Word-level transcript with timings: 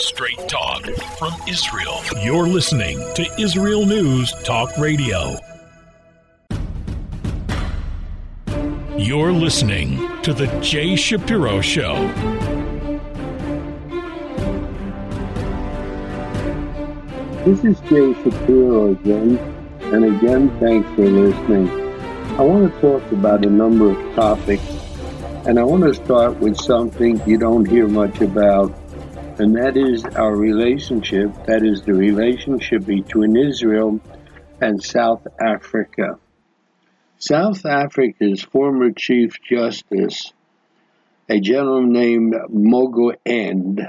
Straight 0.00 0.48
talk 0.48 0.84
from 1.18 1.32
Israel. 1.48 2.00
You're 2.22 2.46
listening 2.46 2.98
to 3.14 3.26
Israel 3.36 3.84
News 3.84 4.32
Talk 4.44 4.70
Radio. 4.78 5.36
You're 8.96 9.32
listening 9.32 9.98
to 10.22 10.32
The 10.32 10.46
Jay 10.60 10.94
Shapiro 10.94 11.60
Show. 11.60 12.06
This 17.44 17.64
is 17.64 17.80
Jay 17.80 18.14
Shapiro 18.22 18.92
again, 18.92 19.36
and 19.80 20.04
again, 20.04 20.60
thanks 20.60 20.88
for 20.94 21.08
listening. 21.08 21.68
I 22.38 22.42
want 22.42 22.72
to 22.72 22.80
talk 22.80 23.02
about 23.10 23.44
a 23.44 23.50
number 23.50 23.90
of 23.90 24.14
topics, 24.14 24.62
and 25.44 25.58
I 25.58 25.64
want 25.64 25.82
to 25.82 25.94
start 25.94 26.36
with 26.38 26.56
something 26.56 27.20
you 27.26 27.36
don't 27.36 27.66
hear 27.66 27.88
much 27.88 28.20
about 28.20 28.72
and 29.38 29.54
that 29.54 29.76
is 29.76 30.04
our 30.16 30.34
relationship, 30.34 31.30
that 31.46 31.62
is 31.64 31.82
the 31.82 31.94
relationship 31.94 32.84
between 32.84 33.36
Israel 33.36 34.00
and 34.60 34.82
South 34.82 35.26
Africa. 35.40 36.18
South 37.18 37.64
Africa's 37.64 38.42
former 38.42 38.90
Chief 38.90 39.40
Justice, 39.42 40.32
a 41.28 41.40
gentleman 41.40 41.92
named 41.92 42.34
Mogo 42.50 43.14
End, 43.24 43.88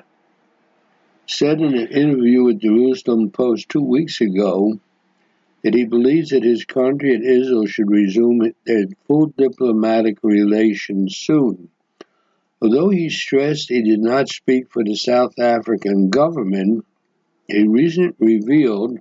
said 1.25 1.61
in 1.61 1.75
an 1.75 1.87
interview 1.87 2.43
with 2.43 2.61
the 2.61 2.67
Jerusalem 2.67 3.31
Post 3.31 3.69
two 3.69 3.83
weeks 3.83 4.21
ago 4.21 4.79
that 5.63 5.73
he 5.73 5.85
believes 5.85 6.29
that 6.29 6.43
his 6.43 6.65
country 6.65 7.13
and 7.13 7.23
Israel 7.23 7.65
should 7.65 7.89
resume 7.89 8.53
their 8.65 8.85
full 9.07 9.27
diplomatic 9.37 10.17
relations 10.23 11.17
soon. 11.17 11.69
Although 12.61 12.89
he 12.89 13.09
stressed 13.09 13.69
he 13.69 13.81
did 13.81 14.01
not 14.01 14.27
speak 14.27 14.69
for 14.69 14.83
the 14.83 14.95
South 14.95 15.39
African 15.39 16.09
government, 16.09 16.85
he 17.47 17.67
recently 17.67 18.35
revealed 18.35 18.99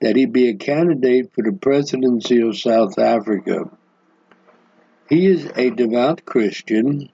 that 0.00 0.16
he'd 0.16 0.32
be 0.32 0.48
a 0.48 0.54
candidate 0.54 1.32
for 1.32 1.42
the 1.42 1.52
presidency 1.52 2.40
of 2.40 2.58
South 2.58 2.98
Africa. 2.98 3.70
He 5.08 5.26
is 5.26 5.48
a 5.56 5.70
devout 5.70 6.24
Christian. 6.24 7.08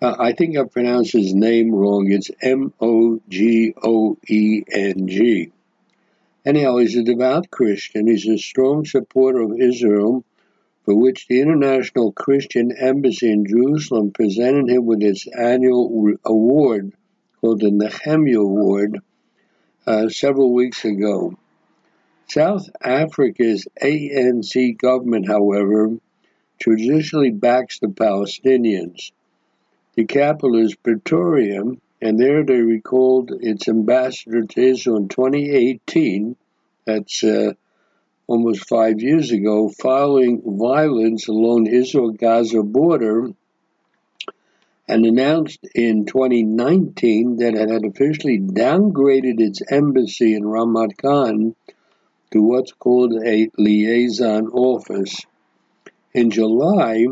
Uh, 0.00 0.16
I 0.18 0.32
think 0.32 0.56
I 0.56 0.64
pronounced 0.64 1.12
his 1.12 1.34
name 1.34 1.74
wrong. 1.74 2.10
It's 2.10 2.30
M 2.40 2.72
O 2.80 3.20
G 3.28 3.74
O 3.82 4.16
E 4.28 4.62
N 4.70 5.08
G. 5.08 5.52
Anyhow, 6.46 6.78
he's 6.78 6.96
a 6.96 7.02
devout 7.02 7.50
Christian. 7.50 8.06
He's 8.06 8.26
a 8.26 8.38
strong 8.38 8.84
supporter 8.86 9.40
of 9.40 9.60
Israel 9.60 10.24
for 10.88 10.94
which 10.94 11.26
the 11.28 11.42
International 11.42 12.12
Christian 12.12 12.72
Embassy 12.72 13.30
in 13.30 13.44
Jerusalem 13.44 14.10
presented 14.10 14.70
him 14.70 14.86
with 14.86 15.02
its 15.02 15.26
annual 15.26 16.14
award 16.24 16.94
called 17.42 17.60
the 17.60 17.70
Nehemiah 17.70 18.40
Award 18.40 18.98
uh, 19.86 20.08
several 20.08 20.54
weeks 20.54 20.86
ago. 20.86 21.36
South 22.26 22.70
Africa's 22.82 23.68
ANC 23.82 24.78
government, 24.78 25.28
however, 25.28 25.90
traditionally 26.58 27.32
backs 27.32 27.80
the 27.80 27.88
Palestinians. 27.88 29.12
The 29.94 30.06
capital 30.06 30.56
is 30.56 30.74
Pretoria, 30.74 31.64
and 32.00 32.18
there 32.18 32.44
they 32.44 32.62
recalled 32.62 33.30
its 33.42 33.68
ambassador 33.68 34.46
to 34.46 34.60
Israel 34.62 34.96
in 34.96 35.08
2018. 35.10 36.34
That's 36.86 37.22
uh, 37.22 37.52
almost 38.28 38.68
five 38.68 39.00
years 39.00 39.32
ago, 39.32 39.70
following 39.70 40.42
violence 40.44 41.26
along 41.28 41.66
Israel 41.66 42.10
Gaza 42.10 42.62
border, 42.62 43.30
and 44.86 45.04
announced 45.04 45.66
in 45.74 46.04
2019 46.04 47.36
that 47.36 47.54
it 47.54 47.70
had 47.70 47.84
officially 47.84 48.38
downgraded 48.38 49.40
its 49.40 49.62
embassy 49.70 50.34
in 50.34 50.44
Ramat 50.44 50.96
Gan 50.98 51.54
to 52.30 52.42
what's 52.42 52.72
called 52.72 53.14
a 53.24 53.50
liaison 53.56 54.48
office. 54.48 55.20
In 56.12 56.30
July, 56.30 57.06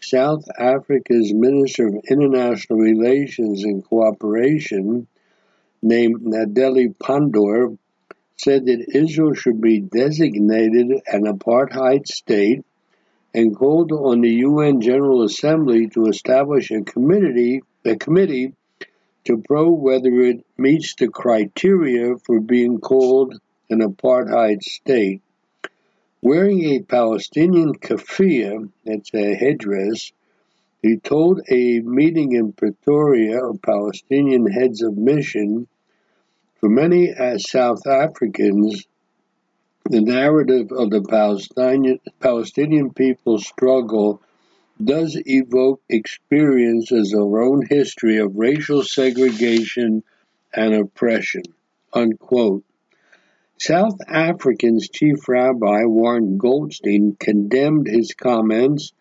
South 0.00 0.44
Africa's 0.58 1.32
Minister 1.32 1.88
of 1.88 2.04
International 2.10 2.78
Relations 2.78 3.64
and 3.64 3.84
Cooperation, 3.84 5.06
named 5.82 6.20
Naledi 6.22 6.94
Pandor, 6.96 7.78
said 8.38 8.66
that 8.66 8.94
Israel 8.94 9.34
should 9.34 9.60
be 9.60 9.80
designated 9.80 10.92
an 11.06 11.24
apartheid 11.24 12.06
state 12.06 12.64
and 13.34 13.56
called 13.56 13.92
on 13.92 14.20
the 14.20 14.30
UN 14.30 14.80
General 14.80 15.22
Assembly 15.22 15.88
to 15.88 16.06
establish 16.06 16.70
a 16.70 16.82
committee, 16.82 17.62
a 17.84 17.96
committee 17.96 18.54
to 19.24 19.42
probe 19.46 19.80
whether 19.80 20.12
it 20.22 20.44
meets 20.56 20.94
the 20.94 21.08
criteria 21.08 22.16
for 22.24 22.40
being 22.40 22.80
called 22.80 23.38
an 23.70 23.80
apartheid 23.80 24.62
state. 24.62 25.20
Wearing 26.22 26.64
a 26.64 26.80
Palestinian 26.80 27.74
keffiyeh, 27.74 28.70
that's 28.84 29.12
a 29.14 29.34
headdress, 29.34 30.12
he 30.80 30.96
told 30.96 31.42
a 31.48 31.80
meeting 31.80 32.32
in 32.32 32.52
Pretoria 32.52 33.44
of 33.44 33.60
Palestinian 33.62 34.46
heads 34.46 34.82
of 34.82 34.96
mission 34.96 35.66
for 36.60 36.68
many 36.68 37.08
as 37.10 37.48
South 37.48 37.86
Africans, 37.86 38.84
the 39.84 40.00
narrative 40.00 40.72
of 40.72 40.90
the 40.90 41.02
Palestinian, 41.02 42.00
Palestinian 42.20 42.92
people's 42.92 43.46
struggle 43.46 44.20
does 44.82 45.20
evoke 45.26 45.80
experiences 45.88 47.14
of 47.14 47.20
our 47.20 47.42
own 47.42 47.64
history 47.68 48.18
of 48.18 48.36
racial 48.36 48.82
segregation 48.82 50.02
and 50.54 50.74
oppression. 50.74 51.42
Unquote. 51.92 52.64
South 53.60 53.96
Africa's 54.06 54.88
chief 54.88 55.28
rabbi, 55.28 55.84
Warren 55.84 56.38
Goldstein, 56.38 57.16
condemned 57.18 57.88
his 57.88 58.14
comments 58.14 58.92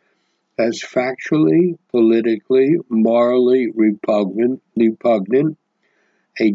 as 0.57 0.81
factually, 0.81 1.77
politically, 1.91 2.77
morally 2.89 3.67
repugnant, 3.73 4.63
repugnant 4.75 5.57
a, 6.39 6.53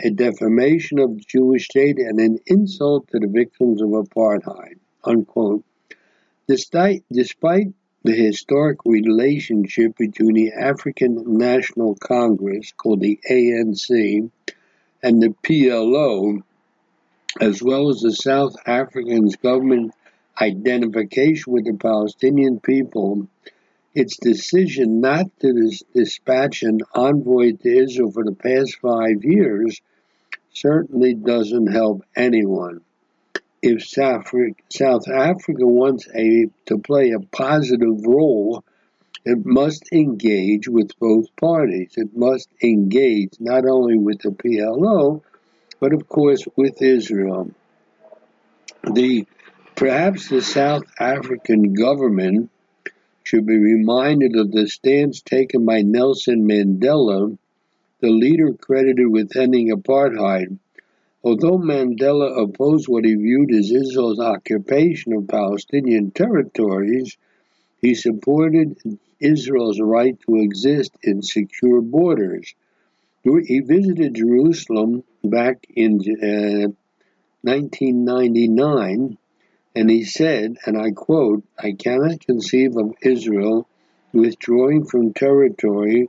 a 0.00 0.10
defamation 0.10 0.98
of 0.98 1.16
the 1.16 1.24
Jewish 1.26 1.64
state 1.64 1.98
and 1.98 2.18
an 2.20 2.38
insult 2.46 3.08
to 3.08 3.18
the 3.18 3.28
victims 3.28 3.82
of 3.82 3.88
apartheid. 3.88 4.78
Unquote. 5.04 5.64
Despite, 6.48 7.04
despite 7.10 7.68
the 8.04 8.14
historic 8.14 8.78
relationship 8.84 9.96
between 9.96 10.34
the 10.34 10.52
African 10.52 11.38
National 11.38 11.96
Congress, 11.96 12.72
called 12.76 13.00
the 13.00 13.18
ANC, 13.28 14.30
and 15.02 15.22
the 15.22 15.34
PLO, 15.42 16.42
as 17.40 17.62
well 17.62 17.88
as 17.88 18.00
the 18.00 18.12
South 18.12 18.54
Africans' 18.64 19.36
government 19.36 19.92
identification 20.40 21.52
with 21.52 21.64
the 21.64 21.74
Palestinian 21.74 22.60
people, 22.60 23.28
its 23.96 24.18
decision 24.18 25.00
not 25.00 25.24
to 25.40 25.72
dispatch 25.94 26.62
an 26.62 26.80
envoy 26.94 27.52
to 27.52 27.78
Israel 27.78 28.10
for 28.10 28.24
the 28.24 28.34
past 28.34 28.76
five 28.76 29.24
years 29.24 29.80
certainly 30.52 31.14
doesn't 31.14 31.68
help 31.68 32.02
anyone. 32.14 32.82
If 33.62 33.88
South 33.88 35.08
Africa 35.08 35.66
wants 35.66 36.06
a, 36.14 36.46
to 36.66 36.76
play 36.76 37.12
a 37.12 37.20
positive 37.20 38.04
role, 38.04 38.62
it 39.24 39.46
must 39.46 39.90
engage 39.90 40.68
with 40.68 40.90
both 41.00 41.34
parties. 41.36 41.94
It 41.96 42.14
must 42.14 42.50
engage 42.62 43.32
not 43.40 43.64
only 43.64 43.96
with 43.96 44.20
the 44.20 44.28
PLO, 44.28 45.22
but 45.80 45.94
of 45.94 46.06
course 46.06 46.44
with 46.54 46.82
Israel. 46.82 47.50
The 48.92 49.26
perhaps 49.74 50.28
the 50.28 50.42
South 50.42 50.84
African 51.00 51.72
government 51.72 52.50
should 53.26 53.44
be 53.44 53.58
reminded 53.58 54.36
of 54.36 54.52
the 54.52 54.68
stance 54.68 55.20
taken 55.20 55.64
by 55.64 55.82
Nelson 55.82 56.46
Mandela, 56.46 57.36
the 57.98 58.08
leader 58.08 58.52
credited 58.52 59.08
with 59.08 59.36
ending 59.36 59.70
apartheid. 59.70 60.56
Although 61.24 61.58
Mandela 61.58 62.40
opposed 62.40 62.86
what 62.86 63.04
he 63.04 63.16
viewed 63.16 63.52
as 63.52 63.72
Israel's 63.72 64.20
occupation 64.20 65.12
of 65.12 65.26
Palestinian 65.26 66.12
territories, 66.12 67.16
he 67.80 67.96
supported 67.96 68.76
Israel's 69.18 69.80
right 69.80 70.16
to 70.20 70.36
exist 70.36 70.92
in 71.02 71.20
secure 71.22 71.80
borders. 71.80 72.54
He 73.24 73.58
visited 73.58 74.14
Jerusalem 74.14 75.02
back 75.24 75.66
in 75.74 75.94
uh, 75.98 76.70
1999 77.42 79.18
and 79.76 79.90
he 79.90 80.04
said, 80.04 80.56
and 80.64 80.78
I 80.78 80.90
quote, 80.90 81.44
I 81.58 81.72
cannot 81.72 82.26
conceive 82.26 82.78
of 82.78 82.94
Israel 83.02 83.68
withdrawing 84.10 84.86
from 84.86 85.12
territory 85.12 86.08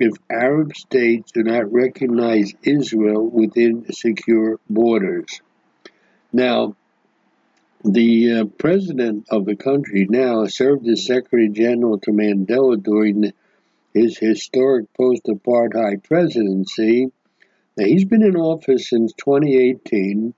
if 0.00 0.14
Arab 0.28 0.74
states 0.74 1.30
do 1.30 1.44
not 1.44 1.72
recognize 1.72 2.52
Israel 2.64 3.24
within 3.24 3.86
secure 3.92 4.58
borders. 4.68 5.40
Now, 6.32 6.74
the 7.84 8.32
uh, 8.32 8.44
president 8.58 9.26
of 9.30 9.44
the 9.44 9.54
country 9.54 10.08
now 10.10 10.46
served 10.46 10.88
as 10.88 11.06
Secretary 11.06 11.48
General 11.50 12.00
to 12.00 12.10
Mandela 12.10 12.82
during 12.82 13.32
his 13.94 14.18
historic 14.18 14.92
post 14.94 15.26
apartheid 15.26 16.02
presidency 16.02 17.12
Now, 17.76 17.84
he's 17.84 18.06
been 18.06 18.24
in 18.24 18.34
office 18.36 18.88
since 18.88 19.12
2018 19.12 20.34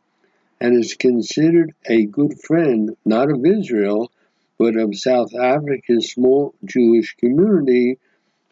and 0.60 0.76
is 0.76 0.94
considered 0.94 1.74
a 1.86 2.06
good 2.06 2.40
friend, 2.40 2.96
not 3.04 3.30
of 3.30 3.44
Israel, 3.44 4.10
but 4.58 4.76
of 4.76 4.96
South 4.96 5.34
Africa's 5.34 6.12
small 6.12 6.54
Jewish 6.64 7.14
community, 7.16 7.98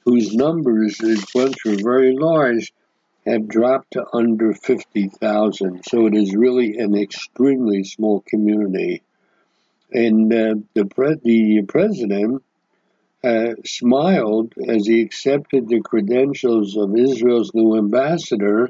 whose 0.05 0.35
numbers, 0.35 1.01
once 1.35 1.65
were 1.65 1.77
very 1.83 2.15
large, 2.15 2.73
have 3.27 3.49
dropped 3.49 3.93
to 3.93 4.05
under 4.13 4.53
50,000. 4.53 5.83
So 5.89 6.07
it 6.07 6.15
is 6.15 6.37
really 6.37 6.77
an 6.77 6.95
extremely 6.95 7.85
small 7.85 8.21
community. 8.21 9.03
And 9.91 10.33
uh, 10.33 10.55
the, 10.75 10.85
pre- 10.85 11.21
the 11.23 11.63
president 11.63 12.43
uh, 13.23 13.55
smiled 13.65 14.53
as 14.69 14.87
he 14.87 15.01
accepted 15.01 15.69
the 15.69 15.81
credentials 15.81 16.77
of 16.77 16.99
Israel's 16.99 17.55
new 17.55 17.79
ambassador, 17.79 18.69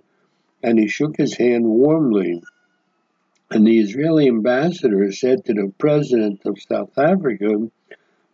and 0.63 0.79
he 0.79 0.87
shook 0.87 1.17
his 1.17 1.37
hand 1.37 1.65
warmly. 1.65 2.41
And 3.51 3.67
the 3.67 3.79
Israeli 3.79 4.27
ambassador 4.29 5.13
said 5.13 5.45
to 5.45 5.55
the 5.55 5.73
president 5.79 6.41
of 6.47 6.61
South 6.61 6.97
Africa, 6.99 7.71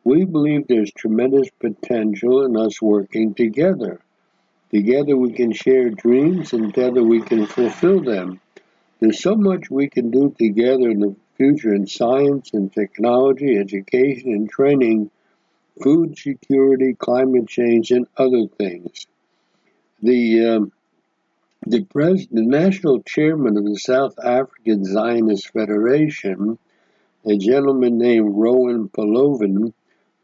We 0.05 0.25
believe 0.25 0.67
there's 0.67 0.93
tremendous 0.93 1.49
potential 1.59 2.45
in 2.45 2.57
us 2.57 2.81
working 2.81 3.35
together. 3.35 4.01
Together 4.71 5.17
we 5.17 5.33
can 5.33 5.53
share 5.53 5.91
dreams, 5.91 6.53
and 6.53 6.73
together 6.73 7.03
we 7.03 7.21
can 7.21 7.47
fulfill 7.47 8.01
them. 8.01 8.41
There's 9.01 9.21
so 9.21 9.35
much 9.35 9.71
we 9.71 9.89
can 9.89 10.11
do 10.11 10.35
together 10.39 10.91
in 10.91 11.01
the 11.01 11.17
future 11.37 11.75
in 11.75 11.87
science 11.87 12.51
and 12.53 12.73
technology, 12.73 13.56
education 13.56 14.33
and 14.33 14.49
training 14.49 15.11
food 15.83 16.17
security, 16.19 16.95
climate 16.95 17.49
change, 17.49 17.91
and 17.91 18.06
other 18.17 18.47
things. 18.59 19.06
The 20.03 20.47
um, 20.47 20.73
the, 21.67 21.87
national 22.31 23.03
chairman 23.03 23.57
of 23.59 23.65
the 23.65 23.79
South 23.79 24.19
African 24.19 24.85
Zionist 24.85 25.53
Federation, 25.53 26.59
a 27.27 27.37
gentleman 27.37 27.99
named 27.99 28.35
Rowan 28.35 28.89
Polovin, 28.89 29.75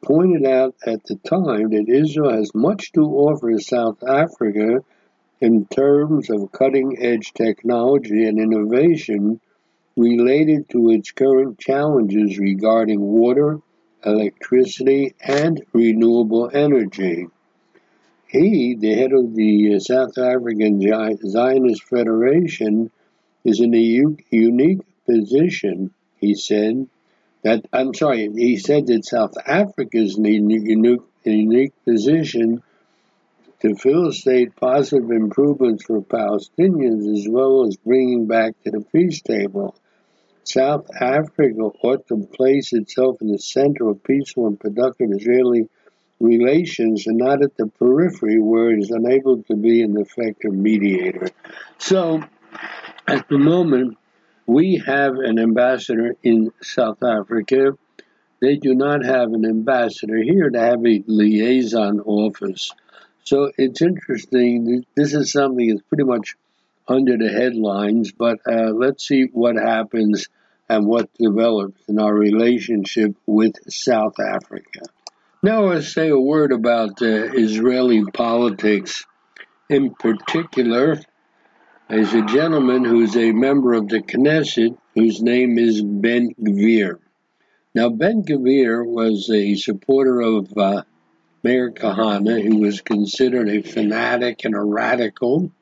pointed 0.03 0.47
out 0.47 0.75
at 0.87 1.05
the 1.05 1.17
time 1.17 1.71
that 1.71 1.88
Israel 1.88 2.31
has 2.31 2.55
much 2.55 2.93
to 2.93 3.03
offer 3.03 3.59
South 3.59 4.03
Africa 4.03 4.83
in 5.41 5.67
terms 5.67 6.31
of 6.31 6.53
cutting 6.53 6.97
edge 7.00 7.33
technology 7.35 8.25
and 8.25 8.39
innovation 8.39 9.41
related 9.97 10.69
to 10.71 10.91
its 10.91 11.11
current 11.11 11.59
challenges 11.59 12.39
regarding 12.39 13.00
water, 13.00 13.61
electricity, 14.05 15.15
and 15.21 15.62
renewable 15.73 16.50
energy. 16.53 17.27
He, 18.28 18.75
the 18.75 18.94
head 18.94 19.12
of 19.12 19.34
the 19.34 19.76
uh, 19.76 19.78
South 19.78 20.19
African 20.19 20.81
Zionist 20.81 21.82
Federation, 21.84 22.90
is 23.44 23.61
in 23.61 23.75
a 23.75 24.14
unique 24.31 24.82
position, 25.06 25.93
he 26.19 26.34
said. 26.34 26.88
That 27.43 27.64
I'm 27.73 27.94
sorry, 27.94 28.28
he 28.32 28.56
said 28.56 28.88
that 28.88 29.05
South 29.05 29.34
Africa 29.46 29.99
is 29.99 30.19
in 30.19 30.26
a 30.26 30.31
unique, 30.31 31.02
unique 31.25 31.73
position 31.84 32.62
to 33.61 33.75
facilitate 33.75 34.56
positive 34.56 35.11
improvements 35.11 35.84
for 35.84 36.02
Palestinians 36.02 37.17
as 37.17 37.26
well 37.29 37.67
as 37.67 37.76
bringing 37.76 38.26
back 38.26 38.61
to 38.64 38.70
the 38.72 38.81
peace 38.93 39.22
table 39.22 39.76
South 40.46 40.87
Africa 41.00 41.61
ought 41.82 42.06
to 42.06 42.25
place 42.32 42.72
itself 42.72 43.20
in 43.20 43.32
the 43.32 43.38
center 43.38 43.88
of 43.88 44.05
peaceful 44.05 44.46
and 44.46 44.61
productive 44.61 45.11
Israeli 45.11 45.69
relations 46.21 47.07
and 47.07 47.19
not 47.19 47.43
at 47.43 47.57
the 47.57 47.67
periphery 47.67 48.41
where 48.41 48.71
it 48.71 48.79
is 48.79 48.91
unable 48.91 49.43
to 49.45 49.57
be 49.57 49.83
an 49.83 49.97
effective 49.99 50.53
mediator. 50.53 51.29
So, 51.79 52.23
at 53.07 53.29
the 53.29 53.39
moment, 53.39 53.99
we 54.47 54.83
have 54.87 55.19
an 55.19 55.39
ambassador 55.39 56.17
in 56.23 56.53
South 56.63 57.03
Africa. 57.03 57.77
They 58.41 58.57
do 58.57 58.75
not 58.75 59.05
have 59.05 59.33
an 59.33 59.45
ambassador 59.45 60.19
here 60.19 60.51
to 60.51 60.59
have 60.59 60.85
a 60.87 61.03
liaison 61.07 62.01
office. 62.01 62.73
So 63.25 63.51
it's 63.59 63.83
interesting. 63.83 64.85
This 64.95 65.15
is 65.15 65.33
something 65.33 65.69
that's 65.69 65.83
pretty 65.89 66.05
much 66.05 66.37
under 66.87 67.17
the 67.17 67.29
headlines, 67.29 68.13
but 68.13 68.39
uh, 68.47 68.71
let's 68.71 69.07
see 69.07 69.25
what 69.33 69.57
happens 69.57 70.29
and 70.69 70.87
what 70.87 71.13
develops 71.15 71.81
in 71.89 71.99
our 71.99 72.15
relationship 72.15 73.17
with 73.27 73.55
South 73.73 74.21
Africa. 74.21 74.81
Now, 75.46 75.66
I'll 75.66 75.81
say 75.81 76.08
a 76.08 76.19
word 76.19 76.50
about 76.50 77.00
uh, 77.00 77.31
Israeli 77.32 78.02
politics. 78.02 79.04
In 79.70 79.94
particular, 79.94 81.00
there's 81.88 82.12
a 82.14 82.22
gentleman 82.22 82.84
who's 82.84 83.16
a 83.16 83.31
member 83.31 83.75
of 83.75 83.87
the 83.87 84.00
Knesset 84.00 84.76
whose 84.96 85.22
name 85.22 85.56
is 85.56 85.81
Ben 85.82 86.34
Gvir. 86.34 86.98
Now, 87.76 87.90
Ben 87.90 88.25
Gvir 88.25 88.84
was 88.84 89.31
a 89.31 89.54
supporter 89.54 90.20
of 90.20 90.52
uh, 90.58 90.82
Meir 91.44 91.70
Kahane, 91.70 92.43
who 92.43 92.56
was 92.56 92.81
considered 92.81 93.48
a 93.48 93.62
fanatic 93.62 94.44
and 94.44 94.56
a 94.56 94.60
radical. 94.60 95.52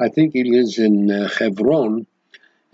I 0.00 0.08
think 0.08 0.32
he 0.32 0.50
lives 0.50 0.80
in 0.80 1.12
uh, 1.12 1.28
Hebron. 1.28 2.08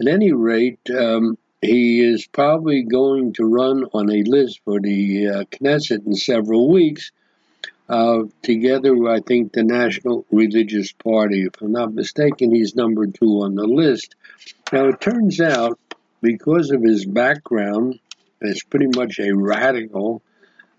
At 0.01 0.09
any 0.09 0.33
rate, 0.33 0.81
um, 0.99 1.37
he 1.61 2.01
is 2.01 2.27
probably 2.27 2.83
going 2.83 3.33
to 3.35 3.45
run 3.45 3.85
on 3.93 4.11
a 4.11 4.23
list 4.23 4.61
for 4.65 4.81
the 4.81 5.29
uh, 5.29 5.45
Knesset 5.45 6.07
in 6.07 6.15
several 6.15 6.71
weeks. 6.71 7.11
Uh, 7.89 8.25
together, 8.43 9.09
I 9.09 9.21
think 9.21 9.53
the 9.53 9.65
National 9.65 10.27
Religious 10.31 10.93
Party. 10.93 11.45
If 11.45 11.61
I'm 11.63 11.73
not 11.73 11.95
mistaken, 11.95 12.55
he's 12.55 12.77
number 12.77 13.07
two 13.07 13.43
on 13.43 13.55
the 13.55 13.67
list. 13.67 14.15
Now, 14.73 14.89
it 14.89 15.01
turns 15.01 15.41
out, 15.41 15.79
because 16.21 16.71
of 16.71 16.83
his 16.83 17.07
background, 17.07 17.99
as 18.43 18.63
pretty 18.63 18.89
much 18.95 19.19
a 19.19 19.33
radical, 19.33 20.23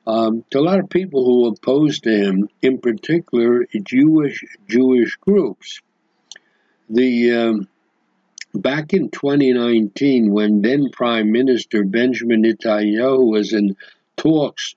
um, 0.06 0.46
to 0.52 0.60
a 0.60 0.62
lot 0.62 0.80
of 0.80 0.90
people 0.90 1.26
who 1.26 1.48
oppose 1.48 2.00
to 2.02 2.12
him, 2.12 2.50
in 2.62 2.78
particular 2.78 3.66
Jewish 3.84 4.44
Jewish 4.68 5.16
groups. 5.18 5.81
The 6.90 7.36
um, 7.36 7.68
back 8.54 8.94
in 8.94 9.10
2019, 9.10 10.31
when 10.31 10.62
then 10.62 10.90
Prime 10.92 11.31
Minister 11.31 11.84
Benjamin 11.84 12.44
Netanyahu 12.44 13.31
was 13.31 13.54
in 13.54 13.75
talks 14.18 14.75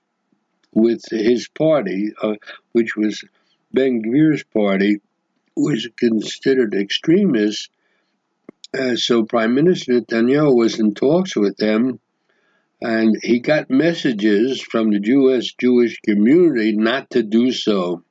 with 0.73 1.03
his 1.09 1.47
party, 1.47 2.11
uh, 2.21 2.35
which 2.71 2.95
was 2.95 3.23
Ben 3.73 4.01
Gvir's 4.03 4.43
party, 4.43 5.01
was 5.55 5.87
considered 5.97 6.73
extremist. 6.73 7.69
Uh, 8.77 8.95
so 8.95 9.23
Prime 9.23 9.53
Minister 9.53 9.93
Netanyahu 9.93 10.55
was 10.55 10.79
in 10.79 10.93
talks 10.93 11.35
with 11.35 11.57
them, 11.57 11.99
and 12.81 13.17
he 13.21 13.39
got 13.39 13.69
messages 13.69 14.61
from 14.61 14.89
the 14.89 14.99
U.S. 15.03 15.51
Jewish 15.59 15.99
community 16.01 16.75
not 16.75 17.11
to 17.11 17.23
do 17.23 17.51
so. 17.51 18.03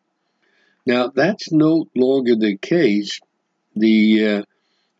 Now 0.87 1.08
that's 1.08 1.52
no 1.52 1.87
longer 1.94 2.37
the 2.37 2.56
case. 2.56 3.20
The 3.75 4.26
uh, 4.26 4.42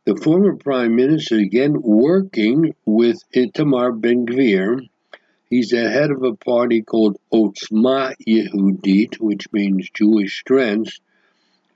the 0.05 0.17
former 0.17 0.57
prime 0.57 0.97
minister 0.97 1.37
again 1.37 1.81
working 1.81 2.75
with 2.85 3.19
Itamar 3.35 4.01
Ben 4.01 4.27
Gvir. 4.27 4.89
He's 5.49 5.69
the 5.69 5.89
head 5.89 6.11
of 6.11 6.23
a 6.23 6.35
party 6.35 6.83
called 6.83 7.19
Otzma 7.33 8.15
Yehudit, 8.27 9.21
which 9.21 9.53
means 9.53 9.91
Jewish 9.95 10.41
Strength. 10.41 10.99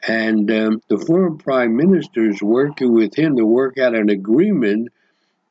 And 0.07 0.51
um, 0.51 0.83
the 0.89 0.99
former 0.99 1.37
prime 1.37 1.77
minister 1.77 2.29
is 2.29 2.43
working 2.43 2.93
with 2.93 3.15
him 3.17 3.37
to 3.37 3.45
work 3.45 3.79
out 3.79 3.95
an 3.95 4.09
agreement 4.09 4.89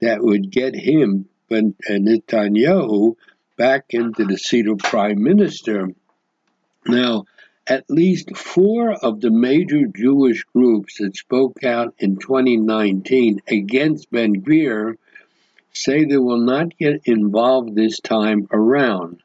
that 0.01 0.21
would 0.21 0.51
get 0.51 0.75
him 0.75 1.27
and 1.49 1.75
Netanyahu 1.89 3.15
back 3.57 3.85
into 3.91 4.25
the 4.25 4.37
seat 4.37 4.67
of 4.67 4.79
prime 4.79 5.21
minister. 5.21 5.89
Now, 6.85 7.25
at 7.67 7.89
least 7.89 8.35
four 8.35 8.93
of 8.93 9.21
the 9.21 9.31
major 9.31 9.85
Jewish 9.87 10.43
groups 10.53 10.97
that 10.99 11.15
spoke 11.15 11.63
out 11.63 11.93
in 11.99 12.17
2019 12.17 13.41
against 13.47 14.11
Ben 14.11 14.41
Gvir 14.41 14.97
say 15.73 16.05
they 16.05 16.17
will 16.17 16.41
not 16.41 16.77
get 16.77 17.01
involved 17.05 17.75
this 17.75 17.99
time 17.99 18.47
around. 18.51 19.21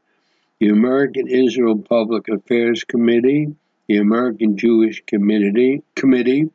The 0.59 0.68
American 0.68 1.28
Israel 1.28 1.78
Public 1.78 2.28
Affairs 2.28 2.85
Committee, 2.85 3.54
the 3.87 3.97
American 3.97 4.56
Jewish 4.56 5.02
Committee, 5.06 5.82
Committee 5.94 6.50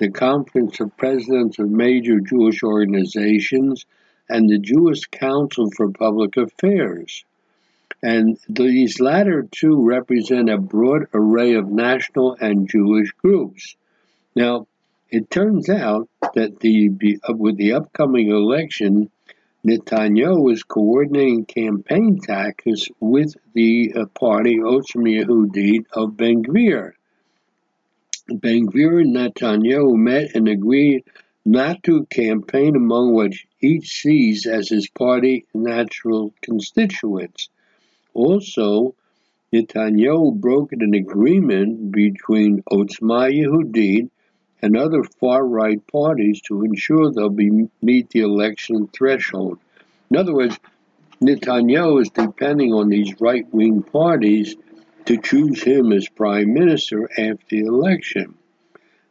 the 0.00 0.10
Conference 0.10 0.80
of 0.80 0.96
Presidents 0.96 1.58
of 1.58 1.68
Major 1.68 2.20
Jewish 2.20 2.62
Organizations, 2.62 3.84
and 4.30 4.48
the 4.48 4.58
Jewish 4.58 5.02
Council 5.10 5.70
for 5.76 5.90
Public 5.90 6.38
Affairs. 6.38 7.22
And 8.02 8.38
these 8.48 8.98
latter 8.98 9.46
two 9.50 9.84
represent 9.84 10.48
a 10.48 10.56
broad 10.56 11.06
array 11.12 11.54
of 11.54 11.70
national 11.70 12.36
and 12.40 12.68
Jewish 12.68 13.12
groups. 13.12 13.76
Now, 14.34 14.66
it 15.10 15.30
turns 15.30 15.68
out 15.68 16.08
that 16.34 16.60
the 16.60 16.90
with 17.28 17.56
the 17.56 17.72
upcoming 17.72 18.30
election, 18.30 19.10
Netanyahu 19.66 20.50
is 20.52 20.62
coordinating 20.62 21.44
campaign 21.44 22.20
tactics 22.20 22.88
with 23.00 23.34
the 23.52 23.92
uh, 23.94 24.06
party 24.06 24.56
Otzma 24.56 25.22
Yehudit 25.22 25.84
of 25.92 26.16
Ben 26.16 26.42
Gvir. 26.42 26.92
Ben 28.28 28.66
Gvir 28.68 29.02
and 29.02 29.14
Netanyahu 29.14 29.96
met 29.96 30.34
and 30.34 30.48
agreed 30.48 31.04
not 31.44 31.82
to 31.82 32.06
campaign 32.06 32.76
among 32.76 33.12
what 33.12 33.32
each 33.60 34.00
sees 34.00 34.46
as 34.46 34.68
his 34.68 34.88
party 34.88 35.44
natural 35.52 36.32
constituents. 36.40 37.50
Also, 38.14 38.94
Netanyahu 39.52 40.38
brokered 40.38 40.82
an 40.82 40.94
agreement 40.94 41.90
between 41.92 42.62
Otzma 42.70 43.32
Yehudit 43.32 44.10
and 44.62 44.76
other 44.76 45.02
far-right 45.02 45.86
parties 45.86 46.40
to 46.42 46.62
ensure 46.62 47.10
they'll 47.10 47.30
be, 47.30 47.68
meet 47.82 48.10
the 48.10 48.20
election 48.20 48.88
threshold. 48.88 49.58
In 50.10 50.16
other 50.16 50.34
words, 50.34 50.58
Netanyahu 51.22 52.00
is 52.02 52.10
depending 52.10 52.72
on 52.72 52.88
these 52.88 53.20
right-wing 53.20 53.82
parties 53.82 54.56
to 55.06 55.16
choose 55.18 55.62
him 55.62 55.92
as 55.92 56.08
prime 56.08 56.52
minister 56.54 57.10
after 57.10 57.44
the 57.48 57.60
election. 57.60 58.34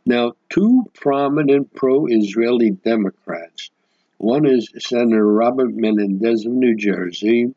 Now, 0.05 0.33
two 0.49 0.85
prominent 0.93 1.73
pro-Israeli 1.73 2.71
Democrats, 2.71 3.71
one 4.17 4.45
is 4.45 4.69
Senator 4.77 5.25
Robert 5.25 5.73
Menendez 5.73 6.45
of 6.45 6.51
New 6.51 6.75
Jersey 6.75 7.53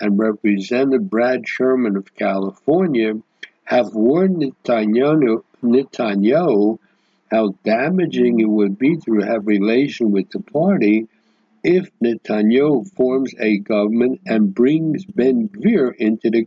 and 0.00 0.18
Representative 0.18 1.08
Brad 1.10 1.48
Sherman 1.48 1.96
of 1.96 2.14
California, 2.14 3.14
have 3.64 3.94
warned 3.94 4.54
Netanyahu, 5.62 6.78
how 7.30 7.54
damaging 7.64 8.40
it 8.40 8.48
would 8.48 8.78
be 8.78 8.96
to 8.98 9.18
have 9.20 9.46
relation 9.46 10.12
with 10.12 10.30
the 10.30 10.40
party 10.40 11.08
if 11.64 11.90
Netanyahu 12.00 12.88
forms 12.94 13.34
a 13.40 13.58
government 13.58 14.20
and 14.24 14.54
brings 14.54 15.04
Ben 15.04 15.48
Gvir 15.48 15.92
into 15.96 16.30
the, 16.30 16.44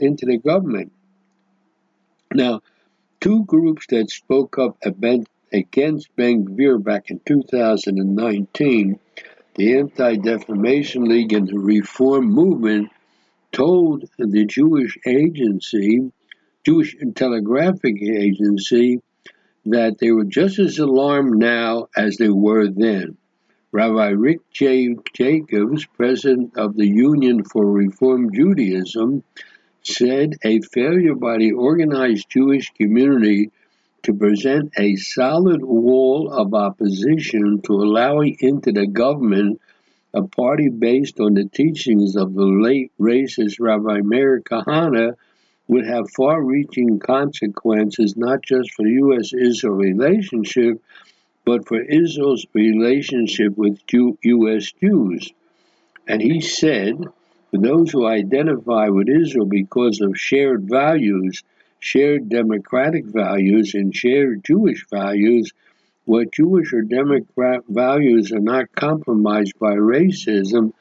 into 0.00 0.26
the 0.26 0.36
government. 0.36 0.92
Now, 2.34 2.60
two 3.20 3.44
groups 3.44 3.86
that 3.88 4.10
spoke 4.10 4.58
up 4.58 4.76
against 4.84 6.14
Ben 6.16 6.44
Gvir 6.44 6.82
back 6.82 7.10
in 7.10 7.20
2019, 7.24 8.98
the 9.54 9.78
Anti-Defamation 9.78 11.04
League 11.04 11.32
and 11.32 11.48
the 11.48 11.58
Reform 11.58 12.26
Movement, 12.26 12.90
told 13.52 14.04
the 14.18 14.44
Jewish 14.46 14.96
agency, 15.06 16.12
Jewish 16.64 16.96
Telegraphic 17.14 18.00
Agency, 18.02 19.00
that 19.66 19.98
they 19.98 20.10
were 20.10 20.24
just 20.24 20.58
as 20.58 20.78
alarmed 20.78 21.38
now 21.38 21.88
as 21.96 22.16
they 22.16 22.28
were 22.28 22.68
then. 22.68 23.16
Rabbi 23.72 24.08
Rick 24.08 24.40
J. 24.50 24.96
Jacobs, 25.14 25.86
president 25.86 26.56
of 26.56 26.76
the 26.76 26.88
Union 26.88 27.44
for 27.44 27.64
Reform 27.64 28.32
Judaism, 28.32 29.22
said 29.82 30.34
a 30.44 30.60
failure 30.60 31.14
by 31.14 31.38
the 31.38 31.52
organized 31.52 32.28
Jewish 32.30 32.70
community 32.70 33.50
to 34.02 34.14
present 34.14 34.72
a 34.76 34.96
solid 34.96 35.62
wall 35.62 36.30
of 36.32 36.54
opposition 36.54 37.60
to 37.62 37.72
allowing 37.72 38.36
into 38.40 38.72
the 38.72 38.86
government 38.86 39.60
a 40.12 40.22
party 40.22 40.68
based 40.68 41.20
on 41.20 41.34
the 41.34 41.44
teachings 41.44 42.16
of 42.16 42.34
the 42.34 42.44
late 42.44 42.92
racist 42.98 43.60
Rabbi 43.60 44.00
Meir 44.02 44.40
Kahane 44.40 45.14
would 45.68 45.86
have 45.86 46.10
far 46.10 46.42
reaching 46.42 46.98
consequences 46.98 48.16
not 48.16 48.42
just 48.42 48.72
for 48.74 48.82
the 48.82 48.90
U.S. 48.90 49.32
Israel 49.32 49.74
relationship, 49.74 50.82
but 51.44 51.68
for 51.68 51.80
Israel's 51.80 52.44
relationship 52.52 53.56
with 53.56 53.78
U.S. 53.92 54.72
Jews. 54.72 55.32
And 56.08 56.20
he 56.20 56.40
said, 56.40 56.96
for 57.50 57.58
those 57.58 57.92
who 57.92 58.06
identify 58.06 58.88
with 58.88 59.08
Israel 59.08 59.46
because 59.46 60.00
of 60.00 60.18
shared 60.18 60.68
values, 60.68 61.44
shared 61.80 62.28
democratic 62.28 63.06
values, 63.06 63.74
and 63.74 63.94
shared 63.94 64.44
Jewish 64.44 64.86
values, 64.88 65.52
what 66.04 66.32
Jewish 66.32 66.72
or 66.72 66.82
Democrat 66.82 67.62
values 67.68 68.32
are 68.32 68.40
not 68.40 68.72
compromised 68.74 69.58
by 69.58 69.74
racism, 69.74 70.72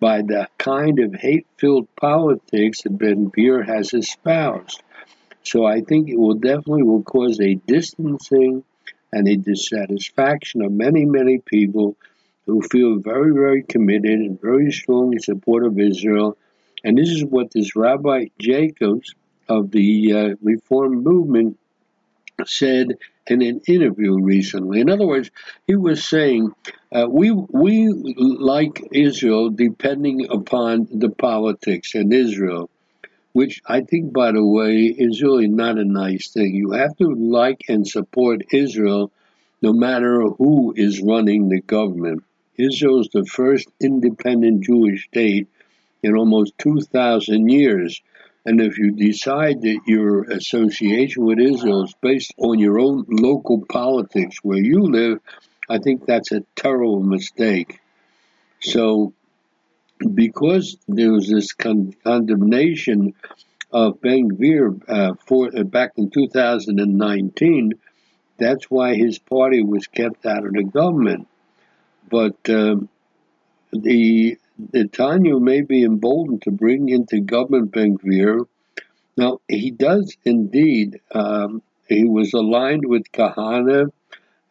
by 0.00 0.22
the 0.22 0.48
kind 0.58 0.98
of 0.98 1.14
hate 1.14 1.46
filled 1.58 1.88
politics 1.96 2.82
that 2.82 2.98
Ben 2.98 3.30
Gvir 3.30 3.66
has 3.66 3.92
espoused. 3.92 4.82
So 5.42 5.64
I 5.64 5.80
think 5.80 6.08
it 6.08 6.18
will 6.18 6.34
definitely 6.34 6.82
will 6.82 7.02
cause 7.02 7.40
a 7.40 7.54
distancing 7.54 8.64
and 9.12 9.26
a 9.26 9.36
dissatisfaction 9.36 10.62
of 10.62 10.72
many, 10.72 11.04
many 11.04 11.38
people 11.38 11.96
who 12.46 12.62
feel 12.62 12.98
very, 12.98 13.32
very 13.32 13.62
committed 13.62 14.20
and 14.20 14.40
very 14.40 14.72
strong 14.72 15.12
in 15.12 15.20
support 15.20 15.64
of 15.64 15.78
Israel. 15.78 16.36
And 16.84 16.96
this 16.96 17.10
is 17.10 17.24
what 17.24 17.50
this 17.50 17.76
Rabbi 17.76 18.26
Jacobs 18.38 19.14
of 19.48 19.70
the 19.70 20.12
uh, 20.12 20.34
Reform 20.42 21.02
movement 21.02 21.58
said 22.46 22.98
in 23.26 23.42
an 23.42 23.60
interview 23.66 24.18
recently. 24.20 24.80
In 24.80 24.90
other 24.90 25.06
words, 25.06 25.30
he 25.66 25.76
was 25.76 26.06
saying 26.08 26.52
uh, 26.92 27.06
we 27.08 27.30
we 27.30 27.88
like 27.88 28.82
Israel 28.92 29.50
depending 29.50 30.30
upon 30.30 30.88
the 30.90 31.10
politics 31.10 31.94
in 31.94 32.12
Israel, 32.12 32.70
which 33.32 33.60
I 33.66 33.82
think, 33.82 34.12
by 34.12 34.32
the 34.32 34.44
way, 34.44 34.84
is 34.86 35.22
really 35.22 35.48
not 35.48 35.78
a 35.78 35.84
nice 35.84 36.30
thing. 36.30 36.54
You 36.54 36.72
have 36.72 36.96
to 36.98 37.14
like 37.14 37.64
and 37.68 37.86
support 37.86 38.42
Israel, 38.52 39.10
no 39.60 39.72
matter 39.72 40.22
who 40.22 40.72
is 40.76 41.02
running 41.02 41.48
the 41.48 41.60
government. 41.60 42.22
Israel 42.56 43.00
is 43.00 43.08
the 43.12 43.24
first 43.24 43.68
independent 43.80 44.64
Jewish 44.64 45.04
state 45.04 45.48
in 46.02 46.16
almost 46.16 46.58
2,000 46.58 47.48
years. 47.48 48.00
And 48.48 48.62
if 48.62 48.78
you 48.78 48.92
decide 48.92 49.60
that 49.60 49.80
your 49.86 50.22
association 50.22 51.22
with 51.26 51.38
Israel 51.38 51.84
is 51.84 51.94
based 52.00 52.32
on 52.38 52.58
your 52.58 52.80
own 52.80 53.04
local 53.06 53.62
politics 53.66 54.38
where 54.42 54.56
you 54.56 54.84
live, 54.84 55.18
I 55.68 55.76
think 55.76 56.06
that's 56.06 56.32
a 56.32 56.40
terrible 56.56 57.02
mistake. 57.02 57.78
So, 58.62 59.12
because 60.14 60.78
there 60.88 61.12
was 61.12 61.28
this 61.28 61.52
con- 61.52 61.92
condemnation 62.02 63.12
of 63.70 64.00
Ben 64.00 64.30
Gvir 64.30 64.80
uh, 64.88 65.12
uh, 65.58 65.64
back 65.64 65.92
in 65.98 66.08
2019, 66.08 67.72
that's 68.38 68.64
why 68.70 68.94
his 68.94 69.18
party 69.18 69.62
was 69.62 69.86
kept 69.88 70.24
out 70.24 70.46
of 70.46 70.54
the 70.54 70.64
government. 70.64 71.28
But 72.08 72.38
um, 72.48 72.88
the 73.72 74.38
Netanyahu 74.60 75.40
may 75.40 75.60
be 75.60 75.84
emboldened 75.84 76.42
to 76.42 76.50
bring 76.50 76.88
into 76.88 77.20
government 77.20 77.72
Ben 77.72 77.96
Gvir. 77.96 78.46
Now, 79.16 79.40
he 79.48 79.70
does 79.70 80.16
indeed, 80.24 81.00
um, 81.12 81.62
he 81.88 82.04
was 82.04 82.32
aligned 82.34 82.84
with 82.86 83.10
Kahane 83.12 83.90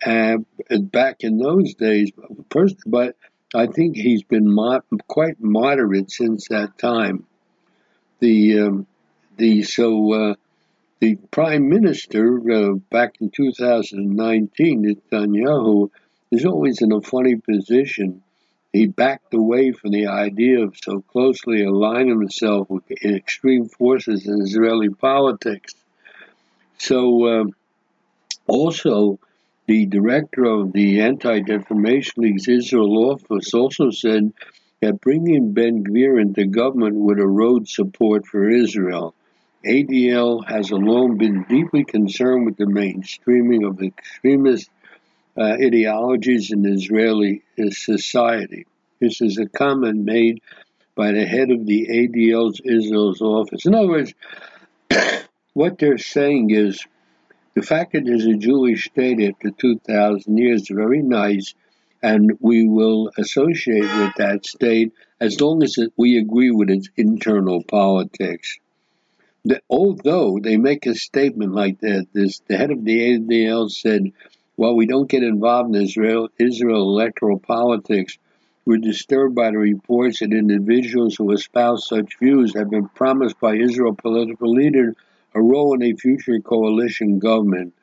uh, 0.06 0.38
back 0.70 1.18
in 1.22 1.38
those 1.38 1.74
days, 1.76 2.12
first, 2.50 2.78
but 2.86 3.16
I 3.54 3.68
think 3.68 3.96
he's 3.96 4.24
been 4.24 4.50
mo- 4.50 4.82
quite 5.08 5.42
moderate 5.42 6.12
since 6.12 6.48
that 6.50 6.78
time. 6.78 7.26
The 8.20 8.60
um, 8.60 8.88
the 9.38 9.64
so 9.64 10.14
uh, 10.14 10.36
the 11.00 11.16
prime 11.32 11.70
minister 11.70 12.40
uh, 12.52 12.74
back 12.74 13.16
in 13.22 13.30
2019, 13.30 14.84
Netanyahu, 15.12 15.90
is 16.32 16.46
always 16.46 16.82
in 16.82 16.92
a 16.92 17.02
funny 17.02 17.36
position 17.36 18.24
he 18.74 18.86
backed 18.86 19.34
away 19.34 19.72
from 19.72 19.92
the 19.92 20.08
idea 20.08 20.62
of 20.62 20.76
so 20.82 21.02
closely 21.02 21.64
aligning 21.64 22.20
himself 22.20 22.70
with 22.70 22.84
extreme 23.04 23.68
forces 23.68 24.28
in 24.28 24.42
Israeli 24.42 24.90
politics. 24.90 25.74
So, 26.78 27.26
uh, 27.26 27.46
also, 28.48 29.20
the 29.68 29.86
director 29.86 30.46
of 30.46 30.74
the 30.74 31.02
Anti 31.02 31.42
Defamation 31.42 32.24
League's 32.24 32.48
Israel 32.48 33.12
office 33.12 33.54
also 33.54 33.90
said 33.90 34.32
that 34.82 35.02
bringing 35.02 35.54
Ben 35.54 35.84
Gvir 35.84 36.22
into 36.22 36.46
government 36.46 36.96
would 36.96 37.20
erode 37.20 37.68
support 37.68 38.26
for 38.26 38.50
Israel. 38.50 39.14
ADL 39.66 40.48
has 40.48 40.72
alone 40.72 41.18
been 41.18 41.44
deeply 41.50 41.84
concerned 41.84 42.46
with 42.46 42.58
the 42.58 42.66
mainstreaming 42.66 43.68
of 43.68 43.82
extremist 43.82 44.70
uh, 45.38 45.58
ideologies 45.62 46.52
in 46.52 46.66
Israeli 46.66 47.44
uh, 47.60 47.70
society. 47.70 48.66
This 49.00 49.22
is 49.22 49.38
a 49.38 49.48
comment 49.48 50.04
made 50.04 50.42
by 50.96 51.12
the 51.12 51.26
head 51.26 51.52
of 51.52 51.66
the 51.66 51.88
ADL's 51.88 52.60
Israel's 52.66 53.22
office. 53.22 53.66
In 53.66 53.76
other 53.76 53.88
words, 53.88 54.14
what 55.54 55.78
they're 55.78 56.00
saying 56.00 56.50
is 56.50 56.84
the 57.54 57.62
fact 57.62 57.94
that 57.94 58.06
there's 58.06 58.26
a 58.26 58.34
Jewish 58.34 58.86
state 58.86 59.22
after 59.22 59.52
2,000 59.52 60.38
years 60.38 60.62
is 60.64 60.70
very 60.70 61.02
nice, 61.02 61.54
and 62.02 62.38
we 62.40 62.68
will 62.68 63.12
associate 63.18 63.82
with 63.82 64.14
that 64.18 64.46
state 64.46 64.94
as 65.20 65.40
long 65.42 65.64
as 65.64 65.78
we 65.98 66.18
agree 66.18 66.52
with 66.52 66.70
its 66.70 66.90
internal 66.98 67.64
politics. 67.64 68.60
The, 69.46 69.62
although 69.70 70.40
they 70.40 70.58
make 70.58 70.86
a 70.86 70.96
statement 70.96 71.54
like 71.54 71.80
that, 71.80 72.08
this 72.14 72.42
the 72.48 72.58
head 72.58 72.72
of 72.72 72.84
the 72.84 73.18
ADL 73.18 73.72
said 73.72 74.12
while 74.58 74.76
we 74.76 74.88
don't 74.88 75.10
get 75.10 75.22
involved 75.22 75.74
in 75.74 75.84
Israel, 75.84 76.30
Israel 76.40 76.82
electoral 76.82 77.40
politics, 77.40 78.18
we're 78.66 78.80
disturbed 78.80 79.36
by 79.36 79.52
the 79.52 79.58
reports 79.58 80.20
that 80.20 80.34
individuals 80.34 81.16
who 81.16 81.32
espouse 81.32 81.88
such 81.88 82.18
views 82.20 82.56
have 82.56 82.72
been 82.72 82.90
promised 82.90 83.40
by 83.40 83.56
Israel 83.56 83.96
political 83.96 84.52
leaders 84.52 84.96
a 85.36 85.42
role 85.42 85.76
in 85.76 85.84
a 85.84 85.96
future 85.96 86.40
coalition 86.40 87.20
government. 87.20 87.76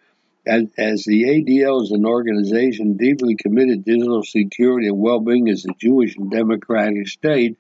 as, 0.49 0.64
as 0.76 1.04
the 1.04 1.23
ADL 1.23 1.85
is 1.85 1.93
an 1.93 2.04
organization 2.04 2.97
deeply 2.97 3.37
committed 3.37 3.85
to 3.85 3.97
Israel 3.97 4.25
security 4.25 4.88
and 4.88 4.99
well-being 4.99 5.49
as 5.49 5.64
a 5.64 5.73
Jewish 5.78 6.16
and 6.16 6.28
democratic 6.28 7.07
state, 7.07 7.57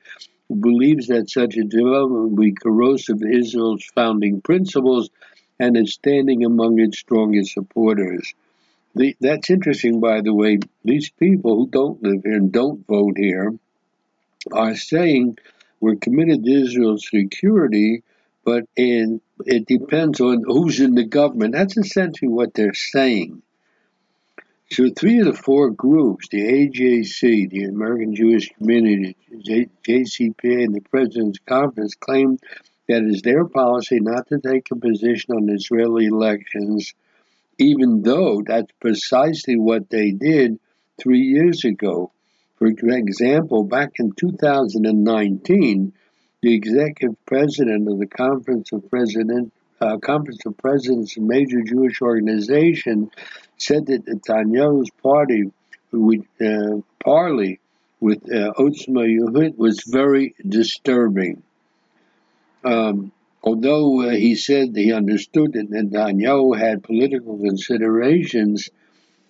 believes 0.60 1.06
that 1.06 1.30
such 1.30 1.56
a 1.56 1.62
development 1.62 2.30
would 2.30 2.40
be 2.40 2.52
corrosive 2.52 3.20
to 3.20 3.28
Israel's 3.28 3.84
founding 3.94 4.40
principles 4.40 5.08
and 5.60 5.76
is 5.76 5.94
standing 5.94 6.44
among 6.44 6.80
its 6.80 6.98
strongest 6.98 7.52
supporters. 7.52 8.34
The, 8.94 9.16
that's 9.20 9.50
interesting, 9.50 10.00
by 10.00 10.20
the 10.20 10.32
way. 10.32 10.58
These 10.84 11.10
people 11.10 11.56
who 11.56 11.68
don't 11.68 12.02
live 12.02 12.22
here 12.22 12.34
and 12.34 12.52
don't 12.52 12.86
vote 12.86 13.16
here 13.16 13.54
are 14.52 14.76
saying 14.76 15.38
we're 15.80 15.96
committed 15.96 16.44
to 16.44 16.62
Israel's 16.62 17.08
security, 17.08 18.02
but 18.44 18.64
in, 18.76 19.20
it 19.46 19.66
depends 19.66 20.20
on 20.20 20.44
who's 20.46 20.80
in 20.80 20.94
the 20.94 21.04
government. 21.04 21.54
That's 21.54 21.76
essentially 21.76 22.28
what 22.28 22.54
they're 22.54 22.74
saying. 22.74 23.42
So, 24.70 24.88
three 24.90 25.20
of 25.20 25.26
the 25.26 25.34
four 25.34 25.70
groups, 25.70 26.28
the 26.28 26.40
AJC, 26.40 27.50
the 27.50 27.64
American 27.64 28.14
Jewish 28.14 28.50
Community, 28.54 29.16
the 29.30 29.68
JCPA, 29.86 30.64
and 30.64 30.74
the 30.74 30.80
President's 30.80 31.38
Conference, 31.46 31.94
claim 31.94 32.38
that 32.88 33.02
it 33.02 33.14
is 33.14 33.22
their 33.22 33.44
policy 33.44 34.00
not 34.00 34.28
to 34.28 34.38
take 34.38 34.70
a 34.70 34.76
position 34.76 35.34
on 35.34 35.50
Israeli 35.50 36.06
elections, 36.06 36.94
even 37.58 38.02
though 38.02 38.42
that's 38.46 38.72
precisely 38.80 39.56
what 39.56 39.90
they 39.90 40.10
did 40.10 40.58
three 41.00 41.20
years 41.20 41.64
ago. 41.64 42.12
For 42.56 42.66
example, 42.66 43.64
back 43.64 43.90
in 43.98 44.12
2019, 44.12 45.92
the 46.42 46.54
executive 46.54 47.16
president 47.26 47.88
of 47.88 47.98
the 47.98 48.06
Conference 48.06 48.72
of 48.72 48.88
President 48.90 49.52
uh, 49.80 49.98
Conference 49.98 50.40
of 50.46 50.56
Presidents, 50.56 51.16
a 51.16 51.20
major 51.20 51.62
Jewish 51.62 52.00
organization, 52.00 53.10
said 53.58 53.86
that 53.86 54.06
Netanyahu's 54.06 54.90
party 55.02 55.50
would 55.92 56.26
uh, 56.40 56.80
parley 57.02 57.60
with 58.00 58.22
uh, 58.30 58.52
Otzma 58.58 59.06
Yehudit 59.08 59.56
was 59.56 59.82
very 59.86 60.34
disturbing. 60.46 61.42
Um, 62.64 63.12
although 63.44 64.00
uh, 64.00 64.10
he 64.10 64.34
said 64.34 64.74
he 64.74 64.92
understood 64.92 65.52
that 65.52 65.70
Netanyahu 65.70 66.58
had 66.58 66.82
political 66.82 67.38
considerations, 67.38 68.70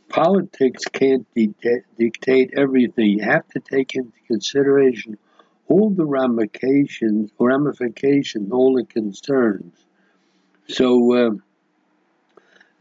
politics 0.09 0.85
can't 0.85 1.26
dictate 1.35 2.50
everything. 2.56 3.06
You 3.06 3.25
have 3.25 3.47
to 3.49 3.61
take 3.61 3.94
into 3.97 4.12
consideration 4.28 5.18
all 5.66 5.90
the 5.90 6.06
ramifications, 6.06 7.33
ramifications, 7.38 8.52
all 8.52 8.75
the 8.75 8.85
concerns. 8.85 9.75
So 10.68 11.12
uh, 11.12 11.30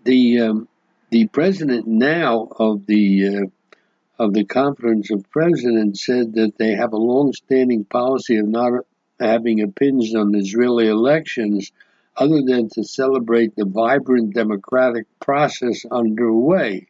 the 0.03 0.39
um, 0.41 0.67
the 1.09 1.27
president 1.27 1.87
now 1.87 2.47
of 2.57 2.85
the 2.85 3.27
uh, 3.27 4.23
of 4.23 4.33
the 4.33 4.45
Conference 4.45 5.09
of 5.09 5.29
Presidents 5.31 6.05
said 6.05 6.33
that 6.33 6.57
they 6.57 6.73
have 6.73 6.93
a 6.93 6.97
long-standing 6.97 7.85
policy 7.85 8.37
of 8.37 8.47
not 8.47 8.85
having 9.19 9.61
opinions 9.61 10.15
on 10.15 10.35
Israeli 10.35 10.87
elections, 10.87 11.71
other 12.15 12.41
than 12.41 12.69
to 12.69 12.83
celebrate 12.83 13.55
the 13.55 13.65
vibrant 13.65 14.33
democratic 14.33 15.05
process 15.19 15.85
underway. 15.89 16.87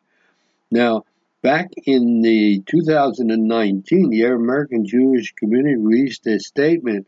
Now, 0.72 1.06
back 1.42 1.72
in 1.86 2.22
the 2.22 2.62
2019, 2.66 4.10
the 4.10 4.24
American 4.24 4.86
Jewish 4.86 5.34
community 5.34 5.76
released 5.76 6.28
a 6.28 6.40
statement 6.40 7.08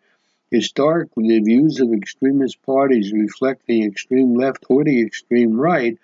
Historically, 0.52 1.28
the 1.28 1.44
views 1.44 1.80
of 1.82 1.92
extremist 1.92 2.62
parties 2.62 3.12
reflect 3.12 3.66
the 3.66 3.84
extreme 3.84 4.36
left 4.36 4.64
or 4.70 4.84
the 4.84 5.02
extreme 5.02 5.60
right 5.60 5.98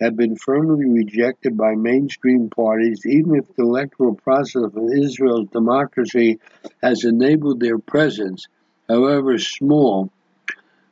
have 0.00 0.16
been 0.16 0.36
firmly 0.36 0.84
rejected 0.86 1.56
by 1.56 1.74
mainstream 1.74 2.50
parties, 2.50 3.04
even 3.06 3.36
if 3.36 3.46
the 3.54 3.62
electoral 3.62 4.14
process 4.14 4.62
of 4.62 4.78
Israel's 4.94 5.48
democracy 5.50 6.38
has 6.82 7.04
enabled 7.04 7.60
their 7.60 7.78
presence, 7.78 8.46
however 8.88 9.38
small. 9.38 10.10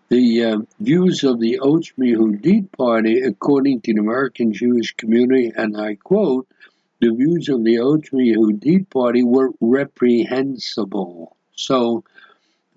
The 0.08 0.44
uh, 0.44 0.58
views 0.80 1.24
of 1.24 1.40
the 1.40 1.58
Otzma 1.62 2.14
Yehudit 2.14 2.72
party, 2.72 3.22
according 3.22 3.80
to 3.82 3.94
the 3.94 4.00
American 4.00 4.52
Jewish 4.52 4.94
community, 4.94 5.52
and 5.54 5.76
I 5.76 5.96
quote, 5.96 6.46
the 7.00 7.10
views 7.10 7.48
of 7.48 7.64
the 7.64 7.76
Otzma 7.76 8.34
Yehudit 8.34 8.88
party 8.90 9.22
were 9.22 9.50
reprehensible. 9.60 11.36
So 11.54 12.04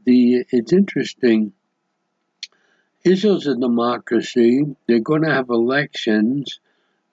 the 0.06 0.46
it's 0.52 0.74
interesting. 0.74 1.54
Israel's 3.08 3.48
a 3.48 3.56
democracy. 3.56 4.76
They're 4.86 5.00
going 5.00 5.24
to 5.24 5.34
have 5.34 5.50
elections 5.50 6.60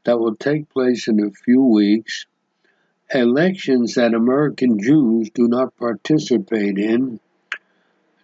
that 0.04 0.18
will 0.18 0.35
take 0.35 0.68
place 0.70 1.07
in 1.07 1.24
a 1.24 1.30
few 1.30 1.62
weeks. 1.62 2.26
Elections 3.11 3.94
that 3.94 4.12
American 4.12 4.80
Jews 4.80 5.30
do 5.30 5.46
not 5.46 5.76
participate 5.76 6.78
in. 6.78 7.20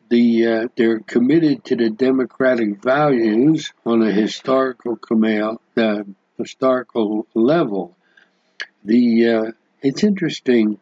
The, 0.09 0.47
uh, 0.47 0.69
they're 0.77 0.99
committed 0.99 1.65
to 1.67 1.77
the 1.77 1.91
democratic 1.91 2.83
values 2.83 3.73
on 3.87 4.03
a 4.03 4.11
historical 4.11 4.99
uh, 5.77 6.03
historical 6.37 7.29
level. 7.35 7.97
The 8.85 9.29
uh, 9.29 9.51
it's 9.83 10.03
interesting 10.03 10.79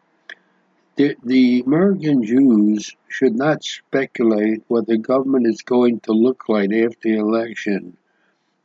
the, 0.99 1.15
the 1.23 1.63
American 1.65 2.25
Jews 2.25 2.93
should 3.07 3.33
not 3.33 3.63
speculate 3.63 4.63
what 4.67 4.85
the 4.85 4.97
government 4.97 5.47
is 5.47 5.61
going 5.61 6.01
to 6.01 6.11
look 6.11 6.49
like 6.49 6.73
after 6.73 6.97
the 7.03 7.15
election 7.15 7.95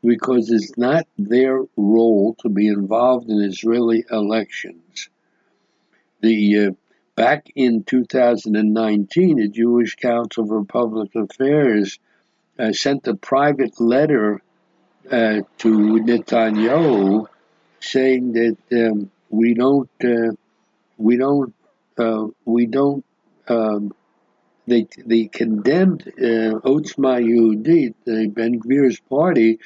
because 0.03 0.51
it's 0.51 0.77
not 0.77 1.07
their 1.17 1.61
role 1.77 2.35
to 2.41 2.49
be 2.49 2.67
involved 2.67 3.31
in 3.31 3.41
Israeli 3.41 4.05
elections. 4.11 5.09
The 6.23 6.59
uh, 6.59 6.71
back 7.15 7.47
in 7.55 7.85
2019, 7.85 9.37
the 9.37 9.49
Jewish 9.49 9.95
Council 9.95 10.45
for 10.45 10.65
Public 10.65 11.15
Affairs 11.15 12.01
uh, 12.59 12.73
sent 12.73 13.07
a 13.07 13.15
private 13.15 13.81
letter 13.81 14.43
uh, 15.09 15.43
to 15.59 15.71
Netanyahu 15.71 17.29
saying 17.79 18.33
that 18.33 18.57
um, 18.73 19.13
we 19.31 19.55
don't 19.55 19.89
uh, 20.03 20.33
we 20.99 21.17
don't 21.17 21.55
uh, 21.99 22.27
we 22.45 22.67
don't. 22.67 23.05
Um, 23.49 23.95
they 24.67 24.87
they 25.05 25.27
condemned 25.27 26.05
uh, 26.07 26.61
Otzma 26.65 27.21
Yehudit, 27.23 27.95
the 28.05 28.29
Ben 28.29 28.61
Gvir's 28.61 29.01
party, 29.01 29.59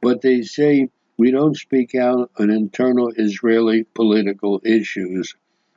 but 0.00 0.20
they 0.20 0.42
say 0.42 0.88
we 1.16 1.30
don't 1.30 1.56
speak 1.56 1.94
out 1.94 2.30
on 2.38 2.50
internal 2.50 3.12
Israeli 3.16 3.84
political 3.84 4.60
issues. 4.64 5.34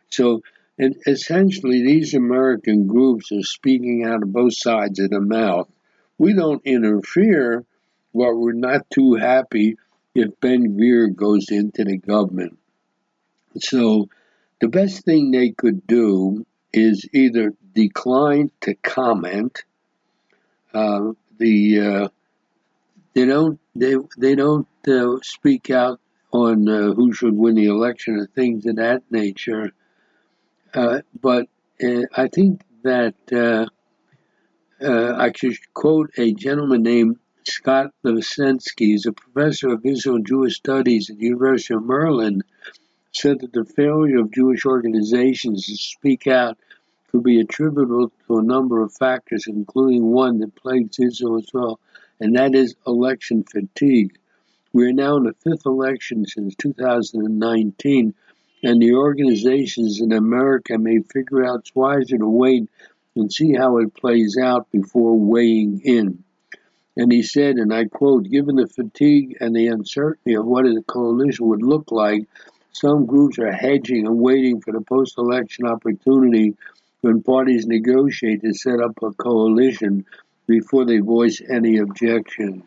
So, 0.09 0.41
and 0.77 0.95
essentially, 1.07 1.83
these 1.83 2.13
American 2.13 2.87
groups 2.87 3.31
are 3.31 3.43
speaking 3.43 4.03
out 4.05 4.23
of 4.23 4.33
both 4.33 4.55
sides 4.57 4.99
of 4.99 5.09
the 5.09 5.21
mouth. 5.21 5.69
We 6.17 6.33
don't 6.33 6.65
interfere, 6.65 7.65
but 8.13 8.35
we're 8.35 8.53
not 8.53 8.89
too 8.89 9.15
happy 9.15 9.77
if 10.13 10.39
Ben 10.39 10.77
Gvir 10.77 11.13
goes 11.13 11.49
into 11.49 11.83
the 11.83 11.97
government. 11.97 12.57
So 13.59 14.09
the 14.59 14.67
best 14.67 15.03
thing 15.03 15.31
they 15.31 15.51
could 15.51 15.85
do 15.85 16.45
is 16.71 17.07
either 17.13 17.53
decline 17.73 18.51
to 18.61 18.75
comment. 18.75 19.63
Uh, 20.73 21.11
the 21.37 21.79
uh, 21.79 22.07
they 23.13 23.25
don't 23.25 23.59
they 23.75 23.95
they 24.17 24.35
don't 24.35 24.67
uh, 24.87 25.17
speak 25.21 25.69
out 25.69 25.99
on 26.31 26.67
uh, 26.67 26.93
who 26.93 27.13
should 27.13 27.35
win 27.35 27.55
the 27.55 27.65
election 27.65 28.15
or 28.15 28.27
things 28.27 28.65
of 28.65 28.77
that 28.77 29.03
nature. 29.09 29.71
Uh, 30.73 30.99
but 31.21 31.47
uh, 31.81 32.03
I 32.15 32.27
think 32.27 32.61
that 32.83 33.15
I 34.81 35.31
should 35.33 35.57
quote 35.73 36.11
a 36.17 36.33
gentleman 36.33 36.83
named 36.83 37.17
Scott 37.45 37.91
Lasensky. 38.05 38.87
He's 38.87 39.05
a 39.05 39.13
professor 39.13 39.69
of 39.69 39.85
Israel 39.85 40.19
Jewish 40.19 40.55
Studies 40.55 41.09
at 41.09 41.17
the 41.17 41.25
University 41.25 41.73
of 41.73 41.85
Maryland 41.85 42.43
said 43.15 43.39
that 43.39 43.53
the 43.53 43.65
failure 43.65 44.19
of 44.19 44.31
Jewish 44.31 44.65
organizations 44.65 45.65
to 45.65 45.75
speak 45.75 46.27
out 46.27 46.57
could 47.11 47.23
be 47.23 47.39
attributable 47.39 48.11
to 48.27 48.37
a 48.37 48.43
number 48.43 48.81
of 48.81 48.93
factors, 48.93 49.45
including 49.47 50.05
one 50.05 50.39
that 50.39 50.55
plagues 50.55 50.99
Israel 50.99 51.37
as 51.37 51.47
well, 51.53 51.79
and 52.19 52.35
that 52.35 52.53
is 52.53 52.75
election 52.85 53.43
fatigue. 53.43 54.17
We 54.73 54.87
are 54.89 54.93
now 54.93 55.15
in 55.17 55.23
the 55.23 55.33
fifth 55.43 55.65
election 55.65 56.25
since 56.25 56.55
2019, 56.55 58.13
and 58.63 58.81
the 58.81 58.95
organizations 58.95 60.01
in 60.01 60.11
America 60.11 60.77
may 60.77 60.99
figure 60.99 61.45
out 61.45 61.59
it's 61.59 61.73
wiser 61.73 62.17
to 62.17 62.27
wait 62.27 62.69
and 63.15 63.31
see 63.31 63.53
how 63.53 63.77
it 63.77 63.95
plays 63.95 64.37
out 64.37 64.69
before 64.71 65.17
weighing 65.17 65.79
in. 65.85 66.23
And 66.97 67.11
he 67.11 67.23
said, 67.23 67.55
and 67.55 67.73
I 67.73 67.85
quote, 67.85 68.29
given 68.29 68.55
the 68.55 68.67
fatigue 68.67 69.37
and 69.39 69.55
the 69.55 69.67
uncertainty 69.67 70.33
of 70.33 70.45
what 70.45 70.65
a 70.65 70.81
coalition 70.87 71.47
would 71.47 71.63
look 71.63 71.91
like, 71.91 72.27
some 72.75 73.05
groups 73.05 73.39
are 73.39 73.53
hedging 73.53 74.05
and 74.05 74.19
waiting 74.19 74.59
for 74.59 74.73
the 74.73 74.81
post 74.81 75.17
election 75.17 75.65
opportunity 75.65 76.55
when 77.01 77.23
parties 77.23 77.65
negotiate 77.65 78.41
to 78.41 78.53
set 78.53 78.81
up 78.81 78.91
a 79.01 79.11
coalition 79.11 80.05
before 80.45 80.83
they 80.85 80.97
voice 80.97 81.41
any 81.49 81.77
objections. 81.77 82.63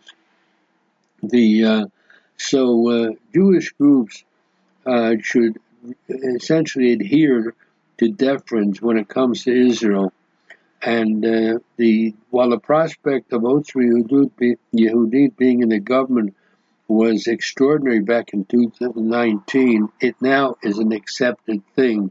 The 1.22 1.64
uh, 1.64 1.84
So 2.38 2.88
uh, 2.88 3.10
Jewish 3.34 3.72
groups 3.72 4.24
uh, 4.86 5.16
should 5.20 5.58
essentially 6.08 6.92
adhere 6.92 7.54
to 7.98 8.08
deference 8.08 8.80
when 8.80 8.96
it 8.96 9.08
comes 9.08 9.44
to 9.44 9.52
Israel. 9.52 10.12
And 10.80 11.26
uh, 11.26 11.58
the 11.76 12.14
while 12.30 12.50
the 12.50 12.60
prospect 12.60 13.32
of 13.32 13.42
Otzma 13.42 13.84
Yehudit 14.72 15.36
being 15.36 15.60
in 15.62 15.68
the 15.68 15.80
government 15.80 16.36
was 16.88 17.26
extraordinary 17.26 18.00
back 18.00 18.32
in 18.32 18.46
2019, 18.46 19.88
it 20.00 20.16
now 20.20 20.56
is 20.62 20.78
an 20.78 20.92
accepted 20.92 21.62
thing. 21.76 22.10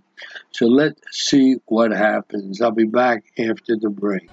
So 0.52 0.68
let's 0.68 1.02
see 1.12 1.56
what 1.66 1.92
happens. 1.92 2.62
I'll 2.62 2.72
be 2.72 2.86
back 2.86 3.26
after 3.40 3.76
the 3.76 3.90
break. 3.90 4.30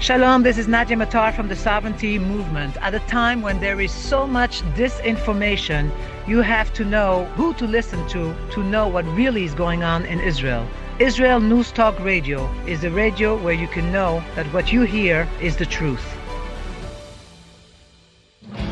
Shalom, 0.00 0.42
this 0.42 0.58
is 0.58 0.68
Nadia 0.68 0.98
Matar 0.98 1.34
from 1.34 1.48
the 1.48 1.56
Sovereignty 1.56 2.18
Movement. 2.18 2.76
At 2.82 2.94
a 2.94 2.98
time 3.00 3.40
when 3.40 3.60
there 3.60 3.80
is 3.80 3.90
so 3.90 4.26
much 4.26 4.60
disinformation, 4.74 5.90
you 6.26 6.42
have 6.42 6.70
to 6.74 6.84
know 6.84 7.24
who 7.36 7.54
to 7.54 7.66
listen 7.66 8.06
to 8.08 8.34
to 8.52 8.62
know 8.62 8.86
what 8.86 9.06
really 9.16 9.44
is 9.44 9.54
going 9.54 9.82
on 9.82 10.04
in 10.04 10.20
Israel. 10.20 10.66
Israel 10.98 11.40
News 11.40 11.72
Talk 11.72 11.98
Radio 12.00 12.46
is 12.66 12.82
the 12.82 12.90
radio 12.90 13.36
where 13.42 13.54
you 13.54 13.66
can 13.66 13.90
know 13.90 14.22
that 14.36 14.46
what 14.52 14.70
you 14.70 14.82
hear 14.82 15.26
is 15.40 15.56
the 15.56 15.66
truth. 15.66 16.04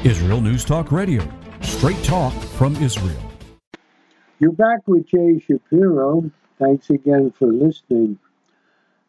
Israel 0.05 0.41
News 0.41 0.65
Talk 0.65 0.93
Radio, 0.93 1.27
straight 1.61 2.03
talk 2.05 2.33
from 2.33 2.77
Israel. 2.77 3.23
You're 4.39 4.53
back 4.53 4.81
with 4.87 5.07
Jay 5.07 5.39
Shapiro. 5.39 6.31
Thanks 6.59 6.91
again 6.91 7.31
for 7.31 7.47
listening. 7.47 8.19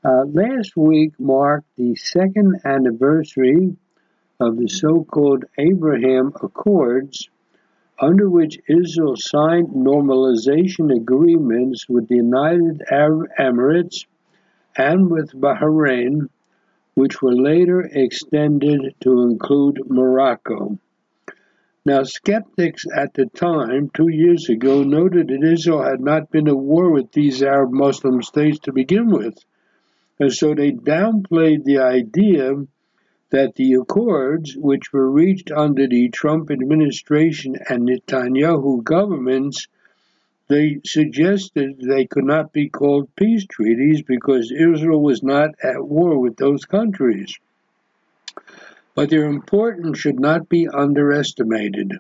Uh, 0.06 0.26
last 0.26 0.76
week 0.76 1.20
marked 1.20 1.68
the 1.78 1.96
second 1.96 2.62
anniversary 2.66 3.76
of 4.40 4.58
the 4.58 4.68
so 4.68 5.04
called 5.06 5.46
Abraham 5.58 6.34
Accords, 6.42 7.30
under 8.00 8.30
which 8.30 8.60
Israel 8.68 9.16
signed 9.16 9.70
normalization 9.70 10.96
agreements 10.96 11.88
with 11.88 12.08
the 12.10 12.18
United 12.18 12.84
Arab 12.92 13.30
Emirates 13.40 14.06
and 14.76 15.10
with 15.10 15.32
Bahrain, 15.32 16.30
which 16.93 17.21
were 17.21 17.36
later 17.36 17.82
extended 17.82 18.95
to 19.01 19.21
include 19.21 19.89
Morocco. 19.89 20.77
Now, 21.86 22.03
skeptics 22.03 22.86
at 22.93 23.13
the 23.13 23.25
time, 23.25 23.89
two 23.93 24.10
years 24.10 24.49
ago, 24.49 24.84
noted 24.84 25.27
that 25.27 25.43
Israel 25.43 25.84
had 25.84 25.99
not 25.99 26.32
been 26.32 26.47
at 26.47 26.58
war 26.58 26.91
with 26.91 27.12
these 27.12 27.43
Arab 27.43 27.71
Muslim 27.71 28.21
states 28.21 28.60
to 28.60 28.71
begin 28.71 29.12
with 29.12 29.38
and 30.19 30.32
so 30.32 30.53
they 30.53 30.71
downplayed 30.71 31.63
the 31.63 31.79
idea 31.79 32.53
that 33.32 33.56
the 33.56 33.73
accords, 33.73 34.56
which 34.56 34.93
were 34.93 35.10
reached 35.10 35.51
under 35.51 35.88
the 35.88 36.10
Trump 36.10 36.51
administration 36.51 37.56
and 37.67 37.89
Netanyahu 37.89 38.84
governments, 38.84 39.67
they 40.49 40.82
suggested 40.86 41.79
they 41.79 42.06
could 42.06 42.25
not 42.25 42.51
be 42.51 42.69
called 42.69 43.15
peace 43.15 43.45
treaties 43.45 44.01
because 44.01 44.51
Israel 44.51 45.01
was 45.01 45.23
not 45.23 45.51
at 45.63 45.88
war 45.88 46.19
with 46.19 46.36
those 46.36 46.65
countries. 46.65 47.38
But 48.93 49.10
their 49.10 49.25
importance 49.25 49.97
should 49.97 50.19
not 50.19 50.49
be 50.49 50.67
underestimated. 50.67 51.93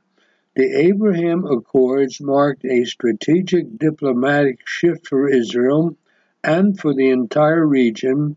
The 0.55 0.71
Abraham 0.85 1.45
Accords 1.45 2.21
marked 2.21 2.63
a 2.65 2.85
strategic 2.85 3.79
diplomatic 3.79 4.67
shift 4.67 5.07
for 5.07 5.27
Israel 5.27 5.97
and 6.43 6.77
for 6.77 6.93
the 6.93 7.09
entire 7.09 7.65
region, 7.65 8.35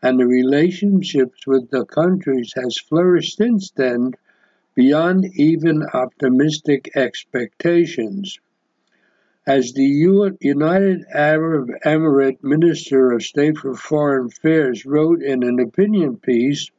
and 0.00 0.18
the 0.18 0.26
relationships 0.26 1.46
with 1.46 1.68
the 1.70 1.84
countries 1.84 2.52
has 2.54 2.78
flourished 2.78 3.36
since 3.36 3.70
then 3.72 4.12
beyond 4.74 5.26
even 5.34 5.82
optimistic 5.92 6.92
expectations. 6.94 8.38
As 9.48 9.72
the 9.72 9.82
United 9.82 11.06
Arab 11.10 11.70
Emirate 11.82 12.44
Minister 12.44 13.12
of 13.12 13.22
State 13.22 13.56
for 13.56 13.72
Foreign 13.72 14.26
Affairs 14.26 14.84
wrote 14.84 15.22
in 15.22 15.42
an 15.42 15.58
opinion 15.58 16.18
piece 16.18 16.70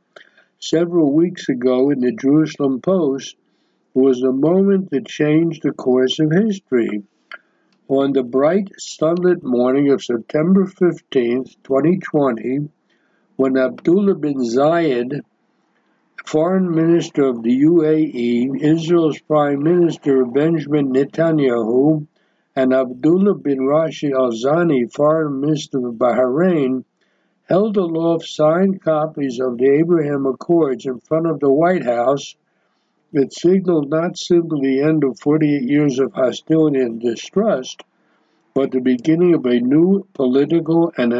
several 0.59 1.11
weeks 1.11 1.49
ago 1.49 1.89
in 1.89 1.99
the 2.01 2.11
Jerusalem 2.11 2.79
Post, 2.79 3.35
was 3.95 4.21
a 4.21 4.31
moment 4.31 4.91
that 4.91 5.07
changed 5.07 5.63
the 5.63 5.71
course 5.71 6.19
of 6.19 6.31
history. 6.31 7.01
On 7.87 8.13
the 8.13 8.21
bright, 8.21 8.69
sunlit 8.77 9.41
morning 9.41 9.89
of 9.89 10.03
September 10.03 10.67
15, 10.67 11.45
2020, 11.63 12.69
when 13.35 13.57
Abdullah 13.57 14.13
bin 14.13 14.43
Zayed, 14.43 15.21
Foreign 16.23 16.69
Minister 16.69 17.23
of 17.23 17.41
the 17.41 17.63
UAE, 17.63 18.61
Israel's 18.61 19.19
Prime 19.21 19.63
Minister 19.63 20.23
Benjamin 20.23 20.93
Netanyahu, 20.93 22.05
and 22.59 22.73
Abdullah 22.73 23.35
bin 23.35 23.65
Rashid 23.65 24.11
Al 24.11 24.33
Zani, 24.33 24.93
Foreign 24.93 25.39
Minister 25.39 25.87
of 25.87 25.93
Bahrain, 25.93 26.83
held 27.47 27.77
aloft 27.77 28.25
signed 28.27 28.83
copies 28.83 29.39
of 29.39 29.57
the 29.57 29.69
Abraham 29.79 30.25
Accords 30.25 30.85
in 30.85 30.99
front 30.99 31.25
of 31.25 31.39
the 31.39 31.49
White 31.49 31.85
House 31.85 32.35
that 33.13 33.31
signaled 33.31 33.89
not 33.89 34.17
simply 34.17 34.59
the 34.59 34.81
end 34.81 35.05
of 35.05 35.17
48 35.21 35.63
years 35.63 35.99
of 35.99 36.11
hostility 36.11 36.81
and 36.81 36.99
distrust, 36.99 37.81
but 38.53 38.71
the 38.71 38.81
beginning 38.81 39.35
of 39.35 39.45
a 39.45 39.61
new 39.61 40.05
political 40.13 40.91
and 40.97 41.13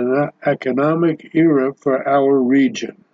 economic 0.46 1.34
era 1.34 1.74
for 1.74 2.06
our 2.06 2.38
region. 2.38 3.06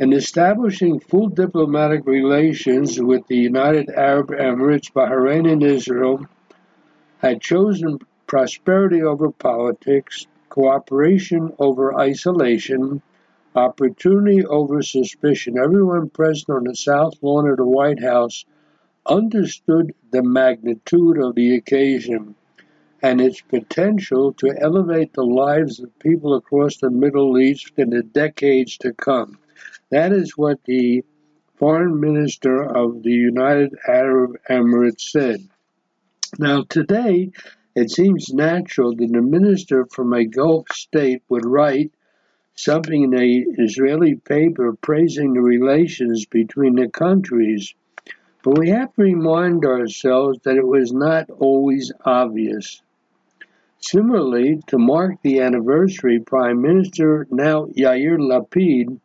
In 0.00 0.12
establishing 0.12 0.98
full 0.98 1.28
diplomatic 1.28 2.04
relations 2.04 3.00
with 3.00 3.28
the 3.28 3.36
United 3.36 3.90
Arab 3.90 4.30
Emirates, 4.30 4.90
Bahrain, 4.92 5.48
and 5.48 5.62
Israel, 5.62 6.26
had 7.22 7.40
chosen 7.40 8.00
prosperity 8.26 9.00
over 9.00 9.30
politics, 9.30 10.26
cooperation 10.48 11.52
over 11.60 11.94
isolation, 11.94 13.00
opportunity 13.54 14.44
over 14.44 14.82
suspicion. 14.82 15.56
Everyone 15.56 16.10
present 16.10 16.50
on 16.50 16.64
the 16.64 16.74
south 16.74 17.14
lawn 17.22 17.48
of 17.48 17.58
the 17.58 17.64
White 17.64 18.02
House 18.02 18.44
understood 19.06 19.94
the 20.10 20.22
magnitude 20.22 21.18
of 21.18 21.36
the 21.36 21.54
occasion 21.54 22.34
and 23.02 23.20
its 23.20 23.40
potential 23.40 24.32
to 24.32 24.54
elevate 24.60 25.12
the 25.12 25.24
lives 25.24 25.78
of 25.78 25.96
people 26.00 26.34
across 26.34 26.78
the 26.78 26.90
Middle 26.90 27.38
East 27.38 27.72
in 27.76 27.90
the 27.90 28.02
decades 28.02 28.76
to 28.78 28.92
come. 28.92 29.38
That 29.90 30.12
is 30.12 30.36
what 30.36 30.58
the 30.64 31.04
foreign 31.54 32.00
minister 32.00 32.62
of 32.62 33.04
the 33.04 33.12
United 33.12 33.76
Arab 33.86 34.38
Emirates 34.50 35.02
said. 35.10 35.48
Now, 36.38 36.62
today, 36.62 37.30
it 37.76 37.90
seems 37.90 38.32
natural 38.32 38.96
that 38.96 39.14
a 39.14 39.20
minister 39.20 39.84
from 39.84 40.14
a 40.14 40.24
Gulf 40.24 40.66
state 40.72 41.22
would 41.28 41.44
write 41.44 41.92
something 42.54 43.02
in 43.02 43.12
an 43.12 43.54
Israeli 43.58 44.14
paper 44.14 44.72
praising 44.80 45.34
the 45.34 45.42
relations 45.42 46.24
between 46.24 46.76
the 46.76 46.88
countries. 46.88 47.74
But 48.42 48.58
we 48.58 48.70
have 48.70 48.94
to 48.94 49.02
remind 49.02 49.66
ourselves 49.66 50.38
that 50.44 50.56
it 50.56 50.66
was 50.66 50.90
not 50.90 51.28
always 51.28 51.92
obvious. 52.02 52.80
Similarly, 53.80 54.62
to 54.68 54.78
mark 54.78 55.20
the 55.22 55.40
anniversary, 55.40 56.18
Prime 56.20 56.62
Minister 56.62 57.26
now 57.30 57.66
Yair 57.66 58.18
Lapid 58.18 58.98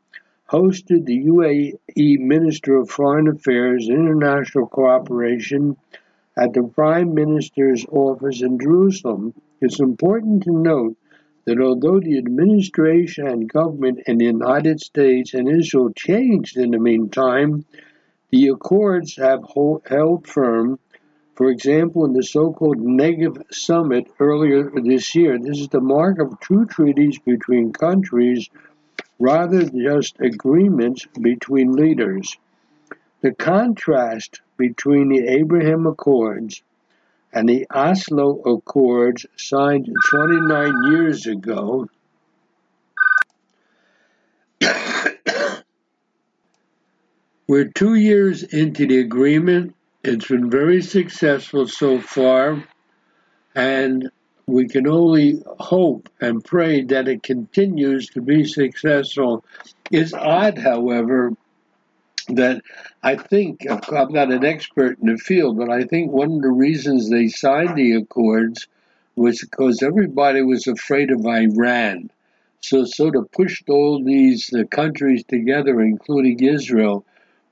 hosted 0.50 1.06
the 1.06 1.26
UAE 1.26 2.20
Minister 2.20 2.78
of 2.78 2.90
Foreign 2.90 3.28
Affairs 3.28 3.90
International 3.90 4.68
Cooperation 4.68 5.76
at 6.38 6.54
the 6.54 6.64
Prime 6.64 7.16
Minister's 7.16 7.84
office 7.92 8.44
in 8.44 8.60
Jerusalem. 8.60 9.34
It's 9.60 9.80
important 9.80 10.44
to 10.44 10.52
note 10.52 10.96
that 11.46 11.60
although 11.60 12.00
the 12.00 12.20
administration 12.20 13.28
and 13.28 13.52
government 13.52 14.02
in 14.06 14.20
the 14.20 14.26
United 14.26 14.80
States 14.80 15.34
and 15.34 15.50
Israel 15.50 15.92
changed 15.96 16.58
in 16.58 16.72
the 16.72 16.80
meantime, 16.80 17.66
the 18.30 18.50
accords 18.50 19.16
have 19.16 19.46
held 19.90 20.28
firm. 20.28 20.78
For 21.36 21.50
example, 21.50 22.06
in 22.06 22.14
the 22.14 22.24
so 22.24 22.52
called 22.52 22.78
Negev 22.78 23.42
Summit 23.52 24.08
earlier 24.20 24.70
this 24.70 25.16
year, 25.16 25.40
this 25.40 25.60
is 25.60 25.70
the 25.70 25.82
mark 25.82 26.20
of 26.20 26.40
true 26.40 26.66
treaties 26.66 27.18
between 27.20 27.74
countries 27.74 28.50
rather 29.18 29.64
than 29.64 29.82
just 29.82 30.20
agreements 30.20 31.08
between 31.20 31.72
leaders. 31.72 32.38
The 33.28 33.36
contrast 33.36 34.40
between 34.56 35.10
the 35.10 35.28
Abraham 35.28 35.86
Accords 35.86 36.64
and 37.34 37.50
the 37.50 37.68
Oslo 37.70 38.40
Accords 38.44 39.26
signed 39.36 39.94
29 40.10 40.94
years 40.94 41.28
ago 41.28 41.90
We're 47.50 47.68
two 47.68 47.96
years 47.96 48.44
into 48.44 48.88
the 48.88 49.00
agreement. 49.00 49.76
It's 50.06 50.30
been 50.30 50.50
very 50.50 50.82
successful 50.82 51.68
so 51.68 52.00
far, 52.00 52.64
and 53.54 54.10
we 54.46 54.70
can 54.70 54.88
only 54.88 55.44
hope 55.60 56.08
and 56.22 56.42
pray 56.42 56.86
that 56.86 57.10
it 57.10 57.24
continues 57.24 58.08
to 58.12 58.22
be 58.22 58.46
successful. 58.46 59.44
It's 59.92 60.14
odd, 60.14 60.58
however, 60.58 61.34
that 62.30 62.62
I 63.04 63.16
think 63.16 63.66
I'm 63.70 64.12
not 64.14 64.32
an 64.32 64.46
expert 64.46 65.00
in 65.00 65.08
the 65.08 65.18
field, 65.18 65.58
but 65.58 65.70
I 65.70 65.84
think 65.84 66.12
one 66.12 66.34
of 66.34 66.42
the 66.42 66.50
reasons 66.50 67.10
they 67.10 67.28
signed 67.28 67.76
the 67.76 67.94
accords 67.94 68.68
was 69.16 69.42
because 69.42 69.82
everybody 69.82 70.42
was 70.42 70.68
afraid 70.68 71.12
of 71.12 71.26
Iran. 71.26 72.10
So 72.62 72.86
sort 72.86 73.16
of 73.16 73.32
pushed 73.32 73.70
all 73.70 74.04
these 74.04 74.54
uh, 74.54 74.64
countries 74.66 75.24
together, 75.24 75.80
including 75.82 76.40
Israel. 76.44 77.06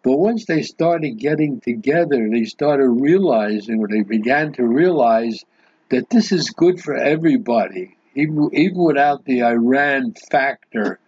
But 0.03 0.17
once 0.17 0.45
they 0.45 0.61
started 0.61 1.17
getting 1.17 1.61
together, 1.61 2.29
they 2.29 2.43
started 2.45 2.89
realizing, 2.89 3.79
or 3.79 3.87
they 3.87 4.03
began 4.03 4.53
to 4.53 4.63
realize, 4.65 5.43
that 5.89 6.09
this 6.09 6.31
is 6.31 6.49
good 6.49 6.79
for 6.81 6.95
everybody, 6.95 7.95
even, 8.15 8.49
even 8.53 8.77
without 8.77 9.25
the 9.25 9.43
Iran 9.43 10.13
factor. 10.31 10.99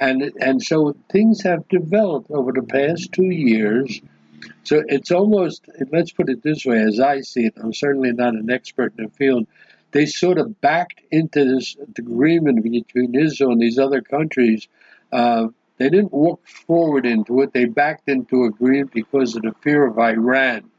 And, 0.00 0.32
and 0.40 0.62
so 0.62 0.96
things 1.10 1.42
have 1.42 1.68
developed 1.68 2.30
over 2.30 2.52
the 2.52 2.62
past 2.62 3.12
two 3.12 3.30
years. 3.30 4.00
So 4.64 4.82
it's 4.88 5.10
almost, 5.10 5.66
let's 5.92 6.12
put 6.12 6.28
it 6.28 6.42
this 6.42 6.64
way, 6.64 6.80
as 6.82 7.00
I 7.00 7.20
see 7.20 7.46
it, 7.46 7.54
I'm 7.56 7.72
certainly 7.72 8.12
not 8.12 8.34
an 8.34 8.50
expert 8.50 8.92
in 8.98 9.04
the 9.04 9.10
field, 9.10 9.46
they 9.92 10.06
sort 10.06 10.38
of 10.38 10.60
backed 10.60 11.00
into 11.12 11.44
this 11.44 11.76
agreement 11.96 12.62
between 12.64 13.14
Israel 13.14 13.52
and 13.52 13.60
these 13.60 13.78
other 13.78 14.02
countries. 14.02 14.66
Uh, 15.12 15.48
they 15.78 15.88
didn't 15.88 16.12
walk 16.12 16.46
forward 16.48 17.06
into 17.06 17.40
it. 17.42 17.52
They 17.52 17.66
backed 17.66 18.08
into 18.08 18.44
agreement 18.44 18.92
because 18.92 19.36
of 19.36 19.42
the 19.42 19.54
fear 19.62 19.86
of 19.86 19.98
Iran. 19.98 20.70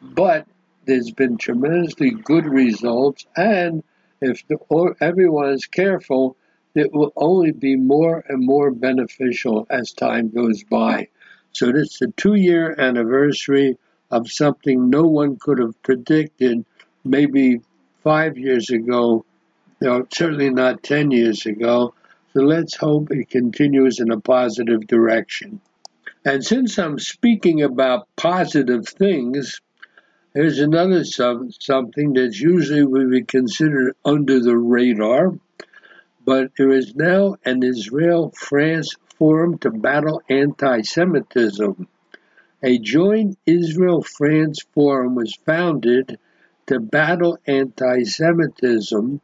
But 0.00 0.46
there's 0.86 1.10
been 1.10 1.36
tremendously 1.36 2.10
good 2.10 2.46
results, 2.46 3.26
and 3.36 3.82
if 4.20 4.46
the, 4.48 4.58
everyone 5.00 5.50
is 5.50 5.66
careful, 5.66 6.36
it 6.74 6.92
will 6.92 7.12
only 7.16 7.52
be 7.52 7.76
more 7.76 8.24
and 8.28 8.44
more 8.44 8.70
beneficial 8.70 9.66
as 9.70 9.92
time 9.92 10.30
goes 10.30 10.64
by. 10.64 11.08
So 11.52 11.68
is 11.68 11.96
the 12.00 12.12
two-year 12.16 12.74
anniversary 12.78 13.78
of 14.10 14.30
something 14.30 14.90
no 14.90 15.02
one 15.02 15.36
could 15.36 15.58
have 15.58 15.80
predicted 15.82 16.64
maybe 17.04 17.60
five 18.02 18.36
years 18.36 18.70
ago, 18.70 19.24
no, 19.80 20.06
certainly 20.12 20.50
not 20.50 20.82
10 20.82 21.10
years 21.10 21.46
ago. 21.46 21.94
So 22.32 22.42
let's 22.42 22.76
hope 22.76 23.10
it 23.10 23.30
continues 23.30 24.00
in 24.00 24.10
a 24.10 24.20
positive 24.20 24.86
direction. 24.86 25.60
And 26.24 26.44
since 26.44 26.78
I'm 26.78 26.98
speaking 26.98 27.62
about 27.62 28.08
positive 28.16 28.88
things, 28.88 29.60
here's 30.32 30.58
another 30.58 31.04
some, 31.04 31.50
something 31.60 32.14
that's 32.14 32.40
usually 32.40 32.84
would 32.84 33.10
be 33.10 33.22
considered 33.22 33.94
under 34.04 34.40
the 34.40 34.56
radar, 34.56 35.32
but 36.24 36.52
there 36.56 36.70
is 36.70 36.94
now 36.94 37.36
an 37.44 37.62
Israel 37.62 38.32
France 38.34 38.96
forum 39.18 39.58
to 39.58 39.70
battle 39.70 40.22
anti 40.28 40.80
Semitism. 40.80 41.86
A 42.62 42.78
joint 42.78 43.38
Israel 43.44 44.02
France 44.02 44.60
forum 44.72 45.14
was 45.14 45.34
founded 45.44 46.18
to 46.66 46.80
battle 46.80 47.38
anti 47.46 48.04
Semitism, 48.04 49.20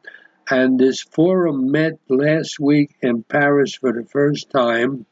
and 0.50 0.78
this 0.78 1.00
forum 1.00 1.70
met 1.70 1.98
last 2.08 2.60
week 2.60 2.94
in 3.00 3.22
Paris 3.22 3.74
for 3.74 3.92
the 3.92 4.04
first 4.04 4.50
time. 4.50 5.06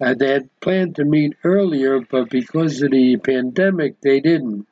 Uh, 0.00 0.12
they 0.12 0.30
had 0.30 0.60
planned 0.60 0.96
to 0.96 1.04
meet 1.04 1.36
earlier, 1.42 2.00
but 2.00 2.28
because 2.28 2.82
of 2.82 2.90
the 2.90 3.16
pandemic, 3.16 3.98
they 4.00 4.20
didn't. 4.20 4.66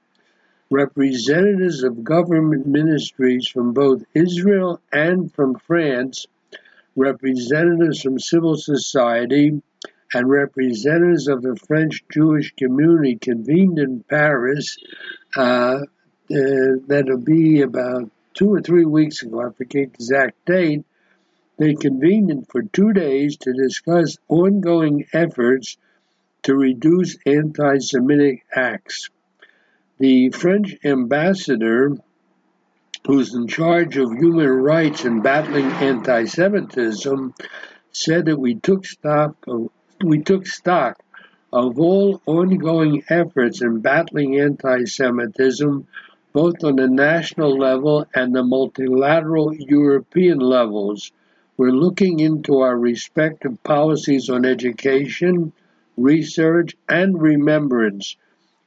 Representatives 0.71 1.83
of 1.83 2.05
government 2.05 2.67
ministries 2.67 3.47
from 3.49 3.73
both 3.73 4.03
Israel 4.15 4.81
and 4.93 5.33
from 5.33 5.55
France, 5.55 6.27
representatives 6.97 8.03
from 8.03 8.19
civil 8.19 8.57
society, 8.57 9.63
and 10.15 10.29
representatives 10.29 11.29
of 11.29 11.43
the 11.43 11.57
French 11.57 12.05
Jewish 12.13 12.53
community 12.57 13.17
convened 13.17 13.79
in 13.79 14.03
Paris 14.03 14.77
uh, 15.37 15.79
uh, 15.81 16.77
that'll 16.87 17.19
be 17.19 17.63
about 17.63 18.11
two 18.35 18.53
or 18.53 18.61
three 18.61 18.85
weeks 18.85 19.23
ago, 19.23 19.41
I 19.41 19.53
forget 19.53 19.93
the 19.93 19.95
exact 19.95 20.45
date, 20.47 20.85
they 21.59 21.75
convened 21.75 22.47
for 22.49 22.63
two 22.63 22.93
days 22.93 23.37
to 23.39 23.53
discuss 23.53 24.17
ongoing 24.29 25.07
efforts 25.13 25.77
to 26.45 26.55
reduce 26.55 27.17
anti 27.27 27.79
Semitic 27.79 28.45
acts. 28.55 29.11
The 29.99 30.31
French 30.31 30.77
ambassador, 30.85 31.97
who's 33.07 33.35
in 33.35 33.49
charge 33.49 33.97
of 33.97 34.13
human 34.13 34.49
rights 34.49 35.05
and 35.05 35.23
battling 35.23 35.67
anti 35.67 36.25
Semitism, 36.25 37.35
said 37.91 38.27
that 38.27 38.39
we 38.39 38.55
took 38.55 38.87
stock 38.87 39.35
of, 39.47 39.71
we 40.05 40.23
took 40.23 40.47
stock 40.47 41.03
of 41.53 41.79
all 41.79 42.23
ongoing 42.27 43.03
efforts 43.09 43.61
in 43.61 43.81
battling 43.81 44.39
anti 44.39 44.85
Semitism 44.85 45.87
both 46.33 46.65
on 46.65 46.77
the 46.77 46.89
national 46.89 47.59
level 47.59 48.07
and 48.15 48.35
the 48.35 48.43
multilateral 48.43 49.55
European 49.55 50.39
levels. 50.39 51.13
We're 51.59 51.73
looking 51.73 52.21
into 52.21 52.61
our 52.61 52.79
respective 52.79 53.63
policies 53.63 54.31
on 54.31 54.47
education, 54.47 55.53
research, 55.97 56.75
and 56.89 57.21
remembrance. 57.21 58.17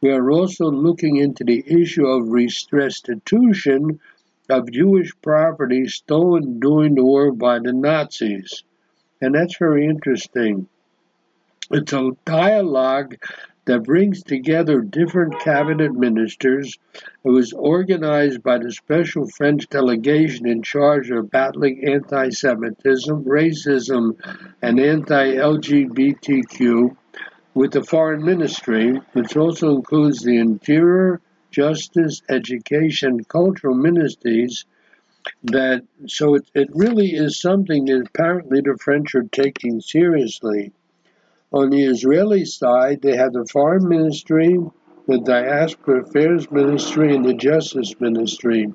We 0.02 0.12
are 0.12 0.30
also 0.30 0.69
looking 0.69 1.15
into 1.15 1.43
the 1.43 1.63
issue 1.65 2.06
of 2.06 2.28
restitution 2.28 4.00
of 4.50 4.72
Jewish 4.72 5.12
property 5.22 5.88
stolen 5.88 6.60
during 6.60 6.96
the 6.96 7.04
war 7.04 7.32
by 7.32 7.60
the 7.60 7.74
Nazis. 7.74 8.64
And 9.22 9.34
that's 9.34 9.58
very 9.58 9.86
interesting. 9.86 10.68
It's 11.72 11.94
a 11.94 12.12
dialogue 12.26 13.16
that 13.66 13.84
brings 13.84 14.22
together 14.22 14.82
different 14.82 15.40
cabinet 15.40 15.94
ministers. 15.94 16.78
It 17.24 17.30
was 17.30 17.54
organized 17.54 18.44
by 18.44 18.60
the 18.60 18.72
special 18.72 19.28
French 19.28 19.68
delegation 19.70 20.48
in 20.48 20.62
charge 20.62 21.10
of 21.10 21.32
battling 21.32 21.84
anti 21.84 22.30
Semitism, 22.30 23.24
racism, 23.24 24.16
and 24.62 24.80
anti 24.80 25.34
LGBTQ 25.34 26.96
with 27.56 27.72
the 27.72 27.84
foreign 27.84 28.24
ministry, 28.24 29.02
which 29.14 29.36
also 29.36 29.76
includes 29.76 30.22
the 30.22 30.38
interior, 30.38 31.20
justice, 31.56 32.22
education, 32.28 33.24
cultural 33.24 33.76
ministries. 33.76 34.65
That 35.44 35.84
so 36.06 36.36
it, 36.36 36.52
it 36.54 36.70
really 36.74 37.15
is 37.15 37.39
something 37.39 37.86
that 37.86 38.08
apparently 38.10 38.62
the 38.62 38.78
French 38.78 39.15
are 39.15 39.24
taking 39.24 39.80
seriously. 39.80 40.74
On 41.52 41.70
the 41.70 41.84
Israeli 41.84 42.44
side, 42.44 43.02
they 43.02 43.15
have 43.15 43.32
the 43.34 43.48
Foreign 43.52 43.88
Ministry, 43.88 44.58
the 45.08 45.20
Diaspora 45.20 46.04
Affairs 46.04 46.52
Ministry, 46.52 47.15
and 47.15 47.24
the 47.24 47.34
Justice 47.34 47.94
Ministry. 48.00 48.74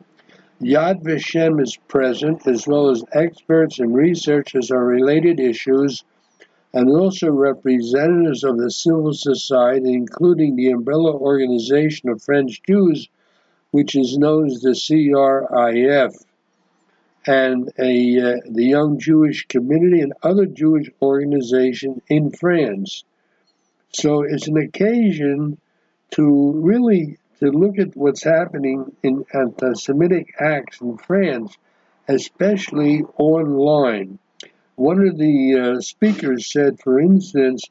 Yad 0.63 1.03
Vashem 1.03 1.63
is 1.63 1.77
present, 1.89 2.47
as 2.47 2.67
well 2.67 2.91
as 2.91 3.05
experts 3.13 3.79
and 3.79 3.95
researchers 3.95 4.71
on 4.71 4.79
related 4.79 5.39
issues, 5.39 6.05
and 6.73 6.89
also 6.89 7.31
representatives 7.31 8.45
of 8.45 8.57
the 8.59 8.71
civil 8.71 9.13
society, 9.13 9.93
including 9.93 10.55
the 10.55 10.71
umbrella 10.71 11.13
organization 11.13 12.09
of 12.09 12.23
French 12.23 12.63
Jews, 12.63 13.09
which 13.71 13.97
is 13.97 14.17
known 14.17 14.47
as 14.47 14.61
the 14.61 14.71
CRIF 14.71 16.13
and 17.27 17.71
a, 17.79 18.19
uh, 18.19 18.37
the 18.49 18.65
Young 18.65 18.99
Jewish 18.99 19.47
Community 19.47 20.01
and 20.01 20.13
other 20.23 20.47
Jewish 20.47 20.89
organizations 21.03 22.01
in 22.09 22.31
France. 22.31 23.05
So 23.93 24.23
it's 24.23 24.47
an 24.47 24.57
occasion 24.57 25.59
to 26.13 26.53
really 26.53 27.19
to 27.41 27.51
look 27.51 27.79
at 27.79 27.97
what's 27.97 28.23
happening 28.23 28.95
in 29.03 29.25
anti-Semitic 29.33 30.35
acts 30.39 30.81
in 30.81 30.99
France, 30.99 31.57
especially 32.07 33.03
online. 33.17 34.19
One 34.81 35.07
of 35.07 35.19
the 35.19 35.59
uh, 35.59 35.81
speakers 35.83 36.51
said, 36.51 36.81
for 36.81 36.99
instance, 36.99 37.65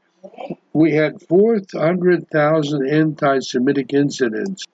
we 0.73 0.91
had 0.91 1.23
400,000 1.23 2.87
anti-Semitic 2.87 3.95
incidents. 3.95 4.65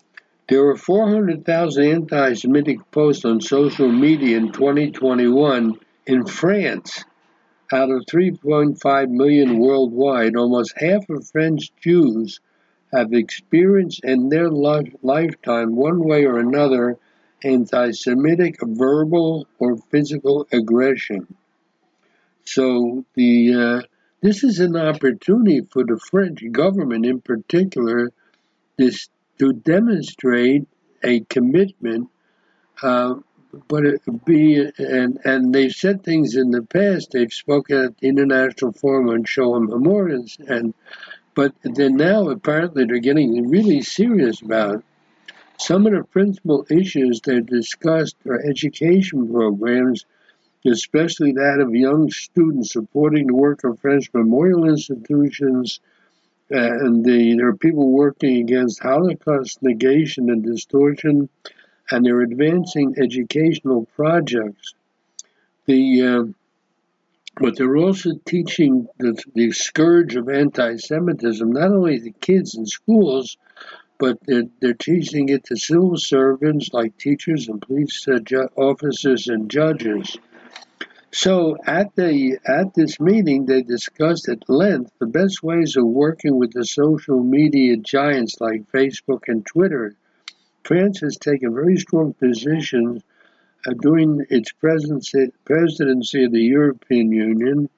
There 0.50 0.66
were 0.66 0.76
400,000 0.76 1.86
anti 1.86 2.34
Semitic 2.34 2.92
posts 2.92 3.24
on 3.24 3.40
social 3.40 3.90
media 3.90 4.36
in 4.36 4.52
2021 4.52 5.76
in 6.08 6.26
France. 6.26 7.06
Out 7.72 7.90
of 7.90 8.06
3.5 8.06 9.10
million 9.12 9.58
worldwide, 9.58 10.36
almost 10.36 10.74
half 10.76 11.10
of 11.10 11.26
French 11.30 11.72
Jews 11.80 12.42
have 12.92 13.14
experienced 13.14 14.04
in 14.04 14.28
their 14.28 14.50
life, 14.50 14.94
lifetime, 15.02 15.78
one 15.78 16.00
way 16.00 16.26
or 16.26 16.40
another, 16.40 16.98
anti 17.46 17.92
Semitic 17.92 18.58
verbal 18.62 19.48
or 19.58 19.78
physical 19.78 20.46
aggression. 20.52 21.34
So 22.46 23.06
the 23.16 23.54
uh, 23.54 23.82
this 24.22 24.44
is 24.44 24.60
an 24.60 24.76
opportunity 24.76 25.62
for 25.70 25.84
the 25.84 26.00
French 26.00 26.42
government 26.52 27.06
in 27.06 27.22
particular 27.22 28.12
this 28.78 29.10
to 29.40 29.54
demonstrate 29.54 30.68
a 31.04 31.22
commitment, 31.22 32.10
uh, 32.82 33.16
but 33.68 33.86
it 33.86 34.02
be 34.26 34.70
and 34.78 35.20
and 35.26 35.54
they've 35.54 35.72
said 35.72 36.04
things 36.04 36.36
in 36.36 36.52
the 36.52 36.62
past. 36.64 37.12
They've 37.12 37.34
spoken 37.34 37.78
at 37.86 37.98
the 37.98 38.08
International 38.08 38.74
Forum 38.74 39.10
on 39.10 39.24
Shoah 39.26 39.62
Memorials, 39.62 40.38
and 40.48 40.74
But 41.36 41.54
then 41.64 41.98
now 41.98 42.30
apparently 42.30 42.86
they're 42.86 43.00
getting 43.00 43.50
really 43.50 43.82
serious 43.82 44.42
about 44.42 44.76
it. 44.76 44.82
Some 45.60 45.86
of 45.86 45.94
the 45.94 46.04
principal 46.04 46.66
issues 46.70 47.22
they 47.22 47.42
discussed 47.42 48.16
are 48.26 48.42
education 48.50 49.32
programs, 49.32 50.06
especially 50.66 51.34
that 51.34 51.60
of 51.60 51.74
young 51.74 52.10
students 52.10 52.74
supporting 52.74 53.28
the 53.28 53.36
work 53.36 53.64
of 53.64 53.80
French 53.80 54.10
memorial 54.14 54.68
institutions. 54.68 55.80
Uh, 56.54 56.58
and 56.58 57.04
the, 57.04 57.36
there 57.36 57.48
are 57.48 57.56
people 57.56 57.92
working 57.92 58.38
against 58.38 58.82
Holocaust 58.82 59.62
negation 59.64 60.30
and 60.30 60.44
distortion, 60.44 61.28
and 61.90 62.06
they're 62.06 62.22
advancing 62.22 62.96
educational 62.98 63.86
projects. 63.96 64.74
The 65.66 66.02
uh, 66.04 66.24
but 67.38 67.58
they're 67.58 67.76
also 67.76 68.12
teaching 68.26 68.88
the, 68.98 69.22
the 69.34 69.52
scourge 69.52 70.16
of 70.16 70.30
anti-Semitism 70.30 71.52
not 71.52 71.72
only 71.72 72.00
to 72.00 72.12
kids 72.12 72.56
in 72.56 72.66
schools, 72.66 73.38
but 73.98 74.18
they're, 74.26 74.44
they're 74.62 74.74
teaching 74.74 75.30
it 75.30 75.44
to 75.46 75.58
civil 75.58 75.98
servants 75.98 76.70
like 76.72 76.98
teachers 76.98 77.48
and 77.48 77.62
police 77.62 78.08
uh, 78.08 78.20
ju- 78.20 78.50
officers 78.56 79.28
and 79.28 79.50
judges. 79.52 80.18
So 81.18 81.56
at 81.66 81.96
the 81.96 82.40
at 82.46 82.74
this 82.74 83.00
meeting, 83.00 83.46
they 83.46 83.62
discussed 83.62 84.28
at 84.28 84.50
length 84.50 84.92
the 85.00 85.06
best 85.06 85.42
ways 85.42 85.78
of 85.78 85.86
working 85.86 86.36
with 86.36 86.52
the 86.52 86.66
social 86.66 87.24
media 87.24 87.78
giants 87.78 88.42
like 88.42 88.70
Facebook 88.70 89.30
and 89.30 89.46
Twitter. 89.46 89.96
France 90.66 91.00
has 91.00 91.16
taken 91.16 91.56
very 91.56 91.78
strong 91.78 92.14
positions 92.16 93.02
uh, 93.66 93.72
during 93.80 94.26
its 94.30 94.52
presidency, 94.52 95.32
presidency 95.46 96.26
of 96.26 96.34
the 96.34 96.42
European 96.42 97.14
Union 97.14 97.70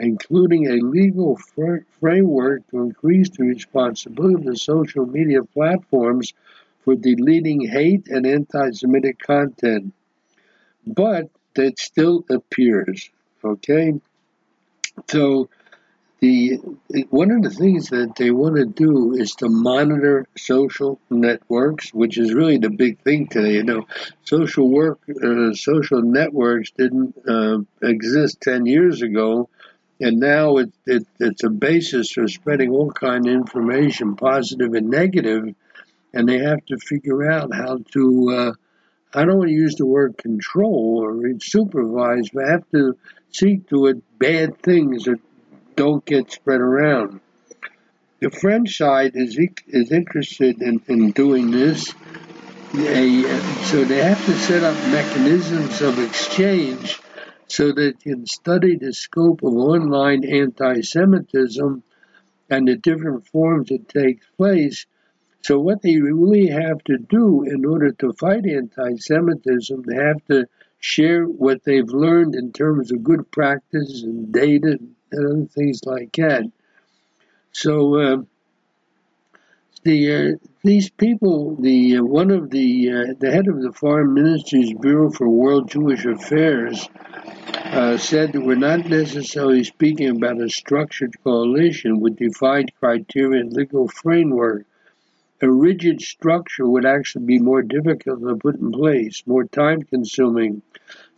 including 0.00 0.66
a 0.66 0.84
legal 0.84 1.36
fr- 1.36 1.84
framework 2.00 2.66
to 2.70 2.82
increase 2.82 3.30
the 3.30 3.44
responsibility 3.44 4.34
of 4.34 4.44
the 4.44 4.56
social 4.56 5.06
media 5.06 5.44
platforms 5.44 6.32
for 6.80 6.96
deleting 6.96 7.60
hate 7.60 8.08
and 8.08 8.26
anti 8.26 8.72
Semitic 8.72 9.20
content. 9.20 9.92
But 10.84 11.30
that 11.54 11.78
still 11.78 12.24
appears, 12.30 13.10
okay? 13.44 13.94
So, 15.08 15.48
the 16.20 16.60
one 17.08 17.30
of 17.30 17.42
the 17.42 17.50
things 17.50 17.88
that 17.88 18.14
they 18.16 18.30
want 18.30 18.56
to 18.56 18.66
do 18.66 19.14
is 19.14 19.32
to 19.36 19.48
monitor 19.48 20.26
social 20.36 21.00
networks, 21.08 21.94
which 21.94 22.18
is 22.18 22.34
really 22.34 22.58
the 22.58 22.68
big 22.68 23.00
thing 23.00 23.26
today. 23.26 23.54
You 23.54 23.64
know, 23.64 23.86
social 24.24 24.68
work, 24.68 25.00
uh, 25.08 25.54
social 25.54 26.02
networks 26.02 26.72
didn't 26.72 27.16
uh, 27.26 27.58
exist 27.82 28.42
ten 28.42 28.66
years 28.66 29.00
ago, 29.00 29.48
and 29.98 30.20
now 30.20 30.58
it, 30.58 30.72
it, 30.86 31.06
it's 31.18 31.42
a 31.42 31.50
basis 31.50 32.12
for 32.12 32.28
spreading 32.28 32.70
all 32.70 32.90
kind 32.90 33.26
of 33.26 33.32
information, 33.32 34.16
positive 34.16 34.74
and 34.74 34.90
negative, 34.90 35.54
and 36.12 36.28
they 36.28 36.38
have 36.38 36.64
to 36.66 36.76
figure 36.76 37.30
out 37.30 37.54
how 37.54 37.78
to. 37.92 38.30
Uh, 38.30 38.52
I 39.12 39.24
don't 39.24 39.38
want 39.38 39.48
to 39.48 39.54
use 39.54 39.74
the 39.74 39.86
word 39.86 40.16
control 40.16 41.00
or 41.02 41.40
supervise, 41.40 42.30
but 42.32 42.44
I 42.44 42.50
have 42.52 42.70
to 42.70 42.96
see 43.32 43.58
to 43.70 43.86
it 43.86 44.18
bad 44.18 44.58
things 44.62 45.04
that 45.04 45.18
don't 45.76 46.04
get 46.04 46.30
spread 46.30 46.60
around. 46.60 47.20
The 48.20 48.30
French 48.30 48.76
side 48.76 49.12
is 49.14 49.38
is 49.66 49.90
interested 49.90 50.60
in, 50.60 50.82
in 50.88 51.10
doing 51.12 51.50
this. 51.50 51.94
They, 52.72 53.22
so 53.64 53.84
they 53.84 53.96
have 53.96 54.24
to 54.26 54.36
set 54.36 54.62
up 54.62 54.74
mechanisms 54.74 55.80
of 55.80 55.98
exchange 55.98 57.00
so 57.48 57.72
that 57.72 57.96
you 58.04 58.14
can 58.14 58.26
study 58.26 58.76
the 58.76 58.92
scope 58.92 59.42
of 59.42 59.54
online 59.54 60.24
anti 60.24 60.82
Semitism 60.82 61.82
and 62.48 62.68
the 62.68 62.76
different 62.76 63.26
forms 63.26 63.70
that 63.70 63.88
take 63.88 64.20
place. 64.36 64.86
So, 65.42 65.58
what 65.58 65.82
they 65.82 65.98
really 65.98 66.48
have 66.48 66.82
to 66.84 66.98
do 66.98 67.44
in 67.44 67.64
order 67.64 67.92
to 67.92 68.12
fight 68.12 68.46
anti 68.46 68.96
Semitism, 68.96 69.82
they 69.82 69.96
have 69.96 70.24
to 70.26 70.46
share 70.78 71.24
what 71.24 71.64
they've 71.64 71.88
learned 71.88 72.34
in 72.34 72.52
terms 72.52 72.92
of 72.92 73.04
good 73.04 73.30
practice 73.30 74.02
and 74.02 74.32
data 74.32 74.78
and 74.78 74.94
other 75.12 75.46
things 75.46 75.80
like 75.84 76.12
that. 76.12 76.50
So, 77.52 77.94
uh, 77.94 78.16
the 79.82 80.14
uh, 80.14 80.46
these 80.62 80.90
people, 80.90 81.56
the 81.56 81.96
uh, 81.96 82.04
one 82.04 82.30
of 82.30 82.50
the 82.50 82.90
uh, 82.90 83.14
the 83.18 83.32
head 83.32 83.48
of 83.48 83.62
the 83.62 83.72
Foreign 83.72 84.12
Ministry's 84.12 84.74
Bureau 84.74 85.10
for 85.10 85.28
World 85.28 85.70
Jewish 85.70 86.04
Affairs 86.04 86.86
uh, 87.54 87.96
said 87.96 88.32
that 88.32 88.42
we're 88.42 88.56
not 88.56 88.86
necessarily 88.86 89.64
speaking 89.64 90.10
about 90.10 90.40
a 90.40 90.50
structured 90.50 91.14
coalition 91.24 92.00
with 92.00 92.16
defined 92.16 92.72
criteria 92.78 93.40
and 93.40 93.52
legal 93.52 93.88
framework. 93.88 94.66
A 95.42 95.50
rigid 95.50 96.02
structure 96.02 96.68
would 96.68 96.84
actually 96.84 97.24
be 97.24 97.38
more 97.38 97.62
difficult 97.62 98.20
to 98.20 98.36
put 98.36 98.56
in 98.56 98.72
place, 98.72 99.22
more 99.26 99.44
time 99.44 99.82
consuming. 99.82 100.62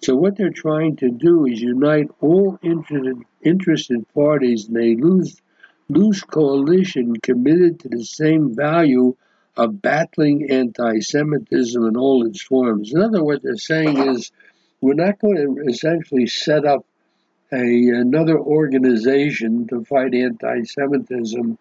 So, 0.00 0.14
what 0.14 0.37
they're 0.37 0.50
trying 0.50 0.96
to 0.96 1.11
do 1.11 1.46
is 1.46 1.61
unite 1.61 2.08
all 2.20 2.58
interested, 2.62 3.16
interested 3.42 4.06
parties 4.14 4.68
in 4.68 4.76
a 4.76 4.94
loose, 4.96 5.40
loose 5.88 6.22
coalition 6.22 7.16
committed 7.16 7.80
to 7.80 7.88
the 7.88 8.04
same 8.04 8.54
value 8.54 9.16
of 9.56 9.82
battling 9.82 10.50
anti 10.50 11.00
Semitism 11.00 11.85
in 11.85 11.96
all 11.96 12.26
its 12.26 12.42
forms. 12.42 12.92
In 12.92 13.00
other 13.00 13.22
words, 13.22 13.42
they're 13.42 13.56
saying 13.56 13.98
is 13.98 14.30
we're 14.80 14.94
not 14.94 15.18
going 15.20 15.37
to 15.37 15.68
essentially 15.68 16.26
set 16.26 16.64
up 16.64 16.87
a, 17.52 17.88
another 17.88 18.38
organization 18.38 19.66
to 19.68 19.85
fight 19.85 20.14
anti 20.14 20.62
Semitism. 20.64 21.58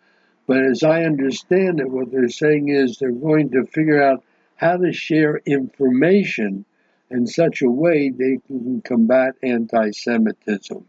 But 0.51 0.65
as 0.65 0.83
I 0.83 1.03
understand 1.03 1.79
it, 1.79 1.89
what 1.89 2.11
they're 2.11 2.27
saying 2.27 2.67
is 2.67 2.97
they're 2.97 3.09
going 3.09 3.51
to 3.51 3.63
figure 3.63 4.03
out 4.03 4.21
how 4.57 4.75
to 4.75 4.91
share 4.91 5.37
information 5.45 6.65
in 7.09 7.25
such 7.25 7.61
a 7.61 7.69
way 7.69 8.09
they 8.09 8.37
can 8.47 8.81
combat 8.81 9.35
anti 9.41 9.91
Semitism. 9.91 10.85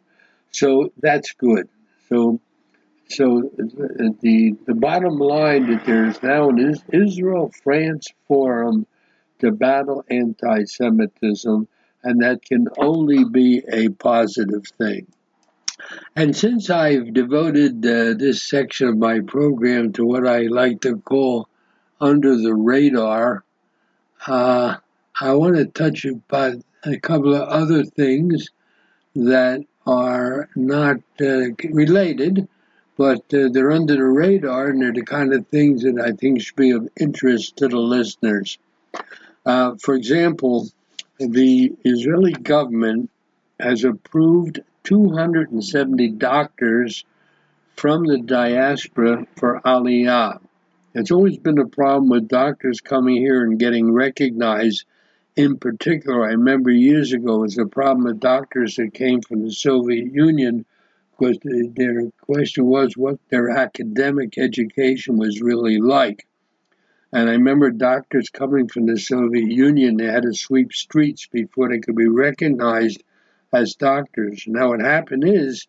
So 0.51 0.93
that's 1.01 1.31
good. 1.31 1.69
So 2.09 2.41
so 3.09 3.53
the 3.57 4.57
the 4.67 4.75
bottom 4.75 5.19
line 5.19 5.71
that 5.71 5.85
there's 5.87 6.21
now 6.25 6.49
an 6.49 6.75
Israel 6.93 7.53
France 7.63 8.09
forum 8.27 8.85
to 9.39 9.53
battle 9.53 10.05
anti-Semitism, 10.11 11.69
and 12.03 12.23
that 12.23 12.45
can 12.45 12.67
only 12.79 13.23
be 13.25 13.63
a 13.71 13.91
positive 13.91 14.65
thing. 14.77 15.07
And 16.15 16.37
since 16.37 16.71
I've 16.71 17.13
devoted 17.13 17.85
uh, 17.87 18.15
this 18.15 18.49
section 18.49 18.89
of 18.89 18.99
my 18.99 19.21
program 19.21 19.93
to 19.95 20.05
what 20.05 20.27
I 20.27 20.43
like 20.43 20.81
to 20.83 20.99
call 20.99 21.49
under 22.01 22.37
the 22.37 22.55
radar, 22.55 23.45
uh, 24.27 24.77
I 25.21 25.35
want 25.35 25.57
to 25.57 25.67
touch 25.67 26.05
upon 26.05 26.65
a 26.85 26.99
couple 26.99 27.35
of 27.35 27.49
other 27.49 27.85
things 27.85 28.49
that 29.15 29.61
are 29.87 30.49
not 30.55 30.99
uh, 31.21 31.51
related, 31.71 32.49
but 32.97 33.23
uh, 33.35 33.49
they're 33.51 33.73
under 33.73 33.97
the 33.97 34.05
radar 34.05 34.69
and 34.69 34.83
they're 34.83 34.93
the 34.93 35.03
kind 35.03 35.33
of 35.33 35.47
things 35.49 35.83
that 35.83 36.01
I 36.01 36.13
think 36.13 36.41
should 36.41 36.57
be 36.57 36.71
of 36.71 36.89
interest 36.99 37.57
to 37.59 37.69
the 37.69 37.79
listeners. 37.79 38.59
Uh, 39.45 39.75
for 39.77 39.95
example, 39.95 40.69
the 41.19 41.73
Israeli 41.85 42.33
government 42.33 43.11
has 43.59 43.85
approved 43.85 44.61
270 44.85 46.09
doctors 46.11 47.05
from 47.77 48.05
the 48.05 48.19
diaspora 48.19 49.27
for 49.37 49.61
Aliyah. 49.65 50.41
It's 50.95 51.11
always 51.11 51.39
been 51.39 51.59
a 51.59 51.67
problem 51.67 52.11
with 52.11 52.29
doctors 52.29 52.81
coming 52.81 53.17
here 53.17 53.43
and 53.45 53.59
getting 53.59 53.93
recognized. 53.93 54.85
In 55.37 55.57
particular, 55.57 56.25
I 56.25 56.33
remember 56.33 56.71
years 56.71 57.13
ago 57.13 57.39
was 57.39 57.57
a 57.57 57.65
problem 57.65 58.05
with 58.05 58.21
doctors 58.21 58.77
that 58.77 58.93
came 58.93 59.23
from 59.23 59.43
the 59.43 59.53
Soviet 59.53 60.13
Union 60.13 60.67
because 61.11 61.39
their 61.43 62.11
question 62.21 62.67
was 62.67 62.97
what 62.97 63.19
their 63.31 63.51
academic 63.51 64.37
education 64.37 65.17
was 65.17 65.41
really 65.41 65.79
like. 65.79 66.27
And 67.13 67.29
I 67.29 67.33
remember 67.33 67.71
doctors 67.71 68.31
coming 68.31 68.69
from 68.69 68.87
the 68.87 68.99
Soviet 68.99 69.51
Union, 69.51 69.97
they 69.97 70.07
had 70.07 70.25
to 70.25 70.35
sweep 70.35 70.73
streets 70.73 71.27
before 71.27 71.69
they 71.69 71.79
could 71.79 71.97
be 71.97 72.09
recognized 72.09 73.03
as 73.53 73.75
doctors. 73.75 74.45
Now, 74.47 74.71
what 74.71 74.81
happened 74.81 75.25
is, 75.27 75.67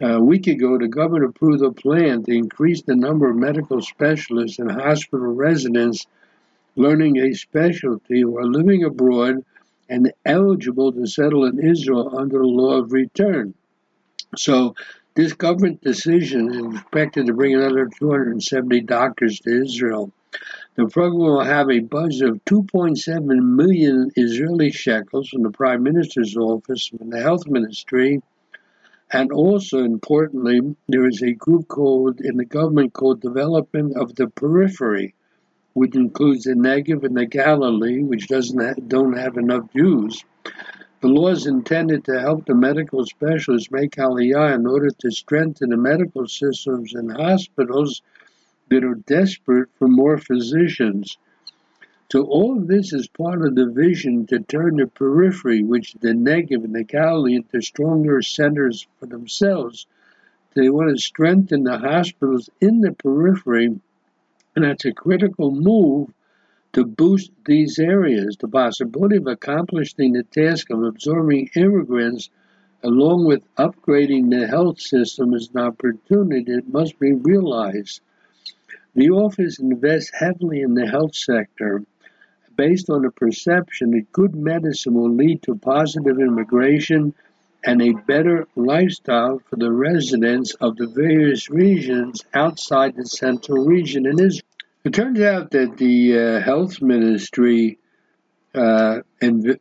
a 0.00 0.20
week 0.20 0.46
ago, 0.48 0.76
the 0.76 0.88
government 0.88 1.24
approved 1.24 1.62
a 1.62 1.70
plan 1.70 2.24
to 2.24 2.32
increase 2.32 2.82
the 2.82 2.96
number 2.96 3.30
of 3.30 3.36
medical 3.36 3.80
specialists 3.80 4.58
and 4.58 4.70
hospital 4.70 5.32
residents 5.32 6.06
learning 6.76 7.18
a 7.18 7.32
specialty 7.34 8.22
who 8.22 8.36
are 8.36 8.46
living 8.46 8.84
abroad 8.84 9.44
and 9.88 10.12
eligible 10.24 10.92
to 10.92 11.06
settle 11.06 11.44
in 11.44 11.60
Israel 11.60 12.18
under 12.18 12.38
the 12.38 12.46
law 12.46 12.78
of 12.78 12.92
return. 12.92 13.54
So, 14.36 14.74
this 15.14 15.32
government 15.32 15.80
decision 15.82 16.52
is 16.52 16.80
expected 16.80 17.26
to 17.26 17.34
bring 17.34 17.54
another 17.54 17.88
270 18.00 18.80
doctors 18.80 19.38
to 19.40 19.62
Israel. 19.62 20.10
The 20.76 20.88
program 20.88 21.20
will 21.20 21.44
have 21.44 21.70
a 21.70 21.78
budget 21.78 22.28
of 22.28 22.44
2.7 22.46 23.26
million 23.54 24.10
Israeli 24.16 24.72
shekels 24.72 25.28
from 25.28 25.44
the 25.44 25.50
Prime 25.50 25.84
Minister's 25.84 26.36
office, 26.36 26.88
from 26.88 27.10
the 27.10 27.22
Health 27.22 27.46
Ministry, 27.46 28.22
And 29.12 29.30
also 29.30 29.84
importantly, 29.84 30.74
there 30.88 31.06
is 31.06 31.22
a 31.22 31.30
group 31.30 31.68
called 31.68 32.20
in 32.20 32.36
the 32.36 32.44
government 32.44 32.92
called 32.92 33.20
Development 33.20 33.96
of 33.96 34.16
the 34.16 34.26
Periphery, 34.26 35.14
which 35.74 35.94
includes 35.94 36.42
the 36.42 36.54
Negev 36.54 37.04
and 37.04 37.16
the 37.16 37.26
Galilee, 37.26 38.02
which 38.02 38.26
doesn't 38.26 38.60
ha- 38.60 38.74
don't 38.88 39.16
have 39.16 39.36
enough 39.36 39.70
Jews. 39.76 40.24
The 41.02 41.08
law 41.08 41.28
is 41.28 41.46
intended 41.46 42.04
to 42.06 42.20
help 42.20 42.46
the 42.46 42.54
medical 42.56 43.06
specialists 43.06 43.70
make 43.70 43.92
aliyah 43.92 44.56
in 44.56 44.66
order 44.66 44.90
to 44.90 45.10
strengthen 45.12 45.70
the 45.70 45.76
medical 45.76 46.26
systems 46.26 46.94
and 46.94 47.12
hospitals 47.12 48.02
that 48.68 48.84
are 48.84 48.94
desperate 48.94 49.68
for 49.78 49.88
more 49.88 50.18
physicians. 50.18 51.18
So 52.10 52.22
all 52.24 52.56
of 52.56 52.66
this 52.66 52.92
is 52.92 53.08
part 53.08 53.44
of 53.44 53.54
the 53.54 53.66
vision 53.66 54.26
to 54.26 54.38
turn 54.40 54.76
the 54.76 54.86
periphery, 54.86 55.62
which 55.62 55.94
the 55.94 56.10
and 56.10 56.74
the 56.74 56.84
Galilee, 56.84 57.36
into 57.36 57.60
stronger 57.60 58.22
centers 58.22 58.86
for 58.98 59.06
themselves. 59.06 59.86
They 60.54 60.68
want 60.70 60.90
to 60.90 61.02
strengthen 61.02 61.64
the 61.64 61.78
hospitals 61.78 62.50
in 62.60 62.80
the 62.80 62.92
periphery 62.92 63.80
and 64.54 64.64
that's 64.64 64.84
a 64.84 64.92
critical 64.92 65.50
move 65.50 66.10
to 66.72 66.84
boost 66.84 67.30
these 67.44 67.78
areas. 67.78 68.36
The 68.36 68.48
possibility 68.48 69.16
of 69.16 69.26
accomplishing 69.26 70.12
the 70.12 70.22
task 70.22 70.70
of 70.70 70.82
absorbing 70.82 71.50
immigrants 71.56 72.30
along 72.82 73.24
with 73.24 73.42
upgrading 73.56 74.30
the 74.30 74.46
health 74.46 74.80
system 74.80 75.34
is 75.34 75.50
an 75.54 75.60
opportunity 75.60 76.54
that 76.54 76.72
must 76.72 76.98
be 76.98 77.12
realized. 77.12 78.00
The 78.94 79.10
office 79.10 79.58
invests 79.58 80.12
heavily 80.14 80.60
in 80.60 80.74
the 80.74 80.86
health 80.86 81.14
sector 81.14 81.82
based 82.56 82.88
on 82.88 83.02
the 83.02 83.10
perception 83.10 83.90
that 83.90 84.12
good 84.12 84.34
medicine 84.34 84.94
will 84.94 85.12
lead 85.12 85.42
to 85.42 85.56
positive 85.56 86.20
immigration 86.20 87.14
and 87.64 87.82
a 87.82 87.92
better 87.92 88.46
lifestyle 88.54 89.40
for 89.48 89.56
the 89.56 89.72
residents 89.72 90.54
of 90.60 90.76
the 90.76 90.86
various 90.86 91.50
regions 91.50 92.24
outside 92.34 92.94
the 92.94 93.06
central 93.06 93.64
region 93.64 94.06
in 94.06 94.20
Israel. 94.20 94.46
It 94.84 94.94
turns 94.94 95.20
out 95.20 95.50
that 95.52 95.78
the 95.78 96.18
uh, 96.18 96.40
health 96.40 96.82
ministry 96.82 97.78
uh, 98.54 99.00
inv- 99.20 99.58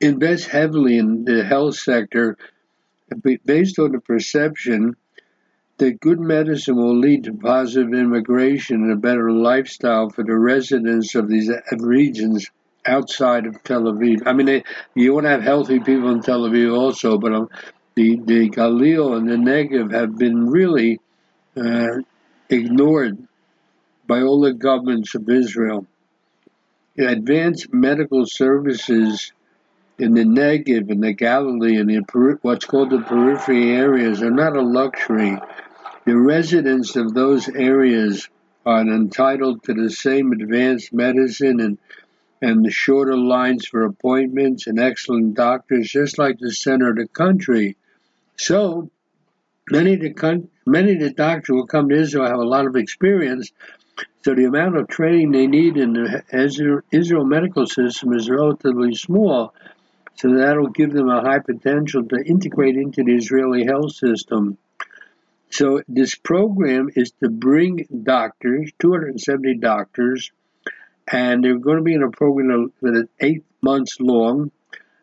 invests 0.00 0.46
heavily 0.46 0.98
in 0.98 1.24
the 1.24 1.42
health 1.42 1.76
sector 1.76 2.36
based 3.44 3.78
on 3.78 3.92
the 3.92 4.00
perception 4.00 4.94
that 5.78 6.00
good 6.00 6.20
medicine 6.20 6.76
will 6.76 6.98
lead 6.98 7.24
to 7.24 7.32
positive 7.32 7.94
immigration 7.94 8.82
and 8.82 8.92
a 8.92 8.96
better 8.96 9.30
lifestyle 9.30 10.10
for 10.10 10.24
the 10.24 10.36
residents 10.36 11.14
of 11.14 11.28
these 11.28 11.50
regions 11.78 12.48
outside 12.84 13.46
of 13.46 13.62
Tel 13.62 13.82
Aviv. 13.82 14.22
I 14.26 14.32
mean, 14.32 14.46
they, 14.46 14.64
you 14.94 15.14
want 15.14 15.24
to 15.24 15.30
have 15.30 15.42
healthy 15.42 15.78
people 15.78 16.10
in 16.10 16.20
Tel 16.20 16.42
Aviv 16.42 16.76
also, 16.76 17.18
but 17.18 17.32
um, 17.32 17.48
the 17.94 18.20
the 18.24 18.50
Galil 18.50 19.16
and 19.16 19.28
the 19.28 19.36
Negev 19.36 19.92
have 19.92 20.16
been 20.16 20.48
really 20.48 21.00
uh, 21.56 21.98
ignored 22.48 23.18
by 24.06 24.22
all 24.22 24.40
the 24.40 24.52
governments 24.52 25.14
of 25.14 25.28
Israel. 25.28 25.86
Advanced 26.96 27.72
medical 27.72 28.26
services 28.26 29.32
in 29.98 30.14
the 30.14 30.24
Negev 30.24 30.90
and 30.90 31.02
the 31.02 31.12
Galilee 31.12 31.76
and 31.76 31.90
the 31.90 32.38
what's 32.42 32.64
called 32.64 32.90
the 32.90 33.00
periphery 33.00 33.70
areas 33.72 34.22
are 34.22 34.30
not 34.30 34.56
a 34.56 34.62
luxury. 34.62 35.38
The 36.08 36.16
residents 36.16 36.96
of 36.96 37.12
those 37.12 37.50
areas 37.50 38.30
are 38.64 38.80
entitled 38.80 39.64
to 39.64 39.74
the 39.74 39.90
same 39.90 40.32
advanced 40.32 40.90
medicine 40.90 41.60
and 41.60 41.76
and 42.40 42.64
the 42.64 42.70
shorter 42.70 43.14
lines 43.14 43.66
for 43.66 43.84
appointments 43.84 44.66
and 44.66 44.80
excellent 44.80 45.34
doctors, 45.34 45.90
just 45.90 46.16
like 46.16 46.38
the 46.38 46.50
center 46.50 46.88
of 46.88 46.96
the 46.96 47.08
country. 47.08 47.76
So 48.38 48.90
many 49.70 49.92
of 49.92 50.00
the 50.00 50.48
many 50.64 50.94
of 50.94 51.00
the 51.00 51.10
doctors 51.10 51.54
who 51.54 51.66
come 51.66 51.90
to 51.90 52.00
Israel 52.00 52.24
have 52.24 52.40
a 52.40 52.52
lot 52.56 52.64
of 52.64 52.74
experience. 52.74 53.52
So 54.24 54.34
the 54.34 54.46
amount 54.46 54.78
of 54.78 54.88
training 54.88 55.32
they 55.32 55.46
need 55.46 55.76
in 55.76 55.92
the 55.92 56.82
Israel 56.90 57.26
medical 57.26 57.66
system 57.66 58.14
is 58.14 58.30
relatively 58.30 58.94
small. 58.94 59.52
So 60.14 60.34
that'll 60.34 60.68
give 60.68 60.94
them 60.94 61.10
a 61.10 61.20
high 61.20 61.40
potential 61.40 62.02
to 62.04 62.16
integrate 62.24 62.76
into 62.76 63.04
the 63.04 63.14
Israeli 63.14 63.66
health 63.66 63.92
system. 63.92 64.56
So 65.50 65.82
this 65.88 66.14
program 66.14 66.90
is 66.94 67.12
to 67.22 67.30
bring 67.30 67.86
doctors, 68.02 68.70
270 68.78 69.54
doctors, 69.58 70.30
and 71.10 71.42
they're 71.42 71.58
going 71.58 71.78
to 71.78 71.82
be 71.82 71.94
in 71.94 72.02
a 72.02 72.10
program 72.10 72.72
that 72.82 72.94
is 72.94 73.08
eight 73.20 73.44
months 73.62 73.98
long, 74.00 74.50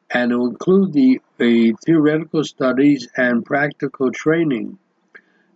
and 0.09 0.31
it 0.31 0.35
will 0.35 0.49
include 0.49 0.93
the, 0.93 1.19
the 1.37 1.73
theoretical 1.85 2.43
studies 2.43 3.07
and 3.17 3.45
practical 3.45 4.11
training. 4.11 4.77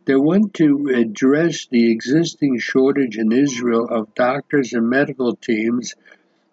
They 0.05 0.15
want 0.15 0.55
to 0.55 0.87
address 0.87 1.67
the 1.67 1.91
existing 1.91 2.57
shortage 2.57 3.17
in 3.17 3.31
Israel 3.31 3.87
of 3.87 4.15
doctors 4.15 4.73
and 4.73 4.89
medical 4.89 5.35
teams, 5.35 5.93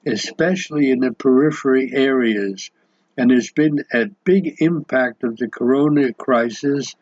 especially 0.04 0.90
in 0.90 1.00
the 1.00 1.12
periphery 1.12 1.90
areas. 1.94 2.70
And 3.16 3.30
there's 3.30 3.52
been 3.52 3.82
a 3.94 4.10
big 4.24 4.56
impact 4.60 5.24
of 5.24 5.38
the 5.38 5.48
corona 5.48 6.12
crisis. 6.12 6.96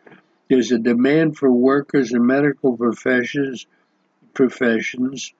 There's 0.49 0.73
a 0.73 0.79
demand 0.79 1.37
for 1.37 1.51
workers 1.51 2.13
in 2.13 2.27
medical 2.27 2.77
professions, 2.77 3.67
professions, 4.35 5.33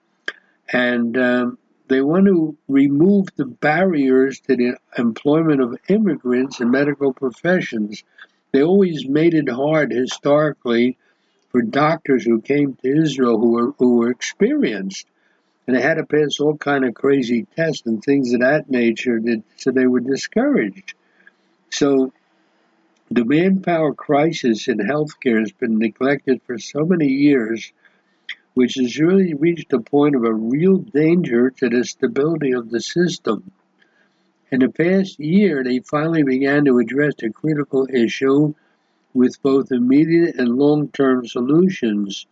and 0.71 1.17
um, 1.17 1.57
they 1.87 2.01
want 2.01 2.25
to 2.25 2.57
remove 2.67 3.27
the 3.35 3.45
barriers 3.45 4.39
to 4.41 4.55
the 4.55 4.77
employment 4.97 5.61
of 5.61 5.77
immigrants 5.87 6.59
in 6.59 6.71
medical 6.71 7.13
professions. 7.13 8.03
They 8.51 8.63
always 8.63 9.07
made 9.07 9.35
it 9.35 9.49
hard 9.49 9.91
historically 9.91 10.97
for 11.51 11.61
doctors 11.61 12.23
who 12.23 12.41
came 12.41 12.73
to 12.73 13.01
Israel 13.01 13.39
who 13.39 13.51
were 13.51 13.71
who 13.77 13.97
were 13.97 14.09
experienced, 14.09 15.05
and 15.67 15.75
they 15.75 15.81
had 15.81 15.95
to 15.95 16.05
pass 16.05 16.39
all 16.39 16.57
kind 16.57 16.83
of 16.83 16.95
crazy 16.95 17.45
tests 17.55 17.85
and 17.85 18.03
things 18.03 18.33
of 18.33 18.39
that 18.39 18.69
nature. 18.69 19.19
That 19.19 19.43
so 19.57 19.71
they 19.71 19.85
were 19.85 19.99
discouraged. 19.99 20.95
So 21.69 22.11
the 23.11 23.25
manpower 23.25 23.93
crisis 23.93 24.67
in 24.67 24.77
healthcare 24.79 25.39
has 25.39 25.51
been 25.51 25.77
neglected 25.77 26.41
for 26.43 26.57
so 26.57 26.85
many 26.85 27.07
years 27.07 27.71
which 28.55 28.75
has 28.75 28.97
really 28.97 29.33
reached 29.33 29.71
a 29.73 29.79
point 29.79 30.15
of 30.15 30.23
a 30.23 30.33
real 30.33 30.77
danger 30.77 31.51
to 31.51 31.69
the 31.69 31.83
stability 31.83 32.53
of 32.53 32.69
the 32.69 32.79
system. 32.79 33.51
In 34.49 34.61
the 34.61 34.69
past 34.69 35.19
year, 35.19 35.63
they 35.63 35.79
finally 35.79 36.23
began 36.23 36.63
to 36.65 36.79
address 36.79 37.15
the 37.19 37.29
critical 37.29 37.87
issue 37.91 38.53
with 39.13 39.41
both 39.41 39.71
immediate 39.71 40.35
and 40.39 40.57
long-term 40.57 41.27
solutions. 41.27 42.25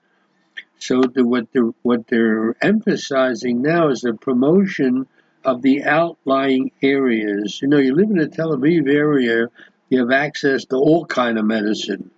So 0.80 1.01
the, 1.01 1.26
what 1.26 1.47
what 1.82 2.07
they're 2.07 2.55
emphasizing 2.61 3.61
now 3.61 3.89
is 3.89 4.01
the 4.01 4.13
promotion 4.13 5.07
of 5.43 5.61
the 5.61 5.84
outlying 5.84 6.71
areas. 6.82 7.61
You 7.61 7.67
know, 7.67 7.78
you 7.78 7.95
live 7.95 8.09
in 8.09 8.17
the 8.17 8.28
Tel 8.28 8.55
Aviv 8.55 8.89
area, 8.89 9.47
you 9.94 10.00
have 10.00 10.12
access 10.12 10.66
to 10.66 10.76
all 10.76 11.06
kind 11.06 11.38
of 11.38 11.46
medicine 11.46 12.12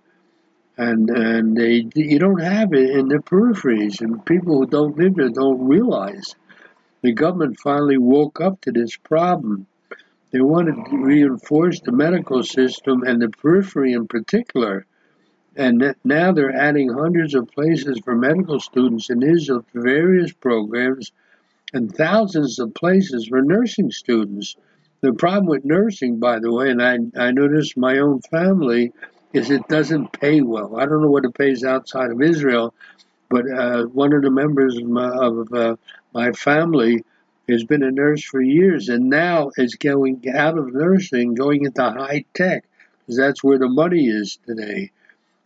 and 0.78 1.08
and 1.10 1.56
they 1.56 1.86
you 1.94 2.18
don't 2.18 2.40
have 2.40 2.72
it 2.72 2.90
in 2.90 3.08
the 3.08 3.16
peripheries, 3.16 4.00
and 4.00 4.24
people 4.26 4.58
who 4.58 4.66
don't 4.66 4.98
live 4.98 5.14
there 5.14 5.30
don't 5.30 5.66
realize. 5.66 6.34
The 7.02 7.12
government 7.12 7.58
finally 7.62 7.98
woke 7.98 8.40
up 8.40 8.60
to 8.62 8.72
this 8.72 8.96
problem. 8.96 9.66
They 10.32 10.40
wanted 10.40 10.76
to 10.90 10.96
reinforce 10.98 11.80
the 11.80 11.92
medical 11.92 12.42
system 12.42 13.04
and 13.04 13.22
the 13.22 13.28
periphery 13.28 13.92
in 13.92 14.06
particular. 14.06 14.84
And 15.56 15.94
now 16.04 16.32
they're 16.32 16.54
adding 16.54 16.90
hundreds 16.90 17.34
of 17.34 17.48
places 17.48 18.00
for 18.04 18.14
medical 18.14 18.60
students 18.60 19.08
in 19.08 19.22
Israel 19.22 19.64
various 19.72 20.32
programs 20.32 21.12
and 21.72 21.94
thousands 21.94 22.58
of 22.58 22.74
places 22.74 23.28
for 23.28 23.40
nursing 23.40 23.90
students. 23.90 24.56
The 25.00 25.12
problem 25.12 25.46
with 25.46 25.64
nursing, 25.64 26.18
by 26.18 26.38
the 26.38 26.52
way, 26.52 26.70
and 26.70 26.82
I, 26.82 26.98
I 27.16 27.30
noticed 27.30 27.76
my 27.76 27.98
own 27.98 28.20
family, 28.22 28.92
is 29.32 29.50
it 29.50 29.68
doesn't 29.68 30.12
pay 30.12 30.40
well. 30.40 30.76
I 30.76 30.86
don't 30.86 31.02
know 31.02 31.10
what 31.10 31.24
it 31.24 31.34
pays 31.34 31.64
outside 31.64 32.10
of 32.10 32.22
Israel, 32.22 32.72
but 33.28 33.44
uh, 33.50 33.84
one 33.84 34.12
of 34.14 34.22
the 34.22 34.30
members 34.30 34.76
of, 34.76 34.84
my, 34.84 35.08
of 35.08 35.52
uh, 35.52 35.76
my, 36.14 36.32
family 36.32 37.04
has 37.48 37.64
been 37.64 37.82
a 37.82 37.90
nurse 37.90 38.24
for 38.24 38.40
years 38.40 38.88
and 38.88 39.10
now 39.10 39.50
is 39.56 39.74
going 39.74 40.24
out 40.34 40.58
of 40.58 40.72
nursing, 40.72 41.34
going 41.34 41.64
into 41.64 41.82
high 41.82 42.24
tech, 42.34 42.64
because 43.00 43.18
that's 43.18 43.44
where 43.44 43.58
the 43.58 43.68
money 43.68 44.06
is 44.06 44.38
today. 44.46 44.90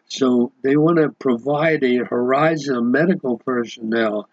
So 0.08 0.52
they 0.62 0.76
want 0.76 0.98
to 0.98 1.10
provide 1.10 1.82
a 1.84 2.04
horizon 2.04 2.76
of 2.76 2.84
medical 2.84 3.38
personnel. 3.38 4.28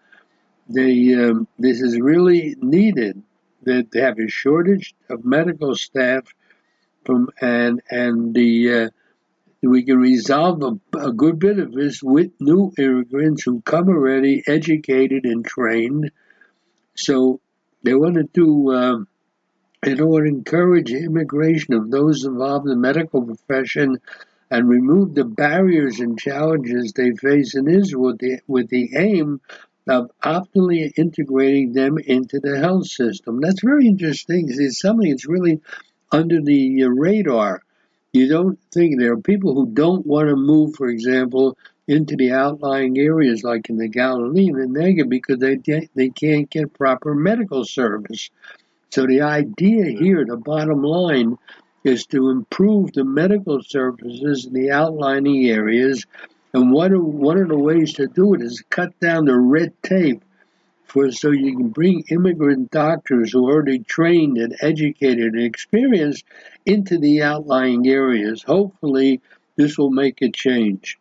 They, 0.68 1.14
um, 1.14 1.48
this 1.58 1.80
is 1.80 1.98
really 1.98 2.56
needed. 2.60 3.22
That 3.68 3.90
they 3.92 4.00
have 4.00 4.18
a 4.18 4.28
shortage 4.28 4.94
of 5.08 5.24
medical 5.24 5.74
staff 5.76 6.24
from 7.04 7.28
and 7.40 7.80
and 7.90 8.34
the 8.34 8.72
uh, 8.72 8.88
we 9.62 9.82
can 9.82 9.98
resolve 9.98 10.62
a, 10.62 10.98
a, 10.98 11.12
good 11.12 11.38
bit 11.38 11.58
of 11.58 11.72
this 11.72 12.02
with 12.02 12.30
new 12.40 12.72
immigrants 12.78 13.42
who 13.42 13.60
come 13.62 13.88
already 13.88 14.42
educated 14.46 15.24
and 15.24 15.44
trained. 15.44 16.12
So 16.94 17.40
they 17.82 17.94
want 17.94 18.14
to 18.14 18.24
do, 18.24 18.46
want 18.54 19.08
to 19.84 20.24
encourage 20.24 20.92
immigration 20.92 21.74
of 21.74 21.90
those 21.90 22.24
involved 22.24 22.66
in 22.66 22.70
the 22.70 22.76
medical 22.76 23.22
profession 23.22 23.98
and 24.50 24.68
remove 24.68 25.14
the 25.14 25.24
barriers 25.24 26.00
and 26.00 26.18
challenges 26.18 26.92
they 26.92 27.10
face 27.12 27.54
in 27.54 27.68
Israel 27.68 28.04
with 28.06 28.18
the, 28.18 28.40
with 28.46 28.68
the 28.68 28.96
aim 28.96 29.40
of 29.88 30.10
optimally 30.22 30.90
integrating 30.96 31.72
them 31.72 31.98
into 31.98 32.40
the 32.40 32.58
health 32.58 32.86
system. 32.86 33.40
That's 33.40 33.62
very 33.62 33.86
interesting. 33.86 34.48
It's 34.48 34.80
something 34.80 35.10
that's 35.10 35.28
really 35.28 35.60
under 36.12 36.40
the 36.40 36.84
uh, 36.84 36.88
radar. 36.88 37.62
You 38.12 38.28
don't 38.28 38.58
think 38.72 38.98
there 38.98 39.12
are 39.12 39.20
people 39.20 39.54
who 39.54 39.66
don't 39.66 40.06
want 40.06 40.28
to 40.28 40.36
move, 40.36 40.76
for 40.76 40.88
example, 40.88 41.56
into 41.86 42.16
the 42.16 42.32
outlying 42.32 42.98
areas 42.98 43.42
like 43.42 43.70
in 43.70 43.78
the 43.78 43.88
Galilee 43.88 44.48
and 44.48 44.74
the 44.74 44.80
Negev 44.80 45.08
because 45.08 45.38
they 45.38 45.56
they 45.94 46.10
can't 46.10 46.50
get 46.50 46.74
proper 46.74 47.14
medical 47.14 47.64
service. 47.64 48.30
So 48.90 49.06
the 49.06 49.22
idea 49.22 49.84
here, 49.84 50.24
the 50.24 50.36
bottom 50.36 50.82
line, 50.82 51.36
is 51.84 52.06
to 52.06 52.30
improve 52.30 52.92
the 52.92 53.04
medical 53.04 53.62
services 53.62 54.46
in 54.46 54.52
the 54.52 54.70
outlying 54.70 55.46
areas. 55.46 56.06
And 56.52 56.72
one 56.72 56.92
of, 56.92 57.04
one 57.04 57.38
of 57.38 57.48
the 57.48 57.58
ways 57.58 57.94
to 57.94 58.06
do 58.06 58.34
it 58.34 58.42
is 58.42 58.62
cut 58.70 58.98
down 59.00 59.26
the 59.26 59.38
red 59.38 59.72
tape 59.82 60.22
for 60.88 61.12
so 61.12 61.30
you 61.30 61.56
can 61.56 61.68
bring 61.68 62.04
immigrant 62.10 62.70
doctors 62.70 63.32
who 63.32 63.46
are 63.46 63.52
already 63.52 63.80
trained 63.80 64.38
and 64.38 64.56
educated 64.60 65.34
and 65.34 65.42
experienced 65.42 66.24
into 66.64 66.98
the 66.98 67.22
outlying 67.22 67.86
areas. 67.86 68.42
Hopefully, 68.42 69.20
this 69.56 69.76
will 69.76 69.90
make 69.90 70.22
a 70.22 70.30
change. 70.30 70.98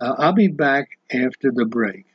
Uh, 0.00 0.14
I'll 0.18 0.32
be 0.32 0.48
back 0.48 0.90
after 1.12 1.50
the 1.50 1.64
break. 1.64 2.06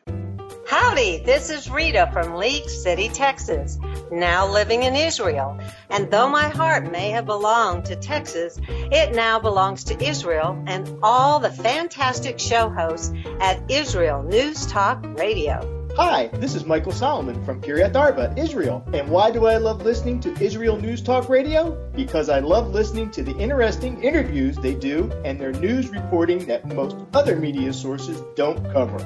Howdy, 0.67 1.23
this 1.25 1.49
is 1.49 1.69
Rita 1.69 2.09
from 2.13 2.35
League 2.35 2.69
City, 2.69 3.09
Texas, 3.09 3.79
now 4.11 4.51
living 4.51 4.83
in 4.83 4.95
Israel. 4.95 5.59
And 5.89 6.09
though 6.11 6.29
my 6.29 6.49
heart 6.49 6.91
may 6.91 7.11
have 7.11 7.25
belonged 7.25 7.85
to 7.85 7.95
Texas, 7.95 8.59
it 8.67 9.15
now 9.15 9.39
belongs 9.39 9.83
to 9.85 10.03
Israel 10.03 10.61
and 10.67 10.99
all 11.01 11.39
the 11.39 11.51
fantastic 11.51 12.39
show 12.39 12.69
hosts 12.69 13.13
at 13.39 13.69
Israel 13.69 14.23
News 14.23 14.65
Talk 14.65 15.03
Radio. 15.17 15.75
Hi, 15.95 16.27
this 16.27 16.55
is 16.55 16.65
Michael 16.65 16.93
Solomon 16.93 17.43
from 17.43 17.61
Kiryat 17.61 17.93
Arba, 17.93 18.33
Israel. 18.37 18.87
And 18.93 19.09
why 19.09 19.31
do 19.31 19.47
I 19.47 19.57
love 19.57 19.81
listening 19.81 20.21
to 20.21 20.41
Israel 20.41 20.77
News 20.77 21.01
Talk 21.01 21.27
Radio? 21.27 21.71
Because 21.93 22.29
I 22.29 22.39
love 22.39 22.69
listening 22.69 23.11
to 23.11 23.23
the 23.23 23.35
interesting 23.37 24.01
interviews 24.01 24.55
they 24.55 24.75
do 24.75 25.11
and 25.25 25.41
their 25.41 25.51
news 25.51 25.89
reporting 25.89 26.45
that 26.45 26.65
most 26.73 26.95
other 27.13 27.35
media 27.35 27.73
sources 27.73 28.21
don't 28.35 28.63
cover. 28.71 28.99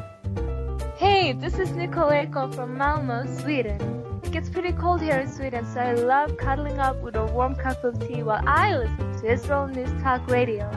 Hey, 0.97 1.33
this 1.33 1.57
is 1.57 1.71
Nicole 1.71 2.11
Eko 2.11 2.53
from 2.53 2.77
Malmo, 2.77 3.25
Sweden. 3.39 4.12
It 4.33 4.37
gets 4.37 4.49
pretty 4.49 4.71
cold 4.71 4.99
here 4.99 5.19
in 5.19 5.31
Sweden, 5.31 5.63
so 5.63 5.79
I 5.79 5.93
love 5.93 6.37
cuddling 6.37 6.79
up 6.79 6.99
with 7.03 7.15
a 7.15 7.23
warm 7.23 7.53
cup 7.53 7.83
of 7.83 7.99
tea 8.07 8.23
while 8.23 8.41
I 8.47 8.75
listen 8.75 9.21
to 9.21 9.31
Israel 9.31 9.67
News 9.67 9.91
Talk 10.01 10.27
Radio. 10.27 10.71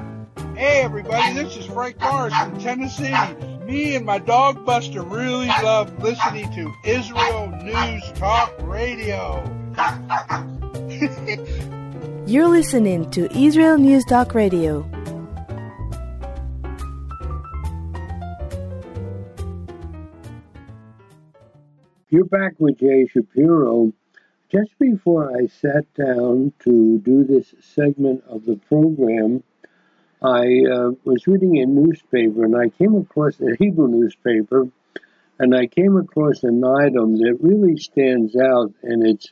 Hey 0.55 0.83
everybody, 0.83 1.33
this 1.33 1.57
is 1.57 1.65
Frank 1.65 1.99
Morris 1.99 2.37
from 2.37 2.61
Tennessee. 2.61 3.17
Me 3.65 3.97
and 3.97 4.05
my 4.05 4.19
dog 4.19 4.67
Buster 4.67 5.01
really 5.01 5.47
love 5.47 5.91
listening 6.03 6.53
to 6.53 6.71
Israel 6.85 7.49
News 7.63 8.03
Talk 8.17 8.53
Radio. 8.61 9.43
You're 12.27 12.49
listening 12.49 13.11
to 13.13 13.35
Israel 13.35 13.79
News 13.79 14.05
Talk 14.05 14.35
Radio. 14.35 14.87
You're 22.17 22.25
back 22.25 22.55
with 22.59 22.79
Jay 22.79 23.07
Shapiro. 23.09 23.93
Just 24.51 24.71
before 24.79 25.37
I 25.37 25.49
sat 25.49 25.85
down 25.93 26.55
to 26.61 26.99
do 26.99 27.25
this 27.25 27.53
segment 27.61 28.25
of 28.27 28.47
the 28.47 28.57
program, 28.57 29.43
I 30.23 30.63
uh, 30.65 30.93
was 31.05 31.27
reading 31.27 31.59
a 31.59 31.67
newspaper 31.67 32.47
and 32.47 32.57
I 32.57 32.71
came 32.71 32.97
across 32.97 33.39
a 33.43 33.55
Hebrew 33.59 33.89
newspaper 33.89 34.67
and 35.39 35.55
I 35.55 35.67
came 35.67 35.99
across 35.99 36.43
an 36.43 36.65
item 36.65 37.17
that 37.17 37.37
really 37.43 37.77
stands 37.77 38.35
out 38.35 38.73
and 38.83 39.07
it's 39.07 39.31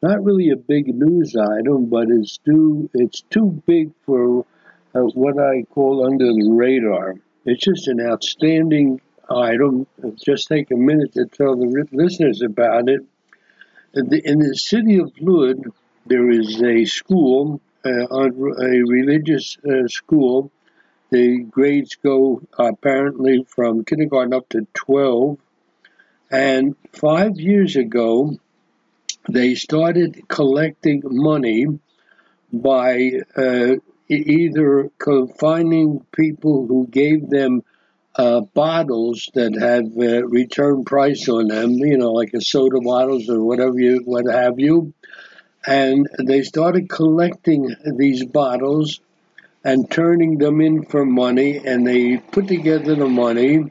not 0.00 0.22
really 0.22 0.50
a 0.50 0.56
big 0.56 0.86
news 0.86 1.34
item, 1.34 1.86
but 1.86 2.10
it's 2.10 2.38
too 2.38 2.88
it's 2.94 3.22
too 3.22 3.60
big 3.66 3.90
for 4.06 4.46
uh, 4.94 5.00
what 5.00 5.36
I 5.36 5.64
call 5.74 6.06
under 6.06 6.26
the 6.26 6.48
radar. 6.52 7.16
It's 7.44 7.64
just 7.64 7.88
an 7.88 8.00
outstanding 8.00 9.00
item. 9.30 9.86
Just 10.16 10.48
take 10.48 10.70
a 10.70 10.76
minute 10.76 11.14
to 11.14 11.26
tell 11.26 11.56
the 11.56 11.86
listeners 11.92 12.42
about 12.42 12.88
it. 12.88 13.04
In 13.94 14.38
the, 14.38 14.54
city 14.54 14.98
of 14.98 15.12
Lud, 15.20 15.64
there 16.06 16.30
is 16.30 16.62
a 16.62 16.84
school 16.84 17.60
uh, 17.84 18.06
a 18.10 18.82
religious 18.86 19.56
uh, 19.58 19.88
school. 19.88 20.50
The 21.10 21.38
grades 21.38 21.96
go 21.96 22.42
apparently 22.58 23.44
from 23.48 23.84
kindergarten 23.84 24.34
up 24.34 24.48
to 24.50 24.66
12. 24.74 25.38
And 26.30 26.76
five 26.92 27.40
years 27.40 27.76
ago, 27.76 28.36
they 29.28 29.54
started 29.54 30.28
collecting 30.28 31.02
money 31.04 31.66
by 32.52 33.12
uh, 33.36 33.76
either 34.08 34.90
finding 35.38 36.04
people 36.12 36.66
who 36.66 36.86
gave 36.86 37.28
them 37.28 37.62
uh, 38.20 38.40
bottles 38.52 39.30
that 39.32 39.54
have 39.54 39.86
uh, 39.96 40.26
return 40.26 40.84
price 40.84 41.26
on 41.28 41.48
them, 41.48 41.72
you 41.72 41.96
know, 41.96 42.12
like 42.12 42.34
a 42.34 42.40
soda 42.42 42.78
bottles 42.78 43.30
or 43.30 43.42
whatever 43.42 43.78
you, 43.78 44.02
what 44.04 44.26
have 44.26 44.58
you, 44.60 44.92
and 45.66 46.06
they 46.26 46.42
started 46.42 46.90
collecting 46.90 47.74
these 47.96 48.22
bottles 48.26 49.00
and 49.64 49.90
turning 49.90 50.36
them 50.36 50.60
in 50.60 50.84
for 50.84 51.06
money 51.06 51.62
and 51.64 51.86
they 51.86 52.18
put 52.18 52.46
together 52.46 52.94
the 52.94 53.08
money 53.08 53.64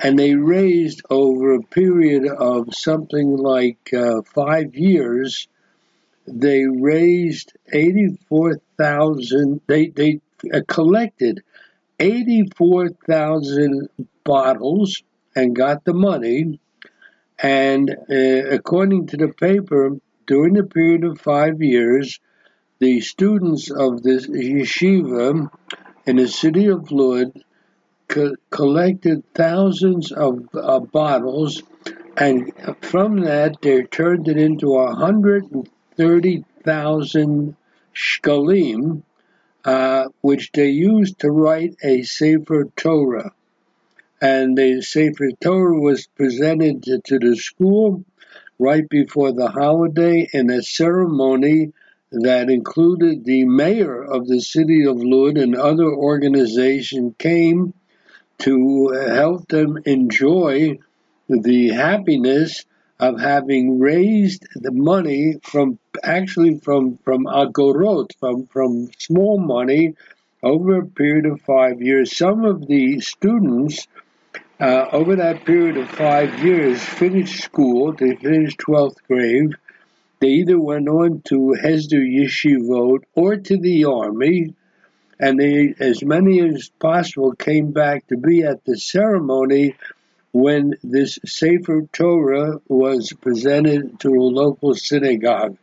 and 0.00 0.18
they 0.18 0.34
raised 0.36 1.02
over 1.10 1.54
a 1.54 1.62
period 1.62 2.26
of 2.28 2.72
something 2.74 3.36
like 3.36 3.92
uh, 3.92 4.22
five 4.22 4.76
years 4.76 5.48
they 6.26 6.64
raised 6.64 7.52
84,000 7.72 9.60
they 9.66 9.88
they 9.88 10.20
uh, 10.52 10.60
collected 10.68 11.42
84,000 11.98 13.88
bottles 14.24 15.02
and 15.34 15.54
got 15.54 15.84
the 15.84 15.94
money. 15.94 16.58
And 17.38 17.90
uh, 17.90 18.48
according 18.50 19.08
to 19.08 19.16
the 19.16 19.28
paper 19.28 19.96
during 20.26 20.54
the 20.54 20.64
period 20.64 21.04
of 21.04 21.20
five 21.20 21.62
years, 21.62 22.20
the 22.78 23.00
students 23.00 23.70
of 23.70 24.02
this 24.02 24.26
yeshiva 24.26 25.50
in 26.06 26.16
the 26.16 26.28
city 26.28 26.66
of 26.66 26.90
Lud 26.90 27.32
co- 28.08 28.34
collected 28.50 29.22
thousands 29.34 30.10
of 30.12 30.48
uh, 30.54 30.80
bottles, 30.80 31.62
and 32.16 32.52
from 32.80 33.20
that 33.20 33.60
they 33.62 33.82
turned 33.82 34.28
it 34.28 34.36
into 34.36 34.68
130,000 34.68 37.56
shkalim, 37.94 39.02
uh, 39.64 40.08
which 40.20 40.52
they 40.52 40.68
used 40.68 41.20
to 41.20 41.30
write 41.30 41.76
a 41.82 42.02
Sefer 42.02 42.66
Torah. 42.76 43.32
And 44.20 44.56
the 44.56 44.82
Sefer 44.82 45.30
Torah 45.40 45.80
was 45.80 46.06
presented 46.06 46.82
to, 46.84 47.00
to 47.00 47.18
the 47.18 47.36
school 47.36 48.04
right 48.58 48.88
before 48.88 49.32
the 49.32 49.48
holiday 49.48 50.28
in 50.32 50.50
a 50.50 50.62
ceremony 50.62 51.72
that 52.12 52.48
included 52.48 53.24
the 53.24 53.44
mayor 53.44 54.02
of 54.02 54.28
the 54.28 54.40
city 54.40 54.86
of 54.86 55.02
Lud 55.02 55.36
and 55.36 55.56
other 55.56 55.90
organizations 55.92 57.14
came 57.18 57.74
to 58.38 58.88
help 58.90 59.48
them 59.48 59.78
enjoy 59.84 60.78
the 61.28 61.70
happiness 61.70 62.64
of 63.00 63.20
having 63.20 63.78
raised 63.80 64.46
the 64.54 64.70
money 64.70 65.36
from 65.42 65.78
actually 66.02 66.58
from 66.60 66.98
from 67.04 67.24
agorot 67.26 68.10
from 68.20 68.46
from 68.46 68.88
small 68.98 69.38
money 69.38 69.94
over 70.42 70.78
a 70.78 70.86
period 70.86 71.26
of 71.26 71.40
five 71.40 71.82
years. 71.82 72.16
Some 72.16 72.44
of 72.44 72.66
the 72.66 73.00
students 73.00 73.86
uh, 74.60 74.86
over 74.92 75.16
that 75.16 75.44
period 75.44 75.76
of 75.76 75.90
five 75.90 76.44
years, 76.44 76.80
finished 76.80 77.42
school, 77.42 77.92
they 77.92 78.14
finished 78.14 78.58
12th 78.58 78.96
grade. 79.08 79.50
They 80.20 80.28
either 80.28 80.60
went 80.60 80.88
on 80.88 81.22
to 81.26 81.56
Hesder 81.60 82.00
Yeshivot 82.00 83.02
or 83.14 83.36
to 83.36 83.56
the 83.58 83.84
army, 83.86 84.54
and 85.18 85.40
they, 85.40 85.74
as 85.80 86.04
many 86.04 86.40
as 86.40 86.70
possible, 86.78 87.32
came 87.32 87.72
back 87.72 88.06
to 88.08 88.16
be 88.16 88.44
at 88.44 88.64
the 88.64 88.78
ceremony 88.78 89.74
when 90.34 90.74
this 90.82 91.18
Sefer 91.24 91.86
Torah 91.92 92.60
was 92.68 93.12
presented 93.20 94.00
to 94.00 94.08
a 94.08 94.30
local 94.42 94.74
synagogue. 94.74 95.56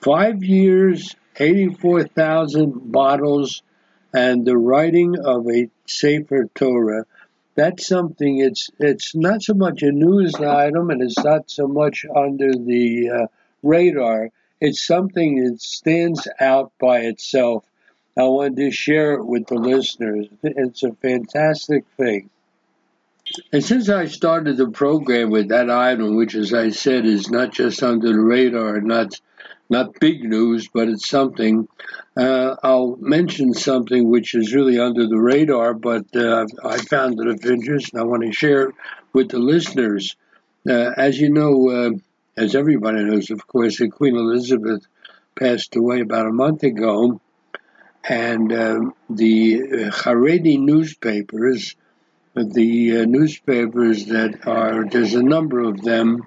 Five 0.00 0.42
years, 0.42 1.14
84,000 1.36 2.92
bottles, 2.92 3.62
and 4.14 4.46
the 4.46 4.56
writing 4.56 5.16
of 5.18 5.46
a 5.48 5.68
Sefer 5.86 6.48
Torah 6.54 7.04
that's 7.54 7.86
something. 7.86 8.38
It's 8.40 8.70
it's 8.78 9.14
not 9.14 9.42
so 9.42 9.54
much 9.54 9.82
a 9.82 9.92
news 9.92 10.34
item, 10.34 10.90
and 10.90 11.02
it's 11.02 11.22
not 11.22 11.50
so 11.50 11.68
much 11.68 12.04
under 12.14 12.52
the 12.52 13.10
uh, 13.10 13.26
radar. 13.62 14.30
It's 14.60 14.84
something 14.84 15.44
that 15.44 15.60
stands 15.60 16.26
out 16.40 16.72
by 16.80 17.00
itself. 17.00 17.64
I 18.16 18.24
wanted 18.24 18.56
to 18.56 18.70
share 18.70 19.14
it 19.14 19.24
with 19.24 19.46
the 19.46 19.56
listeners. 19.56 20.26
It's 20.42 20.82
a 20.82 20.92
fantastic 20.94 21.84
thing. 21.96 22.30
And 23.52 23.64
since 23.64 23.88
I 23.88 24.04
started 24.04 24.58
the 24.58 24.68
program 24.68 25.30
with 25.30 25.48
that 25.48 25.70
item, 25.70 26.14
which, 26.14 26.34
as 26.34 26.52
I 26.52 26.70
said, 26.70 27.06
is 27.06 27.30
not 27.30 27.52
just 27.52 27.82
under 27.82 28.08
the 28.08 28.20
radar, 28.20 28.80
not 28.82 29.18
not 29.70 29.98
big 29.98 30.22
news, 30.22 30.68
but 30.68 30.88
it's 30.88 31.08
something. 31.08 31.66
Uh, 32.16 32.56
I'll 32.62 32.96
mention 33.00 33.54
something 33.54 34.10
which 34.10 34.34
is 34.34 34.54
really 34.54 34.78
under 34.78 35.06
the 35.06 35.18
radar, 35.18 35.72
but 35.72 36.04
uh, 36.14 36.46
I 36.62 36.76
found 36.78 37.18
it 37.18 37.26
of 37.26 37.44
interest, 37.46 37.92
and 37.92 38.02
I 38.02 38.04
want 38.04 38.24
to 38.24 38.32
share 38.32 38.68
it 38.68 38.74
with 39.14 39.30
the 39.30 39.38
listeners. 39.38 40.16
Uh, 40.68 40.92
as 40.96 41.18
you 41.18 41.30
know, 41.30 41.70
uh, 41.70 41.90
as 42.36 42.54
everybody 42.54 43.04
knows, 43.04 43.30
of 43.30 43.46
course, 43.46 43.78
that 43.78 43.90
Queen 43.90 44.16
Elizabeth 44.16 44.86
passed 45.34 45.76
away 45.76 46.00
about 46.00 46.26
a 46.26 46.32
month 46.32 46.62
ago, 46.62 47.22
and 48.06 48.52
um, 48.52 48.94
the 49.08 49.60
Haredi 49.90 50.58
newspapers 50.58 51.74
the 52.34 52.98
uh, 52.98 53.04
newspapers 53.04 54.06
that 54.06 54.46
are 54.46 54.84
there's 54.88 55.14
a 55.14 55.22
number 55.22 55.60
of 55.60 55.80
them 55.82 56.26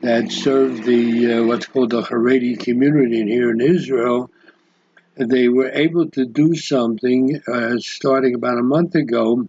that 0.00 0.32
serve 0.32 0.84
the 0.84 1.34
uh, 1.34 1.44
what's 1.44 1.66
called 1.66 1.90
the 1.90 2.02
Haredi 2.02 2.58
community 2.58 3.22
here 3.24 3.50
in 3.50 3.60
Israel. 3.60 4.30
They 5.16 5.48
were 5.48 5.70
able 5.70 6.10
to 6.10 6.26
do 6.26 6.54
something 6.54 7.40
uh, 7.46 7.78
starting 7.78 8.34
about 8.34 8.58
a 8.58 8.62
month 8.62 8.96
ago 8.96 9.48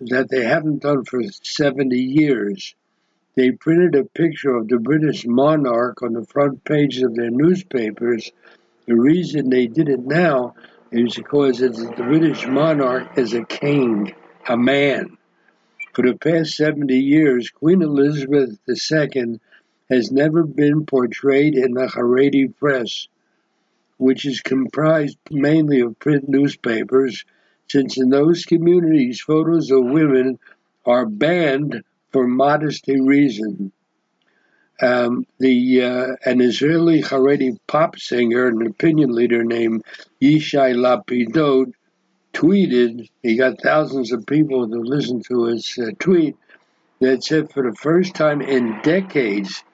that 0.00 0.28
they 0.28 0.44
haven't 0.44 0.82
done 0.82 1.04
for 1.04 1.22
70 1.22 1.96
years. 1.96 2.74
They 3.36 3.52
printed 3.52 3.94
a 3.94 4.04
picture 4.04 4.56
of 4.56 4.68
the 4.68 4.78
British 4.78 5.24
monarch 5.26 6.02
on 6.02 6.12
the 6.12 6.26
front 6.26 6.64
page 6.64 7.00
of 7.00 7.14
their 7.14 7.30
newspapers. 7.30 8.30
The 8.86 8.96
reason 8.96 9.48
they 9.48 9.68
did 9.68 9.88
it 9.88 10.00
now 10.00 10.54
is 10.90 11.14
because 11.14 11.58
the 11.58 11.94
British 11.96 12.46
monarch 12.46 13.16
is 13.16 13.32
a 13.32 13.44
king, 13.44 14.12
a 14.48 14.56
man. 14.56 15.16
For 15.92 16.02
the 16.02 16.14
past 16.14 16.56
70 16.56 16.96
years, 16.96 17.50
Queen 17.50 17.82
Elizabeth 17.82 18.58
II 18.68 19.40
has 19.90 20.12
never 20.12 20.44
been 20.44 20.86
portrayed 20.86 21.56
in 21.56 21.74
the 21.74 21.88
Haredi 21.88 22.46
press, 22.56 23.08
which 23.96 24.24
is 24.24 24.40
comprised 24.40 25.18
mainly 25.30 25.80
of 25.80 25.98
print 25.98 26.28
newspapers, 26.28 27.24
since 27.68 27.98
in 27.98 28.10
those 28.10 28.44
communities 28.44 29.20
photos 29.20 29.70
of 29.72 29.84
women 29.84 30.38
are 30.86 31.06
banned 31.06 31.82
for 32.12 32.26
modesty 32.26 33.00
reasons. 33.00 33.72
Um, 34.80 35.26
the 35.38 35.82
uh, 35.82 36.06
an 36.24 36.40
Israeli 36.40 37.02
Haredi 37.02 37.58
pop 37.66 37.98
singer 37.98 38.46
and 38.46 38.66
opinion 38.66 39.10
leader 39.10 39.44
named 39.44 39.84
Yishai 40.22 40.74
Lapidot 40.74 41.72
tweeted, 42.32 43.08
he 43.22 43.36
got 43.36 43.62
thousands 43.62 44.12
of 44.12 44.26
people 44.26 44.68
to 44.68 44.78
listen 44.80 45.22
to 45.24 45.44
his 45.44 45.78
uh, 45.78 45.90
tweet 45.98 46.36
that 47.00 47.24
said 47.24 47.50
for 47.52 47.62
the 47.62 47.76
first 47.76 48.14
time 48.14 48.40
in 48.40 48.80
decades, 48.82 49.64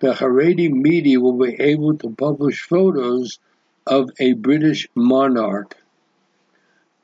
the 0.00 0.12
Haredi 0.12 0.70
media 0.70 1.20
will 1.20 1.38
be 1.38 1.54
able 1.60 1.96
to 1.98 2.10
publish 2.10 2.62
photos 2.62 3.38
of 3.86 4.10
a 4.18 4.34
British 4.34 4.88
monarch. 4.94 5.76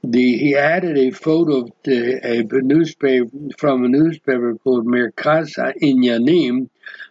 The, 0.03 0.39
he 0.39 0.57
added 0.57 0.97
a 0.97 1.11
photo 1.11 1.63
of 1.63 1.73
the, 1.85 2.21
a 2.25 2.43
newspaper 2.63 3.29
from 3.59 3.85
a 3.85 3.89
newspaper 3.89 4.55
called 4.57 4.87
Merkaz 4.87 5.57
Inyanim, 5.83 6.71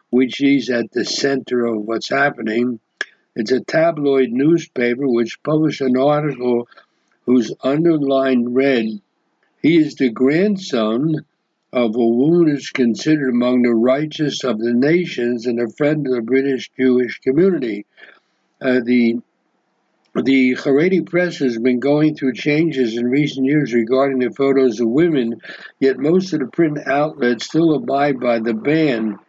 which 0.10 0.42
is 0.42 0.70
at 0.70 0.92
the 0.92 1.06
center 1.06 1.66
of 1.66 1.84
what's 1.84 2.10
happening. 2.10 2.80
It's 3.36 3.52
a 3.52 3.60
tabloid 3.60 4.30
newspaper 4.32 5.08
which 5.08 5.42
published 5.44 5.82
an 5.82 5.98
article 5.98 6.68
whose 7.30 7.54
underline 7.62 8.56
read, 8.56 8.88
He 9.62 9.78
is 9.78 9.94
the 9.94 10.10
grandson 10.10 11.14
of 11.72 11.96
a 11.96 12.00
woman 12.00 12.48
who 12.48 12.56
is 12.56 12.72
considered 12.72 13.30
among 13.30 13.62
the 13.62 13.76
righteous 13.76 14.44
of 14.44 14.58
the 14.58 14.74
nations 14.74 15.46
and 15.46 15.60
a 15.60 15.70
friend 15.70 16.08
of 16.08 16.14
the 16.14 16.24
British 16.24 16.72
Jewish 16.76 17.20
community. 17.20 17.86
Uh, 18.60 18.80
the 18.84 19.20
the 20.16 20.56
Haredi 20.56 21.06
press 21.06 21.38
has 21.38 21.60
been 21.60 21.80
going 21.80 22.16
through 22.16 22.34
changes 22.34 22.98
in 22.98 23.06
recent 23.06 23.46
years 23.46 23.76
regarding 23.76 24.18
the 24.18 24.32
photos 24.32 24.80
of 24.80 24.88
women, 24.88 25.40
yet 25.80 26.00
most 26.00 26.34
of 26.34 26.40
the 26.40 26.48
print 26.48 26.80
outlets 26.88 27.46
still 27.46 27.76
abide 27.76 28.20
by 28.20 28.40
the 28.40 28.56
ban. 28.56 29.20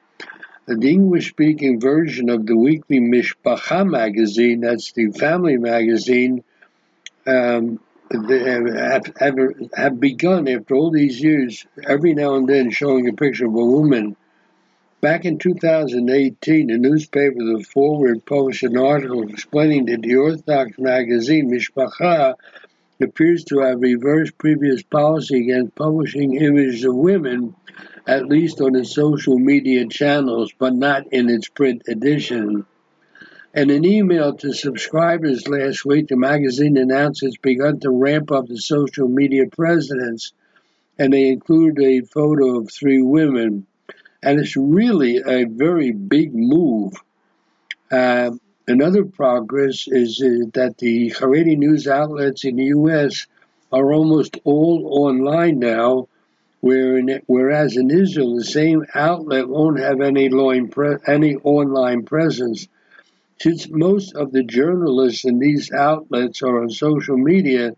The 0.67 0.89
English 0.89 1.29
speaking 1.29 1.79
version 1.79 2.31
of 2.31 2.47
the 2.47 2.57
weekly 2.57 2.99
Mishpacha 2.99 3.87
magazine, 3.87 4.63
that's 4.63 4.91
the 4.93 5.11
family 5.11 5.59
magazine, 5.59 6.43
um, 7.27 7.79
have, 8.13 9.07
have, 9.19 9.39
have 9.75 10.01
begun 10.01 10.49
after 10.49 10.75
all 10.75 10.91
these 10.91 11.21
years, 11.21 11.67
every 11.87 12.15
now 12.15 12.35
and 12.35 12.49
then 12.49 12.71
showing 12.71 13.09
a 13.09 13.13
picture 13.13 13.47
of 13.47 13.55
a 13.55 13.65
woman. 13.65 14.17
Back 15.01 15.25
in 15.25 15.39
2018, 15.39 16.67
the 16.67 16.77
newspaper 16.77 17.37
The 17.37 17.65
Forward 17.73 18.27
published 18.27 18.65
an 18.65 18.77
article 18.77 19.23
explaining 19.29 19.87
that 19.87 20.03
the 20.03 20.17
Orthodox 20.17 20.79
magazine 20.79 21.51
Mishpacha 21.51 22.35
appears 23.01 23.45
to 23.45 23.61
have 23.61 23.81
reversed 23.81 24.37
previous 24.37 24.83
policy 24.83 25.41
against 25.41 25.75
publishing 25.75 26.37
images 26.37 26.85
of 26.85 26.95
women, 26.95 27.55
at 28.07 28.27
least 28.27 28.61
on 28.61 28.77
its 28.77 28.95
social 28.95 29.39
media 29.39 29.87
channels, 29.87 30.53
but 30.59 30.75
not 30.75 31.07
in 31.13 31.31
its 31.31 31.49
print 31.49 31.83
edition. 31.89 32.67
In 33.53 33.69
an 33.71 33.85
email 33.85 34.33
to 34.35 34.53
subscribers 34.53 35.49
last 35.49 35.85
week, 35.85 36.07
the 36.07 36.17
magazine 36.17 36.77
announced 36.77 37.25
it's 37.25 37.37
begun 37.37 37.81
to 37.81 37.91
ramp 37.91 38.31
up 38.31 38.47
the 38.47 38.57
social 38.57 39.09
media 39.09 39.47
presence, 39.49 40.33
and 41.01 41.13
they 41.13 41.31
included 41.31 41.85
a 41.85 42.07
photo 42.07 42.61
of 42.61 42.71
three 42.71 43.03
women. 43.03 43.67
And 44.23 44.39
it's 44.39 44.57
really 44.57 45.17
a 45.17 45.47
very 45.47 45.91
big 45.91 46.33
move. 46.33 46.93
Uh, 47.91 48.31
another 48.69 49.05
progress 49.05 49.89
is 49.89 50.23
uh, 50.23 50.47
that 50.55 50.79
the 50.79 51.11
Haredi 51.11 51.59
news 51.59 51.89
outlets 51.89 52.45
in 52.45 52.55
the 52.55 52.67
U.S. 52.67 53.27
are 53.73 53.93
almost 53.93 54.39
all 54.45 55.09
online 55.09 55.59
now, 55.59 56.07
whereas 56.61 57.77
in 57.77 57.91
Israel, 57.91 58.37
the 58.37 58.45
same 58.45 58.87
outlet 58.95 59.49
won't 59.49 59.81
have 59.81 60.01
any, 60.01 60.31
any 61.09 61.35
online 61.35 62.05
presence. 62.05 62.69
Since 63.41 63.71
most 63.71 64.15
of 64.17 64.33
the 64.33 64.43
journalists 64.43 65.25
in 65.25 65.39
these 65.39 65.73
outlets 65.73 66.43
are 66.43 66.61
on 66.61 66.69
social 66.69 67.17
media, 67.17 67.75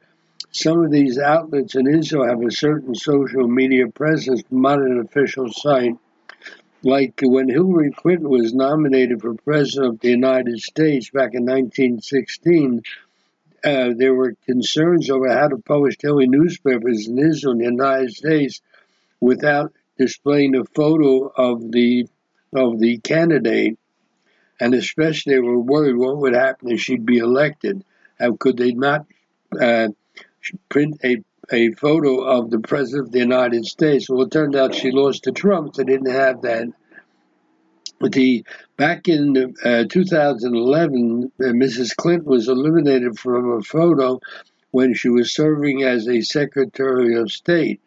some 0.50 0.84
of 0.84 0.90
these 0.90 1.18
outlets 1.18 1.76
in 1.76 1.86
Israel 1.86 2.26
have 2.26 2.42
a 2.42 2.50
certain 2.50 2.96
social 2.96 3.46
media 3.46 3.86
presence, 3.86 4.42
not 4.50 4.80
an 4.80 4.98
official 4.98 5.52
site. 5.52 5.96
Like 6.82 7.20
when 7.22 7.48
Hillary 7.48 7.92
Clinton 7.92 8.28
was 8.28 8.52
nominated 8.52 9.20
for 9.20 9.34
president 9.34 9.94
of 9.94 10.00
the 10.00 10.10
United 10.10 10.58
States 10.58 11.10
back 11.10 11.34
in 11.34 11.44
1916, 11.44 12.82
uh, 13.64 13.90
there 13.96 14.14
were 14.14 14.34
concerns 14.44 15.10
over 15.10 15.32
how 15.32 15.46
to 15.46 15.58
publish 15.58 15.96
daily 15.96 16.26
newspapers 16.26 17.06
in 17.06 17.20
Israel 17.20 17.52
in 17.52 17.58
the 17.58 17.64
United 17.66 18.10
States 18.10 18.60
without 19.20 19.72
displaying 19.96 20.56
a 20.56 20.64
photo 20.64 21.28
of 21.28 21.70
the 21.70 22.08
of 22.52 22.80
the 22.80 22.98
candidate 22.98 23.78
and 24.62 24.74
especially 24.74 25.34
they 25.34 25.40
were 25.40 25.58
worried 25.58 25.96
what 25.96 26.18
would 26.18 26.34
happen 26.34 26.70
if 26.70 26.80
she'd 26.80 27.04
be 27.04 27.18
elected. 27.18 27.84
How 28.20 28.36
could 28.36 28.56
they 28.56 28.70
not 28.70 29.06
uh, 29.60 29.88
print 30.68 31.00
a 31.04 31.16
a 31.52 31.72
photo 31.72 32.20
of 32.20 32.50
the 32.50 32.60
president 32.60 33.08
of 33.08 33.12
the 33.12 33.18
United 33.18 33.64
States? 33.66 34.08
Well, 34.08 34.22
it 34.22 34.30
turned 34.30 34.54
out 34.54 34.76
she 34.76 34.92
lost 34.92 35.24
to 35.24 35.32
Trump. 35.32 35.74
They 35.74 35.82
didn't 35.82 36.12
have 36.12 36.42
that. 36.42 36.68
But 37.98 38.12
the 38.12 38.44
back 38.76 39.08
in 39.08 39.54
uh, 39.64 39.84
2011, 39.88 41.32
uh, 41.40 41.42
Mrs. 41.42 41.96
Clinton 41.96 42.30
was 42.30 42.46
eliminated 42.46 43.18
from 43.18 43.50
a 43.50 43.62
photo 43.62 44.20
when 44.70 44.94
she 44.94 45.08
was 45.08 45.34
serving 45.34 45.82
as 45.82 46.08
a 46.08 46.20
Secretary 46.20 47.16
of 47.16 47.32
State 47.32 47.80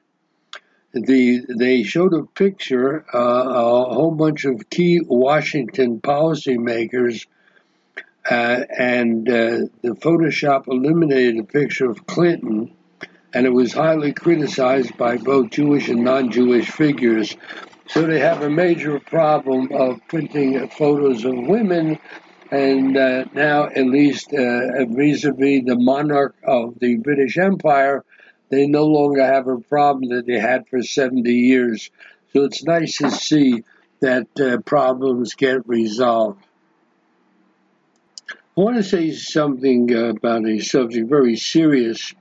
the 0.96 1.46
they 1.58 1.84
showed 1.84 2.14
a 2.14 2.24
picture, 2.24 3.06
uh, 3.14 3.18
a 3.18 3.94
whole 3.94 4.12
bunch 4.12 4.46
of 4.46 4.70
key 4.70 5.02
Washington 5.06 6.00
policymakers, 6.00 7.28
uh, 8.30 8.62
and 8.78 9.30
uh, 9.30 9.60
the 9.82 9.96
Photoshop 10.02 10.68
eliminated 10.68 11.38
a 11.38 11.44
picture 11.44 11.90
of 11.90 12.08
Clinton, 12.08 12.74
and 13.34 13.46
it 13.46 13.52
was 13.52 13.74
highly 13.74 14.14
criticized 14.14 14.98
by 14.98 15.18
both 15.18 15.52
Jewish 15.52 15.90
and 15.90 16.04
non-Jewish 16.04 16.72
figures. 16.72 17.36
So 17.88 18.04
they 18.04 18.20
have 18.20 18.42
a 18.42 18.50
major 18.50 19.00
problem 19.00 19.72
of 19.74 20.00
printing 20.08 20.68
photos 20.70 21.26
of 21.26 21.36
women, 21.36 22.00
and 22.52 22.98
uh, 22.98 23.26
now 23.34 23.66
at 23.66 23.86
least 23.86 24.34
uh, 24.34 24.86
vis-a-vis 24.86 25.66
the 25.66 25.78
monarch 25.78 26.36
of 26.44 26.80
the 26.80 26.96
British 26.98 27.38
Empire 27.38 28.04
they 28.50 28.68
no 28.68 28.86
longer 28.86 29.26
have 29.26 29.48
a 29.48 29.60
problem 29.60 30.10
that 30.10 30.26
they 30.26 30.40
had 30.40 30.68
for 30.68 30.82
70 30.82 31.32
years. 31.32 31.90
So 32.34 32.44
it's 32.44 32.64
nice 32.64 32.98
to 32.98 33.12
see 33.12 33.64
that 34.02 34.28
uh, 34.40 34.58
problems 34.60 35.34
get 35.34 35.68
resolved. 35.68 36.44
I 38.58 38.62
want 38.62 38.78
to 38.78 38.84
say 38.84 39.12
something 39.12 39.94
about 39.94 40.48
a 40.48 40.60
subject 40.60 41.10
very 41.10 41.36
serious, 41.36 42.14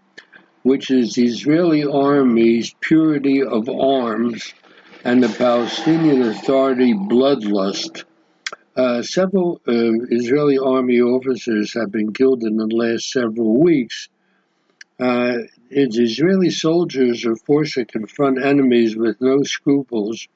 which 0.62 0.90
is 0.90 1.14
the 1.14 1.26
Israeli 1.26 1.84
army's 1.84 2.74
purity 2.80 3.42
of 3.42 3.68
arms 3.68 4.52
and 5.04 5.22
the 5.22 5.28
Palestinian 5.28 6.22
Authority 6.22 6.94
bloodlust. 6.94 8.04
Uh, 8.76 9.02
several 9.02 9.60
uh, 9.68 9.92
Israeli 10.10 10.58
army 10.58 11.00
officers 11.00 11.74
have 11.74 11.92
been 11.92 12.12
killed 12.12 12.42
in 12.42 12.56
the 12.56 12.66
last 12.66 13.12
several 13.12 13.60
weeks. 13.60 14.08
Uh, 14.98 15.38
Israeli 15.70 16.50
soldiers 16.50 17.24
are 17.24 17.36
forced 17.36 17.74
to 17.74 17.84
confront 17.84 18.42
enemies 18.44 18.96
with 18.96 19.20
no 19.20 19.42
scruples, 19.42 20.28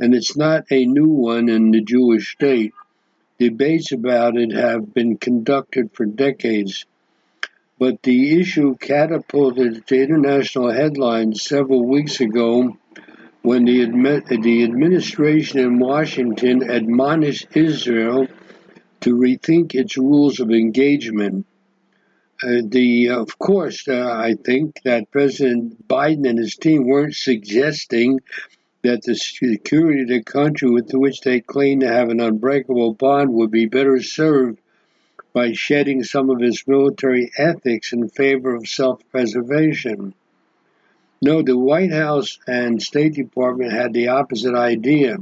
and 0.00 0.14
it's 0.14 0.36
not 0.36 0.64
a 0.70 0.86
new 0.86 1.08
one 1.08 1.48
in 1.48 1.70
the 1.70 1.80
Jewish 1.80 2.32
state. 2.32 2.72
Debates 3.38 3.92
about 3.92 4.36
it 4.36 4.52
have 4.52 4.94
been 4.94 5.16
conducted 5.16 5.90
for 5.92 6.06
decades, 6.06 6.86
but 7.78 8.02
the 8.02 8.40
issue 8.40 8.76
catapulted 8.76 9.86
to 9.86 10.02
international 10.02 10.72
headlines 10.72 11.42
several 11.42 11.84
weeks 11.84 12.20
ago 12.20 12.76
when 13.42 13.64
the, 13.66 13.84
the 14.40 14.64
administration 14.64 15.58
in 15.58 15.78
Washington 15.78 16.62
admonished 16.70 17.48
Israel 17.54 18.26
to 19.00 19.14
rethink 19.14 19.74
its 19.74 19.98
rules 19.98 20.40
of 20.40 20.50
engagement. 20.50 21.44
Uh, 22.44 22.60
the 22.68 23.08
of 23.08 23.38
course, 23.38 23.88
uh, 23.88 24.06
I 24.12 24.34
think 24.34 24.82
that 24.82 25.10
President 25.10 25.88
Biden 25.88 26.28
and 26.28 26.38
his 26.38 26.56
team 26.56 26.84
weren't 26.84 27.14
suggesting 27.14 28.20
that 28.82 29.00
the 29.02 29.14
security 29.14 30.02
of 30.02 30.08
the 30.08 30.22
country 30.22 30.68
with 30.68 30.92
which 30.92 31.22
they 31.22 31.40
claim 31.40 31.80
to 31.80 31.88
have 31.88 32.10
an 32.10 32.20
unbreakable 32.20 32.92
bond 32.92 33.32
would 33.32 33.50
be 33.50 33.64
better 33.64 34.02
served 34.02 34.60
by 35.32 35.52
shedding 35.52 36.04
some 36.04 36.28
of 36.28 36.42
its 36.42 36.68
military 36.68 37.30
ethics 37.38 37.94
in 37.94 38.10
favor 38.10 38.54
of 38.54 38.68
self 38.68 39.00
preservation. 39.10 40.12
No, 41.22 41.40
the 41.40 41.56
White 41.56 41.92
House 41.92 42.38
and 42.46 42.82
State 42.82 43.14
Department 43.14 43.72
had 43.72 43.94
the 43.94 44.08
opposite 44.08 44.54
idea 44.54 45.16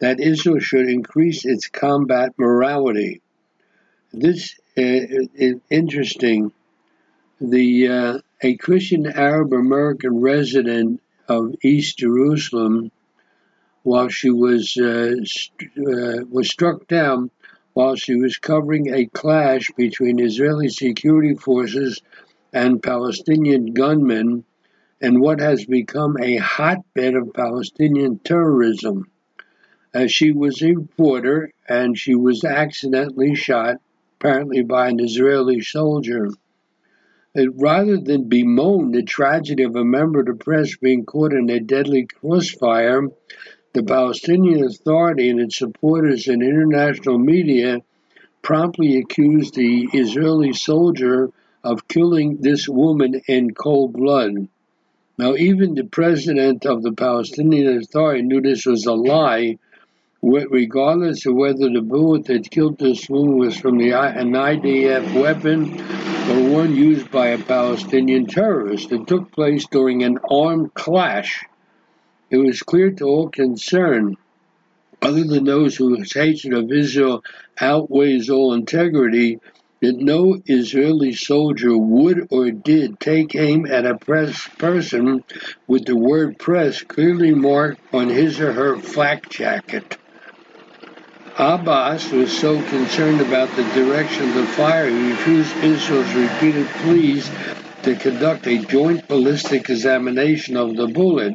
that 0.00 0.20
Israel 0.20 0.58
should 0.58 0.90
increase 0.90 1.46
its 1.46 1.68
combat 1.68 2.34
morality. 2.36 3.22
This 4.12 4.60
interesting. 4.76 6.52
The 7.40 7.88
uh, 7.88 8.18
a 8.42 8.56
Christian 8.56 9.06
Arab 9.06 9.52
American 9.52 10.20
resident 10.20 11.00
of 11.28 11.54
East 11.62 11.98
Jerusalem 11.98 12.90
while 13.82 14.08
she 14.08 14.30
was 14.30 14.76
uh, 14.76 15.14
st- 15.24 15.70
uh, 15.78 16.24
was 16.30 16.48
struck 16.48 16.86
down 16.88 17.30
while 17.74 17.96
she 17.96 18.14
was 18.14 18.38
covering 18.38 18.92
a 18.92 19.06
clash 19.06 19.70
between 19.76 20.20
Israeli 20.20 20.68
security 20.68 21.34
forces 21.34 22.00
and 22.52 22.82
Palestinian 22.82 23.74
gunmen 23.74 24.44
and 25.00 25.20
what 25.20 25.40
has 25.40 25.66
become 25.66 26.16
a 26.18 26.36
hotbed 26.36 27.14
of 27.14 27.34
Palestinian 27.34 28.18
terrorism. 28.20 29.10
Uh, 29.92 30.06
she 30.06 30.32
was 30.32 30.62
a 30.62 30.72
reporter 30.72 31.50
and 31.68 31.98
she 31.98 32.14
was 32.14 32.44
accidentally 32.44 33.34
shot, 33.34 33.76
apparently 34.18 34.62
by 34.62 34.88
an 34.88 35.00
Israeli 35.00 35.60
soldier 35.60 36.30
rather 37.54 37.98
than 37.98 38.28
bemoan 38.28 38.92
the 38.92 39.02
tragedy 39.02 39.64
of 39.64 39.74
a 39.74 39.84
member 39.84 40.20
of 40.20 40.26
the 40.26 40.34
press 40.34 40.76
being 40.76 41.04
caught 41.04 41.32
in 41.32 41.50
a 41.50 41.58
deadly 41.58 42.06
crossfire, 42.06 43.08
the 43.72 43.82
Palestinian 43.82 44.64
Authority 44.64 45.30
and 45.30 45.40
its 45.40 45.58
supporters 45.58 46.28
in 46.28 46.42
international 46.42 47.18
media 47.18 47.82
promptly 48.40 48.98
accused 48.98 49.54
the 49.54 49.88
Israeli 49.92 50.52
soldier 50.52 51.30
of 51.64 51.88
killing 51.88 52.36
this 52.40 52.68
woman 52.68 53.20
in 53.26 53.52
cold 53.52 53.94
blood. 53.94 54.48
Now, 55.18 55.34
even 55.34 55.74
the 55.74 55.84
president 55.84 56.66
of 56.66 56.82
the 56.82 56.92
Palestinian 56.92 57.78
Authority 57.78 58.22
knew 58.22 58.40
this 58.40 58.64
was 58.64 58.86
a 58.86 58.92
lie, 58.92 59.58
regardless 60.24 61.26
of 61.26 61.34
whether 61.34 61.68
the 61.70 61.82
bullet 61.82 62.24
that 62.24 62.50
killed 62.50 62.78
this 62.78 63.08
woman 63.10 63.36
was 63.36 63.56
from 63.56 63.76
the, 63.76 63.92
an 63.92 64.32
IDF 64.32 65.20
weapon 65.20 65.78
or 66.30 66.40
one 66.40 66.74
used 66.74 67.10
by 67.10 67.28
a 67.28 67.38
Palestinian 67.38 68.26
terrorist. 68.26 68.90
It 68.90 69.06
took 69.06 69.30
place 69.32 69.66
during 69.70 70.02
an 70.02 70.18
armed 70.30 70.72
clash. 70.72 71.44
It 72.30 72.38
was 72.38 72.62
clear 72.62 72.90
to 72.92 73.04
all 73.04 73.28
concerned, 73.28 74.16
other 75.02 75.24
than 75.24 75.44
those 75.44 75.76
whose 75.76 76.12
hatred 76.14 76.54
of 76.54 76.72
Israel 76.72 77.22
outweighs 77.60 78.30
all 78.30 78.54
integrity, 78.54 79.38
that 79.82 79.96
no 79.98 80.40
Israeli 80.46 81.12
soldier 81.12 81.76
would 81.76 82.28
or 82.30 82.50
did 82.50 82.98
take 82.98 83.34
aim 83.34 83.66
at 83.66 83.84
a 83.84 83.98
press 83.98 84.48
person 84.56 85.22
with 85.66 85.84
the 85.84 85.96
word 85.96 86.38
press 86.38 86.82
clearly 86.82 87.34
marked 87.34 87.80
on 87.92 88.08
his 88.08 88.40
or 88.40 88.52
her 88.54 88.78
flak 88.78 89.28
jacket. 89.28 89.98
Abbas 91.36 92.12
was 92.12 92.30
so 92.30 92.62
concerned 92.68 93.20
about 93.20 93.50
the 93.56 93.64
direction 93.74 94.28
of 94.28 94.34
the 94.34 94.46
fire 94.46 94.88
he 94.88 95.10
refused 95.10 95.56
Israel's 95.64 96.14
repeated 96.14 96.68
pleas 96.82 97.28
to 97.82 97.96
conduct 97.96 98.46
a 98.46 98.64
joint 98.66 99.08
ballistic 99.08 99.68
examination 99.68 100.56
of 100.56 100.76
the 100.76 100.86
bullet. 100.86 101.34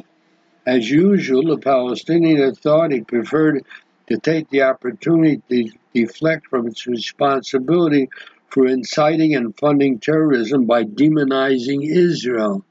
As 0.64 0.90
usual, 0.90 1.42
the 1.42 1.58
Palestinian 1.58 2.40
Authority 2.44 3.02
preferred 3.02 3.62
to 4.06 4.16
take 4.16 4.48
the 4.48 4.62
opportunity 4.62 5.42
to 5.50 5.78
deflect 5.92 6.46
from 6.46 6.66
its 6.66 6.86
responsibility 6.86 8.08
for 8.48 8.66
inciting 8.66 9.34
and 9.34 9.54
funding 9.58 9.98
terrorism 9.98 10.64
by 10.64 10.82
demonizing 10.84 11.86
Israel. 11.86 12.64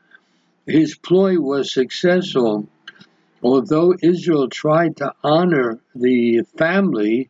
His 0.66 0.96
ploy 0.96 1.40
was 1.40 1.72
successful 1.72 2.68
although 3.42 3.96
Israel 4.02 4.50
tried 4.50 4.98
to 4.98 5.14
honor 5.24 5.80
the 5.96 6.44
family, 6.58 7.30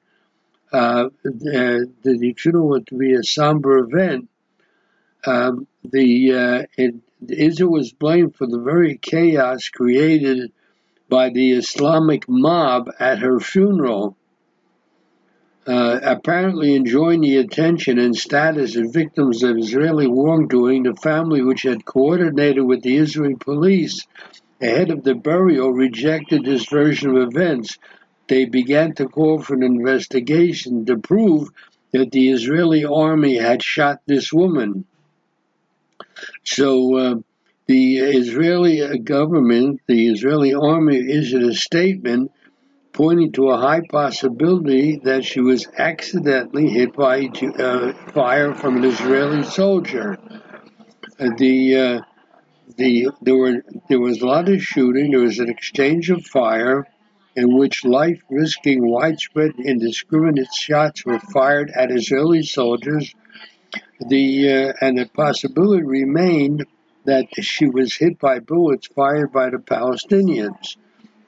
uh, 0.72 1.10
the, 1.24 1.92
the 2.04 2.34
funeral 2.34 2.70
was 2.70 2.84
to 2.88 2.98
be 2.98 3.14
a 3.14 3.24
somber 3.24 3.80
event. 3.80 4.30
Um, 5.26 5.68
the 5.84 6.34
uh, 6.34 6.64
it, 6.78 6.96
Israel 7.28 7.72
was 7.72 7.92
blamed 7.92 8.36
for 8.36 8.48
the 8.48 8.60
very 8.60 8.98
chaos 8.98 9.68
created 9.70 10.52
by 11.10 11.30
the 11.30 11.52
Islamic 11.54 12.30
mob 12.30 12.90
at 13.00 13.20
her 13.20 13.40
funeral. 13.40 14.16
Uh, 15.68 16.00
apparently 16.02 16.74
enjoying 16.74 17.22
the 17.22 17.38
attention 17.38 18.00
and 18.00 18.16
status 18.16 18.76
of 18.76 18.92
victims 18.94 19.44
of 19.44 19.58
Israeli 19.58 20.08
wrongdoing, 20.08 20.84
the 20.84 20.96
family, 20.96 21.44
which 21.44 21.62
had 21.62 21.86
coordinated 21.86 22.64
with 22.64 22.82
the 22.82 22.98
Israeli 22.98 23.36
police 23.36 24.08
ahead 24.62 24.92
of 24.92 25.04
the 25.04 25.16
burial 25.16 25.72
rejected 25.72 26.44
this 26.44 26.66
version 26.66 27.16
of 27.16 27.24
events. 27.24 27.78
They 28.28 28.46
began 28.46 28.94
to 28.96 29.08
call 29.08 29.42
for 29.42 29.56
an 29.56 29.64
investigation 29.64 30.86
to 30.86 30.98
prove 30.98 31.50
that 31.92 32.12
the 32.12 32.30
Israeli 32.30 32.86
army 32.86 33.38
had 33.38 33.64
shot 33.64 34.02
this 34.06 34.32
woman. 34.32 34.86
So 36.44 36.96
uh, 36.98 37.16
the 37.66 37.98
Israeli 37.98 39.00
government, 39.00 39.82
the 39.88 40.10
Israeli 40.10 40.54
army, 40.54 40.98
issued 41.12 41.44
a 41.44 41.54
statement 41.54 42.32
pointing 42.94 43.32
to 43.32 43.50
a 43.50 43.58
high 43.58 43.82
possibility 43.90 45.00
that 45.04 45.24
she 45.24 45.40
was 45.40 45.68
accidentally 45.78 46.68
hit 46.70 46.94
by 46.94 47.30
uh, 47.58 47.94
fire 48.12 48.54
from 48.54 48.78
an 48.78 48.84
Israeli 48.84 49.44
soldier. 49.44 50.18
Uh, 51.20 51.30
the 51.38 51.76
uh, 51.78 52.02
the 52.80 53.10
there 53.22 53.36
were 53.36 53.64
there 53.90 54.00
was 54.00 54.22
a 54.22 54.26
lot 54.26 54.50
of 54.50 54.64
shooting. 54.64 55.12
There 55.12 55.20
was 55.20 55.40
an 55.40 55.50
exchange 55.50 56.10
of 56.10 56.26
fire, 56.26 56.88
in 57.36 57.56
which 57.58 57.86
life-risking, 57.86 58.90
widespread, 58.90 59.52
indiscriminate 59.60 60.54
shots 60.54 61.06
were 61.06 61.20
fired 61.20 61.72
at 61.76 61.92
Israeli 61.92 62.44
soldiers. 62.44 63.14
The 64.08 64.52
uh, 64.52 64.74
and 64.82 64.98
the 64.98 65.06
possibility 65.06 65.84
remained 65.84 66.66
that 67.06 67.28
she 67.42 67.68
was 67.68 67.96
hit 67.96 68.18
by 68.20 68.40
bullets 68.40 68.88
fired 68.88 69.32
by 69.32 69.50
the 69.50 69.58
Palestinians. 69.58 70.78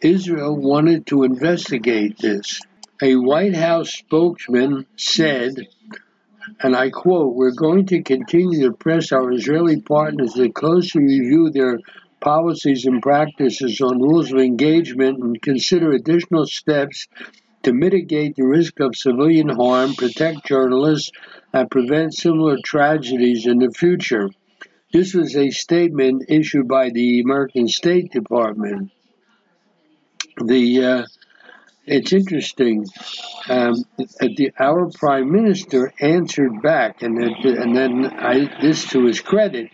Israel 0.01 0.55
wanted 0.55 1.05
to 1.07 1.23
investigate 1.23 2.17
this. 2.17 2.61
A 3.01 3.15
White 3.15 3.55
House 3.55 3.91
spokesman 3.91 4.85
said 4.95 5.55
and 6.61 6.75
I 6.75 6.89
quote, 6.89 7.35
We're 7.35 7.51
going 7.51 7.85
to 7.87 8.03
continue 8.03 8.67
to 8.67 8.73
press 8.75 9.11
our 9.11 9.31
Israeli 9.31 9.81
partners 9.81 10.33
to 10.33 10.51
closely 10.51 11.01
review 11.01 11.49
their 11.49 11.79
policies 12.19 12.85
and 12.85 13.01
practices 13.01 13.81
on 13.81 13.99
rules 13.99 14.31
of 14.31 14.39
engagement 14.39 15.19
and 15.23 15.41
consider 15.41 15.91
additional 15.91 16.45
steps 16.45 17.07
to 17.63 17.73
mitigate 17.73 18.35
the 18.35 18.45
risk 18.45 18.79
of 18.79 18.95
civilian 18.95 19.49
harm, 19.49 19.93
protect 19.95 20.45
journalists, 20.45 21.11
and 21.53 21.69
prevent 21.69 22.13
similar 22.13 22.57
tragedies 22.63 23.45
in 23.45 23.59
the 23.59 23.71
future. 23.71 24.29
This 24.93 25.13
was 25.13 25.35
a 25.35 25.49
statement 25.51 26.25
issued 26.27 26.67
by 26.67 26.89
the 26.89 27.21
American 27.21 27.67
State 27.67 28.11
Department. 28.11 28.91
The 30.43 30.83
uh, 30.83 31.05
it's 31.85 32.13
interesting. 32.13 32.85
Um, 33.49 33.73
the, 33.97 34.51
our 34.59 34.89
prime 34.91 35.31
minister 35.31 35.91
answered 35.99 36.61
back, 36.61 37.01
and, 37.01 37.21
it, 37.21 37.45
and 37.45 37.75
then 37.75 38.05
I, 38.05 38.61
this 38.61 38.87
to 38.89 39.05
his 39.05 39.19
credit, 39.19 39.71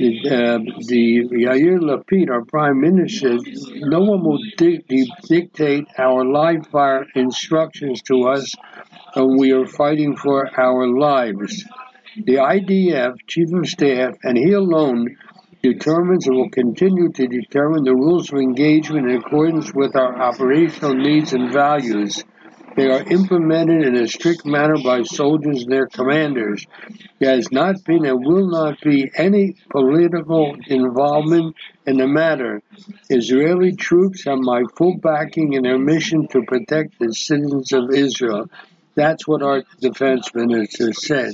uh, 0.00 0.58
the 0.86 1.28
Yair 1.32 1.78
Lapid, 1.78 2.30
our 2.30 2.44
prime 2.44 2.80
minister, 2.80 3.38
said, 3.38 3.54
no 3.80 4.00
one 4.00 4.24
will 4.24 4.38
di- 4.56 4.84
dictate 5.28 5.86
our 5.98 6.24
live 6.24 6.66
fire 6.68 7.06
instructions 7.14 8.02
to 8.02 8.28
us, 8.28 8.54
and 9.14 9.38
we 9.38 9.52
are 9.52 9.66
fighting 9.66 10.16
for 10.16 10.48
our 10.58 10.86
lives. 10.86 11.64
The 12.16 12.36
IDF 12.36 13.16
chief 13.26 13.52
of 13.52 13.66
staff, 13.66 14.14
and 14.22 14.36
he 14.36 14.52
alone, 14.52 15.16
determines 15.62 16.26
and 16.26 16.36
will 16.36 16.50
continue 16.50 17.10
to 17.12 17.26
determine 17.26 17.84
the 17.84 17.94
rules 17.94 18.32
of 18.32 18.38
engagement 18.38 19.10
in 19.10 19.16
accordance 19.16 19.72
with 19.74 19.94
our 19.94 20.20
operational 20.20 20.94
needs 20.94 21.32
and 21.32 21.52
values. 21.52 22.24
They 22.76 22.88
are 22.88 23.02
implemented 23.02 23.84
in 23.84 23.96
a 23.96 24.06
strict 24.06 24.46
manner 24.46 24.76
by 24.82 25.02
soldiers 25.02 25.64
and 25.64 25.72
their 25.72 25.86
commanders. 25.86 26.64
There 27.18 27.34
has 27.34 27.50
not 27.50 27.84
been 27.84 28.06
and 28.06 28.24
will 28.24 28.48
not 28.48 28.80
be 28.80 29.10
any 29.16 29.56
political 29.70 30.56
involvement 30.66 31.56
in 31.86 31.98
the 31.98 32.06
matter. 32.06 32.62
Israeli 33.10 33.74
troops 33.74 34.24
have 34.24 34.38
my 34.38 34.62
full 34.76 34.96
backing 34.98 35.54
in 35.54 35.64
their 35.64 35.78
mission 35.78 36.28
to 36.28 36.42
protect 36.42 36.98
the 36.98 37.12
citizens 37.12 37.72
of 37.72 37.90
Israel. 37.90 38.48
That's 38.94 39.26
what 39.26 39.42
our 39.42 39.62
defense 39.80 40.32
minister 40.34 40.92
said. 40.92 41.32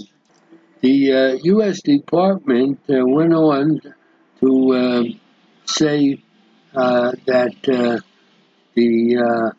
The 0.80 1.12
uh, 1.12 1.38
U.S. 1.42 1.82
Department 1.82 2.80
uh, 2.88 3.04
went 3.06 3.34
on 3.34 3.80
to 4.46 4.72
uh, 4.72 5.02
say 5.64 6.22
uh, 6.74 7.12
that 7.26 7.56
uh, 7.68 8.00
the 8.74 9.16
uh, 9.16 9.50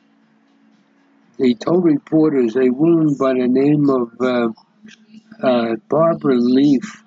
they 1.38 1.54
told 1.54 1.86
reporters 1.86 2.56
a 2.56 2.70
woman 2.70 3.16
by 3.20 3.34
the 3.34 3.48
name 3.48 3.90
of 3.90 4.54
uh, 5.44 5.76
Barbara 5.88 6.36
Leaf, 6.36 7.04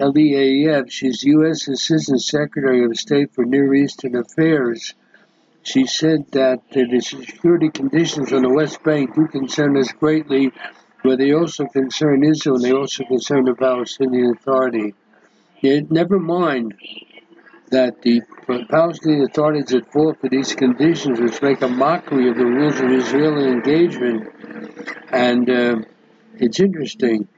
L-E-A-F, 0.00 0.90
she's 0.90 1.22
U.S. 1.22 1.68
Assistant 1.68 2.20
Secretary 2.20 2.84
of 2.84 2.96
State 2.96 3.34
for 3.34 3.44
Near 3.44 3.72
Eastern 3.74 4.16
Affairs. 4.16 4.94
She 5.62 5.86
said 5.86 6.24
that 6.32 6.62
the 6.72 7.00
security 7.00 7.68
conditions 7.68 8.32
on 8.32 8.42
the 8.42 8.48
West 8.52 8.82
Bank 8.82 9.14
do 9.14 9.28
concern 9.28 9.76
us 9.76 9.92
greatly, 9.92 10.50
but 11.04 11.18
they 11.18 11.32
also 11.32 11.66
concern 11.66 12.24
Israel 12.24 12.56
and 12.56 12.64
they 12.64 12.72
also 12.72 13.04
concern 13.04 13.44
the 13.44 13.54
Palestinian 13.54 14.32
Authority. 14.32 14.94
Never 15.62 16.18
mind 16.18 16.74
that 17.70 18.02
the 18.02 18.22
Palestinian 18.70 19.22
authorities 19.24 19.74
at 19.74 19.92
fault 19.92 20.18
for 20.20 20.28
these 20.28 20.54
conditions, 20.54 21.20
which 21.20 21.42
make 21.42 21.62
a 21.62 21.68
mockery 21.68 22.30
of 22.30 22.36
the 22.36 22.44
rules 22.46 22.80
of 22.80 22.90
Israeli 22.90 23.48
engagement. 23.50 24.28
And 25.12 25.50
uh, 25.50 25.76
it's 26.34 26.60
interesting. 26.60 27.28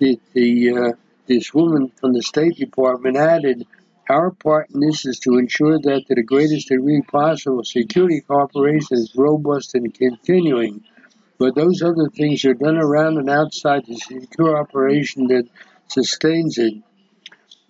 that 0.00 0.18
the 0.34 0.70
uh, 0.76 0.92
this 1.26 1.54
woman 1.54 1.92
from 2.00 2.12
the 2.12 2.22
State 2.22 2.56
Department 2.56 3.16
added, 3.16 3.66
"Our 4.10 4.30
part 4.32 4.70
in 4.70 4.80
this 4.80 5.06
is 5.06 5.18
to 5.20 5.38
ensure 5.38 5.78
that, 5.80 6.06
to 6.08 6.14
the 6.14 6.22
greatest 6.22 6.68
degree 6.68 7.02
possible, 7.02 7.64
security 7.64 8.20
cooperation 8.22 8.98
is 8.98 9.14
robust 9.16 9.74
and 9.74 9.92
continuing." 9.94 10.84
But 11.38 11.54
those 11.56 11.82
other 11.82 12.08
things 12.10 12.44
are 12.44 12.54
done 12.54 12.76
around 12.76 13.18
and 13.18 13.30
outside 13.30 13.86
the 13.86 13.96
secure 13.96 14.58
operation 14.58 15.28
that 15.28 15.48
sustains 15.88 16.58
it. 16.58 16.74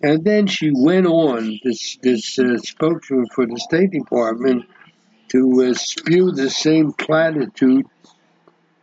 And 0.03 0.25
then 0.25 0.47
she 0.47 0.69
went 0.75 1.07
on, 1.07 1.59
this, 1.63 1.97
this 2.01 2.37
uh, 2.37 2.57
spokesman 2.57 3.25
for 3.33 3.45
the 3.45 3.57
State 3.57 3.91
Department, 3.91 4.65
to 5.29 5.69
uh, 5.69 5.73
spew 5.73 6.31
the 6.31 6.49
same 6.49 6.91
platitude 6.91 7.85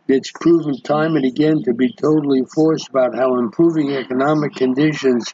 that's 0.07 0.31
proven 0.31 0.81
time 0.81 1.15
and 1.15 1.23
again 1.23 1.61
to 1.63 1.73
be 1.73 1.93
totally 1.93 2.41
false 2.53 2.87
about 2.89 3.15
how 3.15 3.37
improving 3.37 3.91
economic 3.91 4.55
conditions 4.55 5.33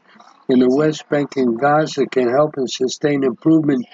in 0.49 0.59
the 0.59 0.69
West 0.69 1.07
Bank 1.09 1.37
and 1.37 1.57
Gaza 1.57 2.05
can 2.05 2.29
help 2.29 2.55
and 2.57 2.69
sustain 2.69 3.23
improvement 3.23 3.85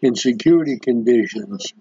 in 0.00 0.14
security 0.14 0.78
conditions. 0.78 1.72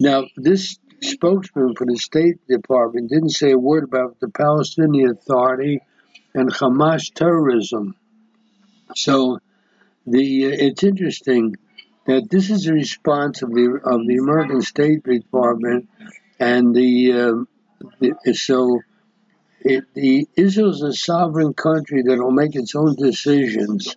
Now, 0.00 0.24
this 0.36 0.78
spokesman 1.02 1.74
for 1.76 1.86
the 1.86 1.98
State 1.98 2.46
Department 2.48 3.10
didn't 3.10 3.30
say 3.30 3.52
a 3.52 3.58
word 3.58 3.84
about 3.84 4.18
the 4.20 4.30
Palestinian 4.30 5.10
Authority 5.10 5.80
and 6.34 6.50
Hamas 6.50 7.12
terrorism. 7.14 7.94
So 8.94 9.38
the 10.06 10.46
uh, 10.46 10.50
it's 10.52 10.82
interesting 10.82 11.56
that 12.06 12.30
this 12.30 12.50
is 12.50 12.66
a 12.66 12.72
response 12.72 13.42
of 13.42 13.50
the 13.50 13.80
of 13.84 14.06
the 14.06 14.18
American 14.18 14.62
State 14.62 15.02
Department 15.02 15.88
and 16.38 16.74
the, 16.74 17.12
uh, 17.12 17.44
the 18.00 18.34
so 18.34 18.80
it, 19.60 19.84
the 19.94 20.28
a 20.36 20.92
sovereign 20.92 21.54
country 21.54 22.02
that 22.02 22.18
will 22.18 22.30
make 22.30 22.54
its 22.54 22.74
own 22.74 22.94
decisions. 22.94 23.96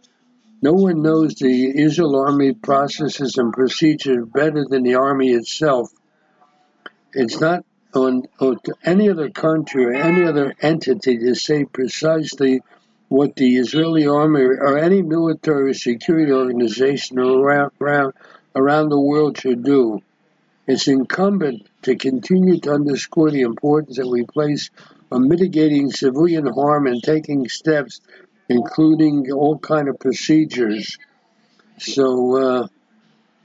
No 0.62 0.74
one 0.74 1.02
knows 1.02 1.36
the 1.36 1.80
Israel 1.80 2.18
army 2.18 2.54
processes 2.54 3.38
and 3.38 3.54
procedures 3.54 4.26
better 4.26 4.66
than 4.68 4.84
the 4.84 4.96
army 4.96 5.30
itself. 5.30 5.92
It's 7.14 7.40
not 7.40 7.64
on, 7.94 8.24
on 8.40 8.58
any 8.84 9.10
other 9.10 9.30
country 9.30 9.86
or 9.86 9.94
any 9.94 10.24
other 10.24 10.54
entity 10.62 11.18
to 11.20 11.36
say 11.36 11.66
precisely 11.66 12.62
what 13.10 13.36
the 13.36 13.58
Israeli 13.58 14.08
army 14.08 14.42
or 14.42 14.78
any 14.78 15.02
military 15.02 15.74
security 15.74 16.32
organization 16.32 17.18
around, 17.20 17.72
around, 17.82 18.14
around 18.56 18.90
the 18.90 19.00
world 19.00 19.38
should 19.40 19.64
do. 19.64 20.00
It's 20.68 20.88
incumbent 20.88 21.68
to 21.82 21.96
continue 21.96 22.60
to 22.60 22.72
underscore 22.72 23.32
the 23.32 23.42
importance 23.42 23.98
that 23.98 24.08
we 24.08 24.24
place 24.26 24.70
on 25.12 25.28
mitigating 25.28 25.90
civilian 25.90 26.46
harm 26.46 26.86
and 26.86 27.02
taking 27.02 27.50
steps, 27.50 28.00
including 28.48 29.32
all 29.32 29.58
kind 29.58 29.90
of 29.90 30.00
procedures. 30.00 30.96
So, 31.80 32.36
uh, 32.38 32.68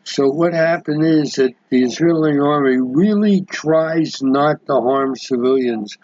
so 0.04 0.28
what 0.28 0.52
happened 0.52 1.06
is 1.06 1.36
that 1.36 1.54
the 1.70 1.82
Israeli 1.82 2.38
army 2.38 2.76
really 2.78 3.40
tries 3.40 4.22
not 4.22 4.66
to 4.66 4.74
harm 4.74 5.16
civilians. 5.16 5.96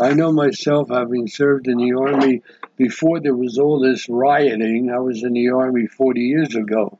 I 0.00 0.14
know 0.14 0.30
myself, 0.30 0.90
having 0.90 1.26
served 1.26 1.66
in 1.66 1.78
the 1.78 1.94
army 1.94 2.42
before 2.78 3.20
there 3.20 3.34
was 3.34 3.58
all 3.58 3.80
this 3.80 4.08
rioting, 4.08 4.90
I 4.90 5.00
was 5.00 5.24
in 5.24 5.32
the 5.32 5.50
Army 5.50 5.86
40 5.88 6.20
years 6.20 6.54
ago. 6.54 6.98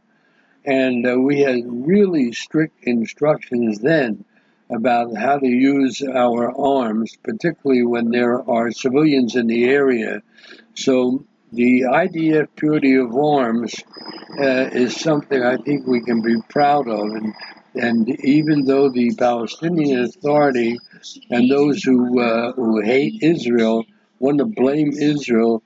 And 0.65 1.07
uh, 1.07 1.19
we 1.19 1.41
had 1.41 1.63
really 1.67 2.33
strict 2.33 2.83
instructions 2.83 3.79
then 3.79 4.25
about 4.71 5.17
how 5.17 5.39
to 5.39 5.47
use 5.47 6.03
our 6.03 6.53
arms, 6.61 7.17
particularly 7.23 7.85
when 7.85 8.11
there 8.11 8.43
are 8.51 8.71
civilians 8.73 9.37
in 9.37 9.47
the 9.47 9.65
area. 9.65 10.21
So 10.75 11.25
the 11.53 11.83
IDF 11.83 12.49
purity 12.57 12.97
of 12.97 13.15
arms 13.15 13.75
uh, 14.39 14.69
is 14.73 15.01
something 15.01 15.43
I 15.43 15.57
think 15.57 15.87
we 15.87 16.03
can 16.03 16.21
be 16.21 16.37
proud 16.51 16.89
of. 16.89 17.07
And, 17.07 17.35
and 17.77 18.09
even 18.25 18.65
though 18.65 18.91
the 18.91 19.15
Palestinian 19.15 20.05
Authority 20.05 20.77
and 21.31 21.51
those 21.51 21.83
who, 21.85 22.21
uh, 22.21 22.53
who 22.53 22.83
hate 22.83 23.23
Israel 23.23 23.85
want 24.19 24.39
to 24.39 24.45
blame 24.45 24.91
Israel 24.91 25.63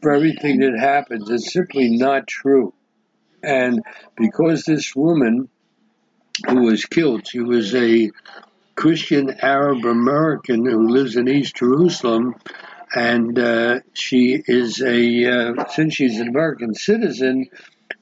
for 0.00 0.12
everything 0.12 0.60
that 0.60 0.78
happens. 0.78 1.30
It's 1.30 1.52
simply 1.52 1.96
not 1.96 2.26
true. 2.26 2.72
And 3.42 3.82
because 4.16 4.64
this 4.64 4.94
woman 4.94 5.48
who 6.48 6.62
was 6.62 6.84
killed, 6.84 7.26
she 7.26 7.40
was 7.40 7.74
a 7.74 8.10
Christian 8.76 9.30
Arab 9.42 9.84
American 9.84 10.64
who 10.64 10.88
lives 10.88 11.16
in 11.16 11.28
East 11.28 11.56
Jerusalem, 11.56 12.34
and 12.94 13.38
uh, 13.38 13.80
she 13.92 14.42
is 14.46 14.80
a, 14.82 15.26
uh, 15.26 15.68
since 15.68 15.94
she's 15.94 16.18
an 16.18 16.28
American 16.28 16.74
citizen, 16.74 17.46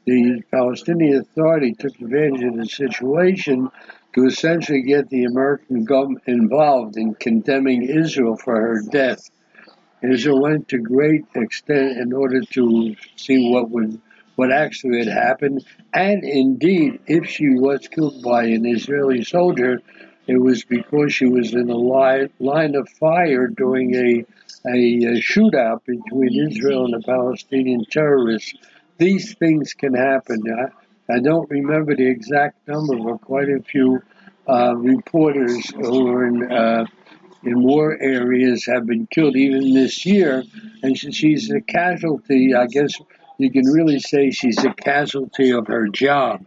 the 0.06 0.42
Palestinian 0.50 1.18
Authority 1.18 1.74
took 1.74 1.94
advantage 2.00 2.44
of 2.44 2.56
the 2.56 2.66
situation 2.66 3.68
to 4.14 4.26
essentially 4.26 4.82
get 4.82 5.10
the 5.10 5.24
American 5.24 5.84
government 5.84 6.24
involved 6.26 6.96
in 6.96 7.14
condemning 7.14 7.82
Israel 7.82 8.36
for 8.36 8.54
her 8.54 8.82
death. 8.90 9.28
Israel 10.02 10.40
went 10.40 10.68
to 10.68 10.78
great 10.78 11.24
extent 11.34 11.98
in 11.98 12.12
order 12.12 12.40
to 12.42 12.96
see 13.16 13.50
what 13.50 13.70
would 13.70 14.00
what 14.36 14.52
actually 14.52 14.98
had 14.98 15.08
happened, 15.08 15.64
and 15.92 16.22
indeed, 16.22 17.00
if 17.08 17.28
she 17.28 17.48
was 17.48 17.88
killed 17.88 18.22
by 18.22 18.44
an 18.44 18.64
Israeli 18.64 19.24
soldier, 19.24 19.82
it 20.28 20.36
was 20.36 20.64
because 20.64 21.12
she 21.12 21.26
was 21.26 21.54
in 21.54 21.68
a 21.68 21.76
line, 21.76 22.30
line 22.38 22.76
of 22.76 22.88
fire 22.88 23.48
during 23.48 23.96
a, 23.96 24.24
a, 24.64 24.78
a 24.78 25.20
shootout 25.20 25.84
between 25.84 26.48
Israel 26.48 26.84
and 26.84 26.94
the 26.94 27.04
Palestinian 27.04 27.84
terrorists. 27.90 28.54
These 28.98 29.34
things 29.34 29.74
can 29.74 29.94
happen. 29.94 30.40
I, 30.46 31.14
I 31.14 31.18
don't 31.18 31.50
remember 31.50 31.96
the 31.96 32.06
exact 32.06 32.68
number, 32.68 32.96
but 32.96 33.22
quite 33.22 33.48
a 33.48 33.60
few 33.62 34.00
uh, 34.46 34.76
reporters 34.76 35.70
who 35.70 36.04
were 36.04 36.26
in 36.26 36.52
uh, 36.52 36.84
in 37.42 37.62
war 37.62 37.96
areas 38.00 38.66
have 38.66 38.86
been 38.86 39.06
killed 39.06 39.36
even 39.36 39.74
this 39.74 40.04
year. 40.04 40.44
And 40.82 40.96
she's 40.96 41.50
a 41.50 41.60
casualty, 41.60 42.54
I 42.54 42.66
guess 42.66 42.94
you 43.38 43.50
can 43.50 43.66
really 43.66 44.00
say 44.00 44.30
she's 44.30 44.62
a 44.64 44.72
casualty 44.72 45.52
of 45.52 45.68
her 45.68 45.88
job. 45.88 46.44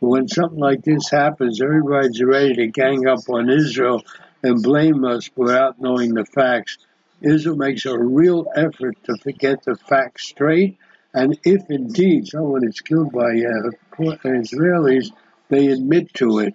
But 0.00 0.08
when 0.08 0.28
something 0.28 0.58
like 0.58 0.82
this 0.82 1.10
happens, 1.10 1.60
everybody's 1.60 2.22
ready 2.22 2.54
to 2.54 2.66
gang 2.68 3.06
up 3.06 3.28
on 3.28 3.50
Israel 3.50 4.02
and 4.42 4.62
blame 4.62 5.04
us 5.04 5.28
without 5.36 5.80
knowing 5.80 6.14
the 6.14 6.24
facts. 6.24 6.78
Israel 7.20 7.56
makes 7.56 7.84
a 7.84 7.98
real 7.98 8.46
effort 8.56 8.96
to 9.04 9.32
get 9.32 9.62
the 9.64 9.76
facts 9.76 10.28
straight, 10.28 10.78
and 11.12 11.38
if 11.44 11.62
indeed 11.68 12.28
someone 12.28 12.66
is 12.66 12.80
killed 12.80 13.12
by 13.12 13.42
uh, 13.42 13.70
Israelis, 13.98 15.10
they 15.50 15.66
admit 15.66 16.14
to 16.14 16.38
it. 16.38 16.54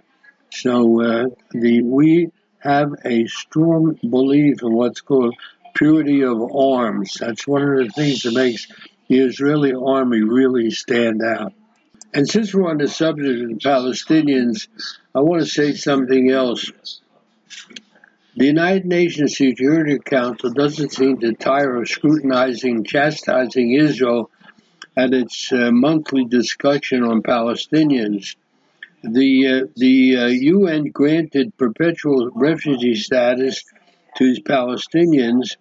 So 0.51 1.01
uh, 1.01 1.25
the 1.51 1.83
we 1.83 2.31
have 2.60 2.93
a 3.06 3.28
strong 3.28 3.99
belief 4.10 4.64
in 4.64 4.74
what's 4.74 5.01
called 5.01 5.36
purity 5.76 6.24
of 6.24 6.41
arms. 6.56 7.18
That's 7.20 7.47
one 7.47 7.62
of 7.62 7.78
the 7.78 7.89
things 7.89 8.24
that 8.24 8.34
makes 8.34 8.68
the 9.08 9.20
Israeli 9.20 9.74
army 9.74 10.22
really 10.22 10.72
stand 10.72 11.22
out. 11.22 11.53
And 12.14 12.28
since 12.28 12.53
we're 12.53 12.70
on 12.70 12.78
the 12.78 12.88
subject 12.88 13.41
of 13.41 13.49
the 13.49 13.56
Palestinians, 13.56 14.68
I 15.14 15.20
want 15.20 15.41
to 15.41 15.47
say 15.47 15.74
something 15.74 16.32
else. 16.32 16.72
The 18.38 18.45
United 18.45 18.86
Nations 18.86 19.38
Security 19.38 19.99
Council 19.99 20.51
doesn't 20.51 20.93
seem 20.93 21.20
to 21.20 21.34
tire 21.34 21.76
of 21.76 21.88
scrutinizing, 21.88 22.84
chastising 22.84 23.74
Israel 23.74 24.30
at 24.97 25.14
its 25.14 25.51
uh, 25.51 25.72
monthly 25.72 26.26
discussion 26.26 27.03
on 27.03 27.22
Palestinians. 27.22 28.36
The 29.12 29.47
uh, 29.47 29.68
the 29.76 30.18
uh, 30.18 30.28
UN 30.28 30.86
granted 30.86 31.56
perpetual 31.58 32.32
refugee 32.34 32.95
status 32.95 33.64
to 34.18 34.34
Palestinians, 34.43 35.58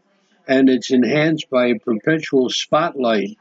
and 0.48 0.70
it's 0.70 0.90
enhanced 0.90 1.50
by 1.50 1.66
a 1.66 1.78
perpetual 1.78 2.48
spotlight. 2.48 3.36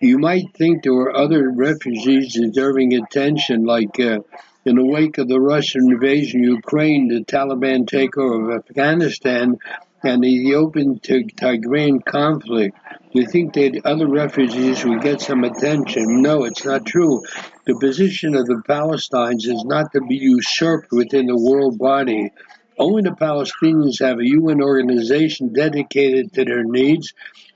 You 0.00 0.18
might 0.18 0.54
think 0.54 0.82
there 0.82 0.94
were 0.94 1.16
other 1.16 1.50
refugees 1.50 2.34
deserving 2.34 2.94
attention, 2.94 3.64
like 3.64 3.98
uh, 3.98 4.20
in 4.64 4.76
the 4.76 4.84
wake 4.84 5.18
of 5.18 5.28
the 5.28 5.40
Russian 5.40 5.90
invasion 5.90 6.44
of 6.44 6.56
Ukraine, 6.56 7.08
the 7.08 7.24
Taliban 7.24 7.86
takeover 7.86 8.54
of 8.54 8.64
Afghanistan, 8.64 9.58
and 10.02 10.22
the 10.22 10.28
Ethiopian 10.28 10.98
Tigrayan 10.98 12.04
conflict. 12.04 12.76
Do 13.12 13.20
you 13.20 13.26
think 13.26 13.54
that 13.54 13.82
other 13.84 14.06
refugees 14.06 14.84
would 14.84 15.02
get 15.02 15.20
some 15.20 15.44
attention? 15.44 16.22
No, 16.22 16.44
it's 16.44 16.64
not 16.64 16.86
true. 16.86 17.22
The 17.66 17.76
position 17.78 18.34
of 18.34 18.46
the 18.46 18.62
Palestinians 18.68 19.46
is 19.46 19.64
not 19.64 19.92
to 19.92 20.00
be 20.00 20.16
usurped 20.16 20.92
within 20.92 21.26
the 21.26 21.36
world 21.36 21.78
body. 21.78 22.30
Only 22.78 23.02
the 23.02 23.10
Palestinians 23.10 24.00
have 24.00 24.18
a 24.18 24.26
UN 24.26 24.62
organization 24.62 25.52
dedicated 25.52 26.32
to 26.34 26.44
their 26.44 26.64
needs. 26.64 27.12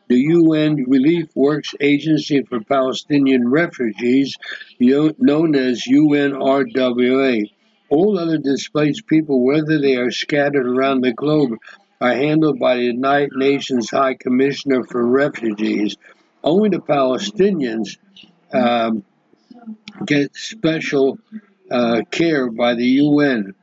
The 0.09 0.19
UN 0.19 0.85
Relief 0.87 1.29
Works 1.35 1.75
Agency 1.81 2.43
for 2.43 2.61
Palestinian 2.61 3.49
Refugees, 3.49 4.37
known 4.79 5.55
as 5.55 5.85
UNRWA. 5.85 7.51
All 7.89 8.19
other 8.19 8.39
displaced 8.39 9.07
people, 9.07 9.45
whether 9.45 9.81
they 9.81 9.97
are 9.97 10.11
scattered 10.11 10.67
around 10.67 11.01
the 11.03 11.13
globe, 11.13 11.57
are 12.05 12.15
handled 12.15 12.59
by 12.59 12.77
the 12.77 12.83
United 12.83 13.33
Nations 13.35 13.89
High 13.89 14.13
Commissioner 14.13 14.85
for 14.85 15.03
Refugees. 15.07 15.97
Only 16.43 16.69
the 16.69 16.81
Palestinians 16.81 17.97
um, 18.53 19.05
get 20.05 20.37
special 20.37 21.19
uh, 21.71 22.03
care 22.11 22.51
by 22.51 22.75
the 22.75 22.85
UN. 22.85 23.55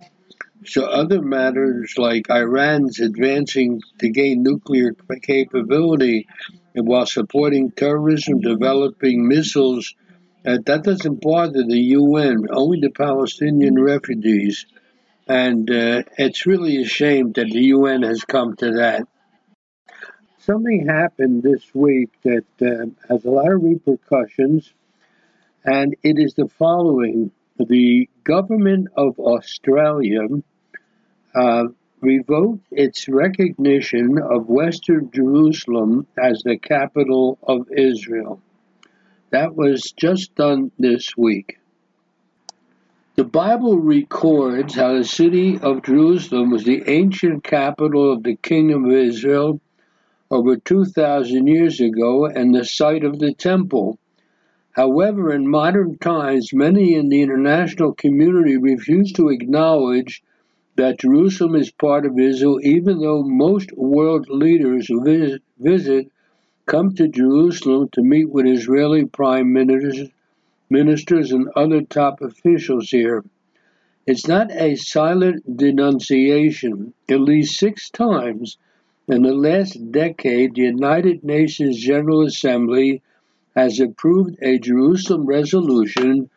So 0.66 0.86
other 0.86 1.22
matters 1.22 1.94
like 1.98 2.32
Iran's 2.32 3.00
advancing 3.00 3.80
to 4.00 4.10
gain 4.10 4.42
nuclear 4.42 4.96
capability 5.22 6.28
and 6.74 6.88
while 6.88 7.06
supporting 7.06 7.70
terrorism, 7.70 8.40
developing 8.42 9.28
missiles, 9.28 9.94
uh, 10.48 10.58
that 10.66 10.84
doesn't 10.84 11.22
bother 11.22 11.64
the 11.64 11.80
UN, 11.80 12.48
only 12.50 12.80
the 12.80 12.90
Palestinian 12.90 13.80
refugees. 13.80 14.66
And 15.28 15.70
uh, 15.70 16.04
it's 16.18 16.46
really 16.46 16.82
a 16.82 16.86
shame 16.86 17.32
that 17.34 17.50
the 17.50 17.62
UN 17.76 18.04
has 18.04 18.24
come 18.24 18.56
to 18.58 18.72
that. 18.74 19.08
Something 20.40 20.88
happened 20.88 21.44
this 21.44 21.64
week 21.74 22.10
that 22.24 22.46
uh, 22.62 22.88
has 23.08 23.26
a 23.26 23.30
lot 23.30 23.52
of 23.52 23.62
repercussions, 23.62 24.74
and 25.64 25.96
it 26.04 26.18
is 26.18 26.34
the 26.34 26.48
following. 26.48 27.32
The 27.58 28.10
government 28.24 28.88
of 28.98 29.20
Australia 29.20 30.28
uh, 31.36 31.66
revoked 32.02 32.66
its 32.72 33.08
recognition 33.08 34.18
of 34.20 34.50
Western 34.50 35.12
Jerusalem 35.12 36.08
as 36.22 36.42
the 36.44 36.58
capital 36.58 37.38
of 37.44 37.72
Israel. 37.72 38.42
That 39.30 39.56
was 39.56 39.94
just 39.96 40.34
done 40.36 40.72
this 40.80 41.16
week. 41.16 41.61
The 43.16 43.26
Bible 43.26 43.78
records 43.78 44.76
how 44.76 44.94
the 44.96 45.04
city 45.04 45.60
of 45.60 45.84
Jerusalem 45.84 46.50
was 46.50 46.64
the 46.64 46.82
ancient 46.90 47.44
capital 47.44 48.10
of 48.10 48.24
the 48.24 48.38
kingdom 48.38 48.86
of 48.86 48.94
Israel 48.94 49.60
over 50.32 50.56
2,000 50.56 51.46
years 51.46 51.82
ago 51.82 52.26
and 52.26 52.56
the 52.56 52.64
site 52.64 53.04
of 53.04 53.20
the 53.20 53.34
temple. 53.34 54.00
However, 54.72 55.34
in 55.34 55.46
modern 55.50 55.98
times, 55.98 56.54
many 56.54 56.94
in 56.94 57.10
the 57.10 57.22
international 57.22 57.94
community 57.94 58.56
refuse 58.56 59.12
to 59.14 59.28
acknowledge 59.28 60.24
that 60.78 61.02
Jerusalem 61.02 61.56
is 61.56 61.70
part 61.70 62.06
of 62.06 62.18
Israel, 62.18 62.62
even 62.64 63.00
though 63.00 63.24
most 63.24 63.74
world 63.74 64.30
leaders 64.30 64.88
who 64.88 65.04
visit, 65.04 65.42
visit 65.60 66.10
come 66.66 66.96
to 66.96 67.10
Jerusalem 67.10 67.90
to 67.92 68.02
meet 68.02 68.30
with 68.30 68.48
Israeli 68.48 69.04
prime 69.04 69.52
ministers 69.52 70.08
ministers, 70.72 71.32
and 71.32 71.50
other 71.56 71.82
top 71.82 72.22
officials 72.22 72.90
here. 72.90 73.24
It's 74.08 74.28
not 74.28 74.52
a 74.52 74.76
silent 74.76 75.58
denunciation. 75.58 76.94
At 77.08 77.22
least 77.22 77.60
six 77.60 77.90
times 77.92 78.58
in 79.08 79.24
the 79.24 79.34
last 79.34 79.92
decade, 79.92 80.56
the 80.56 80.62
United 80.62 81.24
Nations 81.24 81.78
General 81.78 82.24
Assembly 82.26 83.02
has 83.56 83.80
approved 83.80 84.38
a 84.42 84.58
Jerusalem 84.58 85.26
resolution 85.26 86.30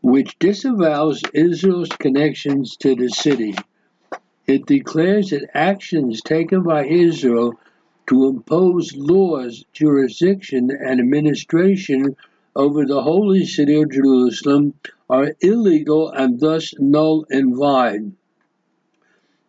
which 0.00 0.38
disavows 0.38 1.22
Israel's 1.34 1.90
connections 1.90 2.76
to 2.78 2.96
the 2.96 3.08
city. 3.08 3.54
It 4.46 4.66
declares 4.66 5.30
that 5.30 5.50
actions 5.54 6.22
taken 6.22 6.62
by 6.62 6.86
Israel 6.86 7.54
to 8.08 8.26
impose 8.26 8.96
laws, 8.96 9.64
jurisdiction, 9.72 10.70
and 10.70 10.98
administration 10.98 12.16
over 12.54 12.84
the 12.84 13.02
holy 13.02 13.46
city 13.46 13.80
of 13.80 13.90
Jerusalem 13.90 14.74
are 15.08 15.34
illegal 15.40 16.10
and 16.10 16.38
thus 16.38 16.74
null 16.78 17.24
and 17.30 17.56
void. 17.56 18.12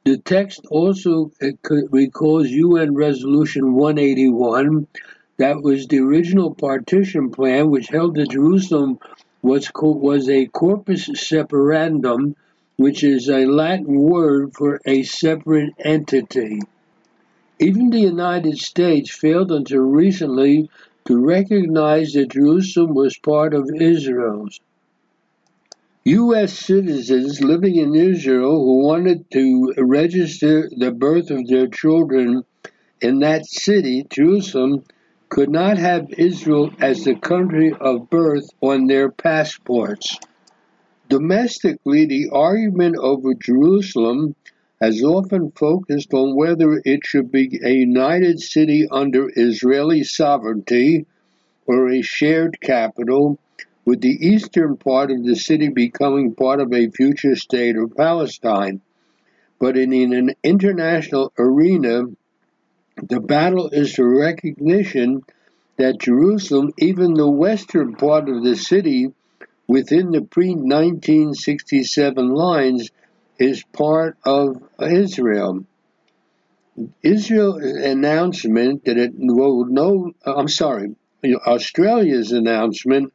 The 0.05 0.17
text 0.17 0.65
also 0.69 1.31
recalls 1.61 2.49
UN 2.49 2.93
Resolution 2.93 3.73
181, 3.73 4.87
that 5.37 5.61
was 5.61 5.87
the 5.87 5.99
original 5.99 6.53
partition 6.53 7.31
plan, 7.31 7.69
which 7.69 7.87
held 7.87 8.15
that 8.15 8.31
Jerusalem 8.31 8.99
was, 9.41 9.71
was 9.73 10.29
a 10.29 10.47
corpus 10.47 11.07
separandum, 11.09 12.35
which 12.75 13.03
is 13.03 13.29
a 13.29 13.45
Latin 13.45 13.97
word 13.97 14.53
for 14.53 14.81
a 14.85 15.03
separate 15.03 15.73
entity. 15.79 16.59
Even 17.59 17.89
the 17.89 17.99
United 17.99 18.57
States 18.57 19.15
failed 19.15 19.51
until 19.51 19.79
recently 19.79 20.69
to 21.05 21.25
recognize 21.25 22.13
that 22.13 22.31
Jerusalem 22.31 22.93
was 22.93 23.17
part 23.17 23.53
of 23.53 23.69
Israel's. 23.79 24.59
U.S. 26.05 26.53
citizens 26.53 27.41
living 27.41 27.77
in 27.77 27.95
Israel 27.95 28.59
who 28.63 28.85
wanted 28.85 29.29
to 29.31 29.73
register 29.77 30.69
the 30.75 30.91
birth 30.91 31.29
of 31.31 31.47
their 31.47 31.67
children 31.67 32.43
in 33.01 33.19
that 33.19 33.45
city, 33.45 34.05
Jerusalem, 34.09 34.83
could 35.29 35.49
not 35.49 35.77
have 35.77 36.13
Israel 36.17 36.71
as 36.79 37.03
the 37.03 37.15
country 37.15 37.73
of 37.79 38.09
birth 38.09 38.45
on 38.61 38.87
their 38.87 39.09
passports. 39.09 40.17
Domestically, 41.09 42.05
the 42.05 42.29
argument 42.31 42.95
over 42.97 43.33
Jerusalem 43.33 44.35
has 44.83 45.01
often 45.01 45.49
focused 45.51 46.13
on 46.13 46.35
whether 46.35 46.81
it 46.83 47.05
should 47.05 47.31
be 47.31 47.57
a 47.63 47.71
united 47.71 48.37
city 48.41 48.85
under 48.91 49.31
Israeli 49.33 50.03
sovereignty 50.03 51.05
or 51.65 51.89
a 51.89 52.01
shared 52.01 52.59
capital, 52.59 53.39
with 53.85 54.01
the 54.01 54.17
eastern 54.27 54.75
part 54.75 55.09
of 55.09 55.23
the 55.23 55.37
city 55.37 55.69
becoming 55.69 56.35
part 56.35 56.59
of 56.59 56.73
a 56.73 56.89
future 56.89 57.37
state 57.37 57.77
of 57.77 57.95
Palestine. 57.95 58.81
But 59.57 59.77
in 59.77 59.93
an 60.11 60.35
international 60.43 61.31
arena, 61.39 62.07
the 63.01 63.21
battle 63.21 63.69
is 63.69 63.95
the 63.95 64.03
recognition 64.03 65.23
that 65.77 66.01
Jerusalem, 66.01 66.73
even 66.77 67.13
the 67.13 67.29
western 67.29 67.95
part 67.95 68.27
of 68.27 68.43
the 68.43 68.57
city, 68.57 69.13
within 69.65 70.11
the 70.11 70.23
pre 70.23 70.49
1967 70.49 72.27
lines, 72.33 72.91
is 73.43 73.63
part 73.73 74.17
of 74.23 74.63
Israel. 74.81 75.65
Israel's 77.03 77.61
announcement 77.63 78.85
that 78.85 78.97
it 78.97 79.11
will 79.15 79.65
no, 79.65 80.13
I'm 80.25 80.47
sorry, 80.47 80.95
Australia's 81.23 82.31
announcement 82.31 83.13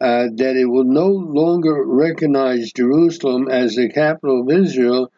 uh, 0.00 0.28
that 0.34 0.56
it 0.56 0.64
will 0.64 0.84
no 0.84 1.08
longer 1.08 1.84
recognize 1.84 2.72
Jerusalem 2.72 3.48
as 3.48 3.74
the 3.74 3.90
capital 3.90 4.42
of 4.42 4.50
Israel 4.50 5.12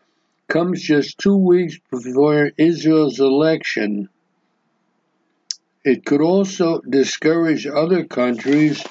comes 0.48 0.82
just 0.82 1.18
two 1.18 1.36
weeks 1.36 1.78
before 1.90 2.50
Israel's 2.58 3.20
election. 3.20 4.08
It 5.84 6.04
could 6.04 6.20
also 6.20 6.80
discourage 6.80 7.66
other 7.66 8.04
countries 8.04 8.84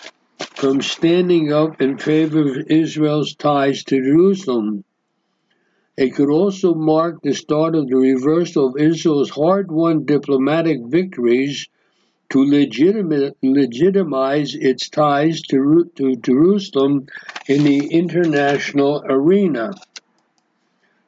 from 0.56 0.82
standing 0.82 1.52
up 1.52 1.82
in 1.82 1.98
favor 1.98 2.42
of 2.42 2.68
Israel's 2.70 3.36
ties 3.36 3.84
to 3.86 4.02
Jerusalem. 4.02 4.86
It 6.02 6.16
could 6.16 6.32
also 6.32 6.74
mark 6.74 7.22
the 7.22 7.36
start 7.36 7.76
of 7.76 7.88
the 7.88 7.96
reversal 7.96 8.70
of 8.70 8.82
Israel's 8.82 9.30
hard 9.30 9.72
won 9.72 10.04
diplomatic 10.04 10.80
victories 10.84 11.68
to 12.32 12.40
legitimize 13.44 14.56
its 14.56 14.90
ties 14.90 15.44
to, 15.44 15.92
to 15.98 16.16
Jerusalem 16.16 17.06
in 17.48 17.64
the 17.64 17.86
international 17.92 19.04
arena. 19.08 19.74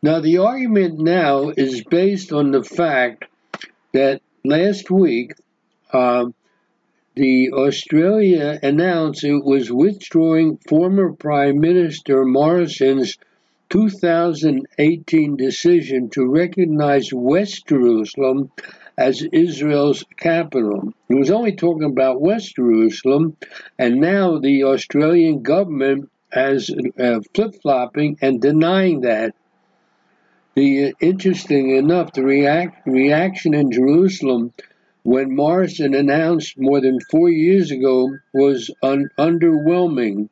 Now, 0.03 0.19
the 0.19 0.37
argument 0.37 0.99
now 0.99 1.49
is 1.49 1.83
based 1.83 2.31
on 2.31 2.51
the 2.51 2.63
fact 2.63 3.25
that 3.93 4.21
last 4.45 4.91
week 4.91 5.33
uh, 5.91 6.25
the 7.15 7.49
Australia 7.51 8.59
announced 8.61 9.23
it 9.23 9.43
was 9.43 9.71
withdrawing 9.71 10.59
former 10.69 11.13
Prime 11.13 11.59
Minister 11.59 12.25
Morrison's 12.25 13.17
2018 13.73 15.35
decision 15.35 16.07
to 16.07 16.27
recognize 16.27 17.11
West 17.11 17.65
Jerusalem 17.65 18.51
as 18.99 19.23
Israel's 19.33 20.03
capital. 20.15 20.93
He 21.07 21.15
was 21.15 21.31
only 21.31 21.55
talking 21.55 21.89
about 21.89 22.21
West 22.21 22.55
Jerusalem, 22.55 23.35
and 23.79 23.99
now 23.99 24.37
the 24.37 24.65
Australian 24.65 25.41
government 25.41 26.11
has 26.31 26.69
uh, 26.99 27.21
flip 27.33 27.55
flopping 27.63 28.19
and 28.21 28.39
denying 28.39 29.01
that. 29.01 29.33
The 30.53 30.89
uh, 30.89 30.91
interesting 30.99 31.75
enough, 31.75 32.13
the 32.13 32.21
react, 32.21 32.85
reaction 32.85 33.55
in 33.55 33.71
Jerusalem 33.71 34.53
when 35.01 35.35
Morrison 35.35 35.95
announced 35.95 36.59
more 36.59 36.79
than 36.79 36.99
four 37.09 37.29
years 37.29 37.71
ago 37.71 38.07
was 38.35 38.69
un- 38.83 39.09
underwhelming. 39.17 40.29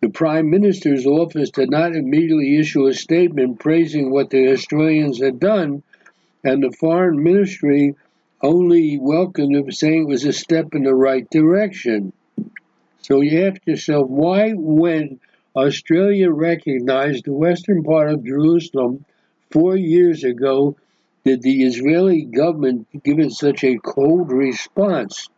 The 0.00 0.10
Prime 0.10 0.48
Minister's 0.48 1.06
office 1.06 1.50
did 1.50 1.70
not 1.70 1.96
immediately 1.96 2.56
issue 2.56 2.86
a 2.86 2.94
statement 2.94 3.58
praising 3.58 4.12
what 4.12 4.30
the 4.30 4.52
Australians 4.52 5.20
had 5.20 5.40
done, 5.40 5.82
and 6.44 6.62
the 6.62 6.70
Foreign 6.70 7.20
Ministry 7.20 7.96
only 8.40 8.96
welcomed 8.96 9.56
it, 9.56 9.74
saying 9.74 10.02
it 10.02 10.08
was 10.08 10.24
a 10.24 10.32
step 10.32 10.74
in 10.74 10.84
the 10.84 10.94
right 10.94 11.28
direction. 11.30 12.12
So 13.02 13.22
you 13.22 13.46
ask 13.46 13.66
yourself, 13.66 14.08
why, 14.08 14.52
when 14.52 15.18
Australia 15.56 16.30
recognized 16.30 17.24
the 17.24 17.32
western 17.32 17.82
part 17.82 18.10
of 18.10 18.24
Jerusalem 18.24 19.04
four 19.50 19.76
years 19.76 20.22
ago, 20.22 20.76
did 21.24 21.42
the 21.42 21.64
Israeli 21.64 22.22
government 22.22 22.86
give 23.02 23.18
it 23.18 23.32
such 23.32 23.64
a 23.64 23.78
cold 23.78 24.30
response? 24.30 25.28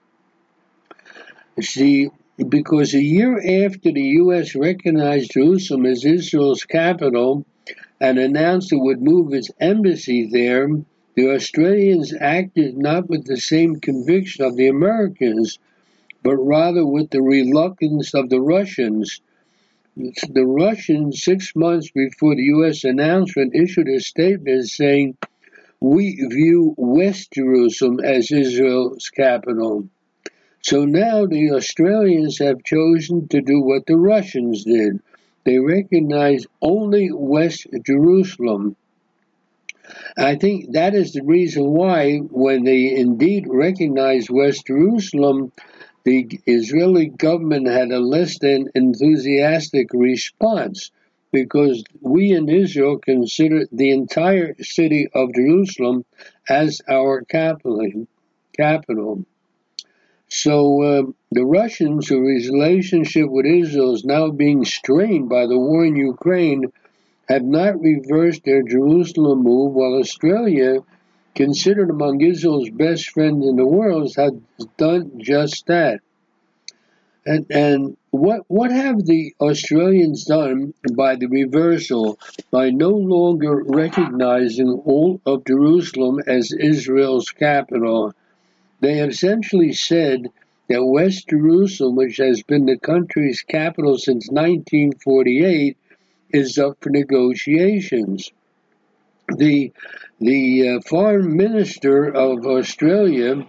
See, 1.61 2.11
because 2.49 2.95
a 2.95 3.03
year 3.03 3.37
after 3.67 3.93
the 3.93 4.03
U.S. 4.23 4.55
recognized 4.55 5.33
Jerusalem 5.33 5.85
as 5.87 6.05
Israel's 6.05 6.65
capital 6.65 7.45
and 8.01 8.19
announced 8.19 8.73
it 8.73 8.81
would 8.81 9.03
move 9.03 9.35
its 9.35 9.51
embassy 9.61 10.29
there, 10.33 10.69
the 11.17 11.31
Australians 11.35 12.15
acted 12.19 12.79
not 12.79 13.09
with 13.11 13.27
the 13.27 13.37
same 13.37 13.77
conviction 13.77 14.45
of 14.45 14.57
the 14.57 14.69
Americans, 14.69 15.59
but 16.23 16.37
rather 16.37 16.87
with 16.87 17.11
the 17.11 17.21
reluctance 17.21 18.15
of 18.15 18.31
the 18.31 18.41
Russians. 18.41 19.21
The 19.97 20.47
Russians, 20.47 21.23
six 21.23 21.55
months 21.55 21.91
before 21.91 22.37
the 22.37 22.45
U.S. 22.45 22.85
announcement, 22.85 23.55
issued 23.55 23.89
a 23.89 24.01
statement 24.01 24.67
saying, 24.69 25.17
We 25.81 26.15
view 26.31 26.75
West 26.79 27.33
Jerusalem 27.33 28.01
as 28.01 28.31
Israel's 28.31 29.11
capital. 29.11 29.89
So 30.63 30.85
now 30.85 31.27
the 31.27 31.53
Australians 31.53 32.39
have 32.39 32.63
chosen 32.63 33.29
to 33.29 33.41
do 33.41 33.61
what 33.63 33.87
the 33.87 33.97
Russians 33.97 34.65
did. 34.65 35.01
They 35.45 35.59
recognize 35.59 36.47
only 36.61 37.11
West 37.11 37.67
Jerusalem. 37.85 38.77
I 40.19 40.37
think 40.37 40.73
that 40.73 40.95
is 40.95 41.13
the 41.13 41.23
reason 41.25 41.65
why, 41.65 42.19
when 42.19 42.65
they 42.65 42.95
indeed 42.95 43.47
recognized 43.49 44.29
West 44.31 44.67
Jerusalem, 44.67 45.51
the 46.05 46.41
Israeli 46.47 47.07
government 47.07 47.67
had 47.67 47.91
a 47.91 47.99
less 47.99 48.39
than 48.39 48.71
enthusiastic 48.75 49.89
response 49.93 50.91
because 51.33 51.85
we 52.01 52.33
in 52.33 52.49
Israel 52.49 52.99
consider 52.99 53.67
the 53.73 53.91
entire 53.91 54.55
city 54.63 55.09
of 55.15 55.35
Jerusalem 55.35 56.05
as 56.49 56.81
our 56.89 57.23
capital. 57.23 58.07
capital. 58.57 59.25
So 60.33 60.83
uh, 60.83 61.03
the 61.33 61.45
Russians, 61.45 62.07
whose 62.09 62.49
relationship 62.49 63.29
with 63.29 63.47
Israel 63.47 63.95
is 63.95 64.05
now 64.05 64.31
being 64.31 64.65
strained 64.65 65.29
by 65.29 65.47
the 65.47 65.59
war 65.59 65.85
in 65.85 65.97
Ukraine, 65.97 66.67
have 67.29 67.43
not 67.43 67.81
reversed 67.81 68.45
their 68.45 68.63
Jerusalem 68.63 69.43
move, 69.43 69.73
while 69.73 69.95
Australia, 69.95 70.79
considered 71.35 71.91
among 71.91 72.21
Israel's 72.21 72.71
best 72.71 73.11
friends 73.11 73.45
in 73.45 73.57
the 73.57 73.67
world, 73.67 74.15
has 74.17 74.33
done 74.77 75.21
just 75.21 75.67
that. 75.67 76.01
And, 77.27 77.47
and 77.51 77.97
what 78.11 78.43
what 78.47 78.71
have 78.71 79.05
the 79.05 79.35
Australians 79.41 80.25
done 80.25 80.75
by 80.95 81.17
the 81.17 81.27
reversal, 81.27 82.19
by 82.53 82.71
no 82.71 82.91
longer 82.91 83.63
recognizing 83.65 84.71
all 84.85 85.21
of 85.27 85.45
Jerusalem 85.45 86.21
as 86.27 86.53
Israel's 86.53 87.31
capital? 87.31 88.15
They 88.81 88.97
have 88.97 89.11
essentially 89.11 89.73
said 89.73 90.31
that 90.69 90.85
West 90.85 91.29
Jerusalem, 91.29 91.97
which 91.97 92.17
has 92.17 92.43
been 92.43 92.67
the 92.67 92.79
country's 92.79 93.43
capital 93.43 93.99
since 93.99 94.29
1948, 94.29 95.77
is 96.33 96.59
up 96.59 96.79
for 96.81 96.91
negotiations. 96.91 98.31
The 99.37 99.73
the 100.21 100.69
uh, 100.69 100.81
foreign 100.83 101.37
minister 101.37 102.07
of 102.09 102.47
Australia 102.47 103.47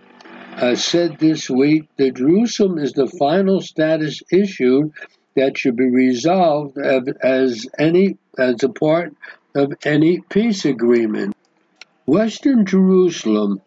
uh, 0.55 0.75
said 0.75 1.17
this 1.19 1.49
week 1.49 1.89
that 1.97 2.15
Jerusalem 2.15 2.77
is 2.77 2.93
the 2.93 3.07
final 3.07 3.61
status 3.61 4.21
issue 4.31 4.91
that 5.35 5.57
should 5.57 5.75
be 5.75 5.89
resolved 5.89 6.77
as 6.77 7.67
any 7.77 8.17
as 8.37 8.63
a 8.63 8.69
part 8.69 9.13
of 9.55 9.73
any 9.85 10.21
peace 10.29 10.65
agreement. 10.65 11.35
Western 12.05 12.65
Jerusalem 12.65 13.61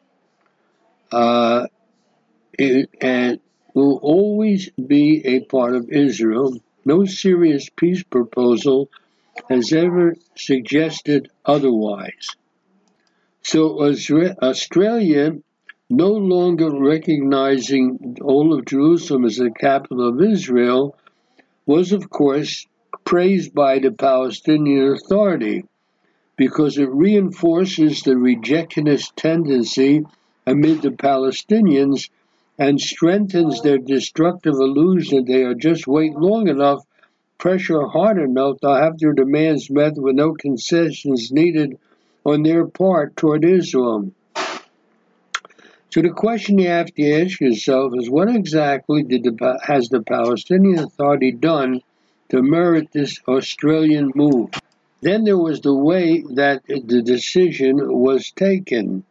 uh, 1.14 1.66
and 2.58 3.38
will 3.72 3.98
always 4.02 4.70
be 4.70 5.22
a 5.24 5.40
part 5.44 5.76
of 5.76 5.88
Israel. 5.88 6.58
No 6.84 7.04
serious 7.04 7.68
peace 7.76 8.02
proposal 8.02 8.88
has 9.48 9.72
ever 9.72 10.14
suggested 10.36 11.30
otherwise. 11.44 12.26
So 13.42 13.80
Australia, 13.80 15.36
no 15.90 16.12
longer 16.12 16.70
recognizing 16.70 18.16
all 18.20 18.52
of 18.52 18.64
Jerusalem 18.64 19.24
as 19.24 19.36
the 19.36 19.50
capital 19.50 20.08
of 20.08 20.20
Israel, 20.20 20.96
was 21.66 21.92
of 21.92 22.10
course 22.10 22.66
praised 23.04 23.54
by 23.54 23.78
the 23.78 23.92
Palestinian 23.92 24.92
Authority 24.94 25.64
because 26.36 26.78
it 26.78 26.88
reinforces 26.90 28.02
the 28.02 28.14
rejectionist 28.14 29.14
tendency 29.14 30.04
amid 30.46 30.82
the 30.82 30.90
Palestinians 30.90 32.10
and 32.58 32.80
strengthens 32.80 33.62
their 33.62 33.78
destructive 33.78 34.54
illusion 34.54 35.24
they 35.24 35.42
are 35.42 35.54
just 35.54 35.86
wait 35.86 36.14
long 36.14 36.48
enough 36.48 36.84
pressure 37.44 37.86
hard 37.86 38.18
enough, 38.18 38.58
they'll 38.60 38.74
have 38.74 38.98
their 38.98 39.12
demands 39.12 39.68
met 39.68 39.92
with 39.96 40.14
no 40.14 40.32
concessions 40.32 41.30
needed 41.30 41.78
on 42.24 42.42
their 42.42 42.66
part 42.66 43.16
toward 43.16 43.44
Israel. 43.44 44.10
So 45.90 46.00
the 46.00 46.08
question 46.08 46.58
you 46.58 46.68
have 46.68 46.92
to 46.94 47.22
ask 47.22 47.40
yourself 47.40 47.92
is 47.96 48.08
what 48.08 48.34
exactly 48.34 49.02
did 49.02 49.24
the, 49.24 49.60
has 49.62 49.88
the 49.90 50.02
Palestinian 50.02 50.78
Authority 50.78 51.32
done 51.32 51.82
to 52.30 52.42
merit 52.42 52.88
this 52.92 53.20
Australian 53.28 54.10
move? 54.14 54.48
Then 55.02 55.24
there 55.24 55.38
was 55.38 55.60
the 55.60 55.74
way 55.74 56.24
that 56.36 56.62
the 56.66 57.02
decision 57.02 57.76
was 57.76 58.30
taken. 58.30 59.04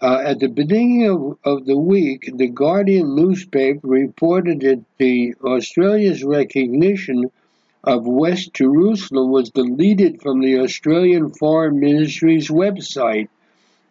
Uh, 0.00 0.22
at 0.26 0.40
the 0.40 0.48
beginning 0.48 1.06
of, 1.06 1.38
of 1.42 1.64
the 1.64 1.78
week, 1.78 2.30
the 2.36 2.48
Guardian 2.48 3.14
newspaper 3.14 3.86
reported 3.86 4.60
that 4.60 4.84
the 4.98 5.34
Australia's 5.42 6.22
recognition 6.22 7.30
of 7.82 8.06
West 8.06 8.52
Jerusalem 8.52 9.30
was 9.30 9.50
deleted 9.50 10.20
from 10.20 10.40
the 10.40 10.58
Australian 10.58 11.32
Foreign 11.32 11.80
Ministry's 11.80 12.48
website. 12.48 13.28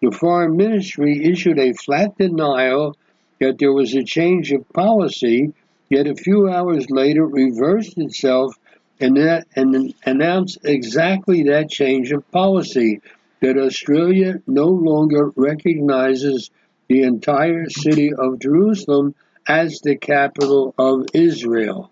The 0.02 0.11
Foreign 0.11 0.56
Ministry 0.56 1.26
issued 1.26 1.57
a 1.57 1.73
flat 1.73 2.15
denial 2.18 2.95
that 3.40 3.57
there 3.57 3.73
was 3.73 3.95
a 3.95 4.03
change 4.03 4.52
of 4.52 4.69
policy 4.69 5.53
yet 5.90 6.06
a 6.06 6.15
few 6.15 6.49
hours 6.49 6.90
later 6.91 7.26
reversed 7.26 7.98
itself 7.98 8.56
and, 8.99 9.18
that, 9.18 9.48
and 9.56 9.94
announced 10.06 10.60
exactly 10.64 11.44
that 11.44 11.69
change 11.69 12.11
of 12.11 12.30
policy 12.32 13.02
that 13.41 13.57
Australia 13.57 14.41
no 14.48 14.68
longer 14.68 15.32
recognizes 15.36 16.49
the 16.88 17.03
entire 17.03 17.70
city 17.70 18.14
of 18.14 18.40
Jerusalem 18.40 19.16
as 19.48 19.80
the 19.82 19.95
capital 19.95 20.74
of 20.78 21.06
Israel. 21.14 21.91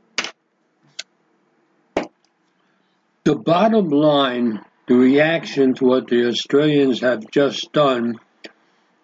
The 3.23 3.35
bottom 3.35 3.89
line, 3.89 4.59
the 4.87 4.95
reaction 4.95 5.73
to 5.75 5.85
what 5.85 6.07
the 6.07 6.27
Australians 6.27 7.01
have 7.01 7.29
just 7.31 7.71
done, 7.71 8.19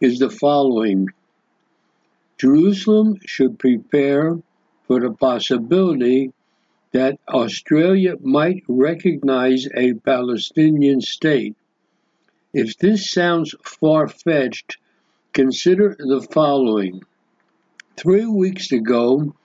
is 0.02 0.20
the 0.20 0.30
following 0.30 1.07
Jerusalem 2.38 3.18
should 3.26 3.60
prepare 3.60 4.38
for 4.88 4.99
the 4.99 5.11
possibility 5.11 6.32
that 6.94 7.20
Australia 7.28 8.16
might 8.22 8.64
recognize 8.68 9.68
a 9.76 9.94
Palestinian 9.94 11.02
state. 11.02 11.56
If 12.53 12.80
this 12.80 13.11
sounds 13.11 13.53
far 13.63 14.07
fetched, 14.07 14.77
consider 15.34 15.95
the 15.99 16.21
following. 16.31 17.03
Three 17.95 18.26
weeks 18.26 18.71
ago, 18.71 19.35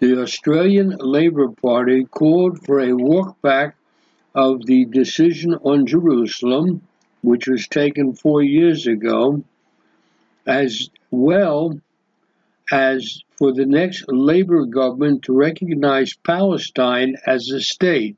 the 0.00 0.20
Australian 0.22 0.96
Labor 0.98 1.50
Party 1.50 2.04
called 2.04 2.64
for 2.64 2.80
a 2.80 2.88
walkback 2.88 3.74
of 4.34 4.66
the 4.66 4.86
decision 4.86 5.54
on 5.54 5.86
Jerusalem, 5.86 6.82
which 7.22 7.46
was 7.46 7.68
taken 7.68 8.14
four 8.14 8.42
years 8.42 8.88
ago, 8.88 9.44
as 10.44 10.90
well 11.12 11.80
as 12.72 13.22
for 13.36 13.52
the 13.52 13.66
next 13.66 14.04
Labor 14.08 14.64
government 14.64 15.22
to 15.22 15.32
recognize 15.32 16.14
Palestine 16.14 17.16
as 17.24 17.50
a 17.50 17.60
state. 17.60 18.16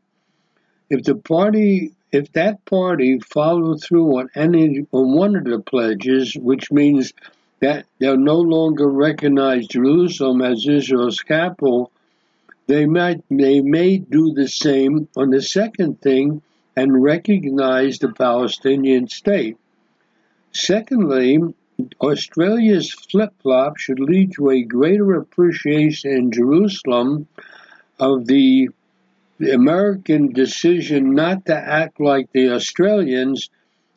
If 0.88 1.02
the 1.02 1.14
party 1.14 1.92
if 2.12 2.32
that 2.32 2.64
party 2.64 3.18
followed 3.20 3.82
through 3.82 4.18
on 4.18 4.30
any 4.34 4.86
on 4.92 5.14
one 5.14 5.36
of 5.36 5.44
the 5.44 5.60
pledges, 5.60 6.34
which 6.34 6.72
means 6.72 7.12
that 7.60 7.86
they'll 7.98 8.16
no 8.16 8.40
longer 8.40 8.88
recognize 8.88 9.66
Jerusalem 9.66 10.42
as 10.42 10.66
Israel's 10.66 11.20
capital, 11.20 11.90
they 12.66 12.86
might 12.86 13.22
they 13.30 13.60
may 13.60 13.98
do 13.98 14.32
the 14.32 14.48
same 14.48 15.08
on 15.16 15.30
the 15.30 15.42
second 15.42 16.00
thing 16.00 16.42
and 16.76 17.02
recognize 17.02 17.98
the 17.98 18.12
Palestinian 18.12 19.08
state. 19.08 19.56
Secondly, 20.52 21.38
Australia's 22.00 22.92
flip 22.92 23.32
flop 23.42 23.76
should 23.78 24.00
lead 24.00 24.32
to 24.32 24.50
a 24.50 24.62
greater 24.62 25.14
appreciation 25.14 26.10
in 26.10 26.32
Jerusalem 26.32 27.26
of 27.98 28.26
the, 28.26 28.68
the 29.40 29.52
American 29.54 30.32
decision 30.32 31.14
not 31.14 31.46
to 31.46 31.56
act 31.56 31.98
like 31.98 32.30
the 32.32 32.50
Australians 32.50 33.48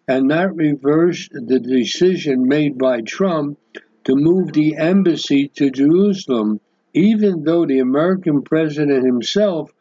and 0.08 0.30
not 0.30 0.56
reverse 0.56 1.28
the 1.32 1.60
decision 1.60 2.48
made 2.48 2.78
by 2.78 3.02
Trump 3.02 3.60
to 4.06 4.16
move 4.16 4.54
the 4.54 4.78
embassy 4.78 5.50
to 5.50 5.70
Jerusalem 5.70 6.62
even 6.94 7.44
though 7.44 7.66
the 7.66 7.80
American 7.80 8.42
president 8.42 9.06
himself 9.06 9.72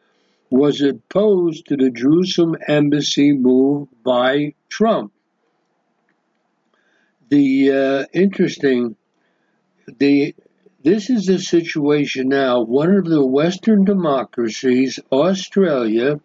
was 0.49 0.81
opposed 0.81 1.67
to 1.67 1.77
the 1.77 1.89
Jerusalem 1.89 2.57
embassy 2.67 3.31
move 3.31 3.87
by 4.03 4.53
Trump. 4.69 5.13
The 7.29 7.71
uh, 7.71 8.05
interesting, 8.13 8.95
the 9.87 10.35
this 10.83 11.09
is 11.09 11.25
the 11.25 11.39
situation 11.39 12.27
now. 12.29 12.61
One 12.61 12.93
of 12.93 13.05
the 13.05 13.25
Western 13.25 13.85
democracies, 13.85 14.99
Australia, 15.11 16.19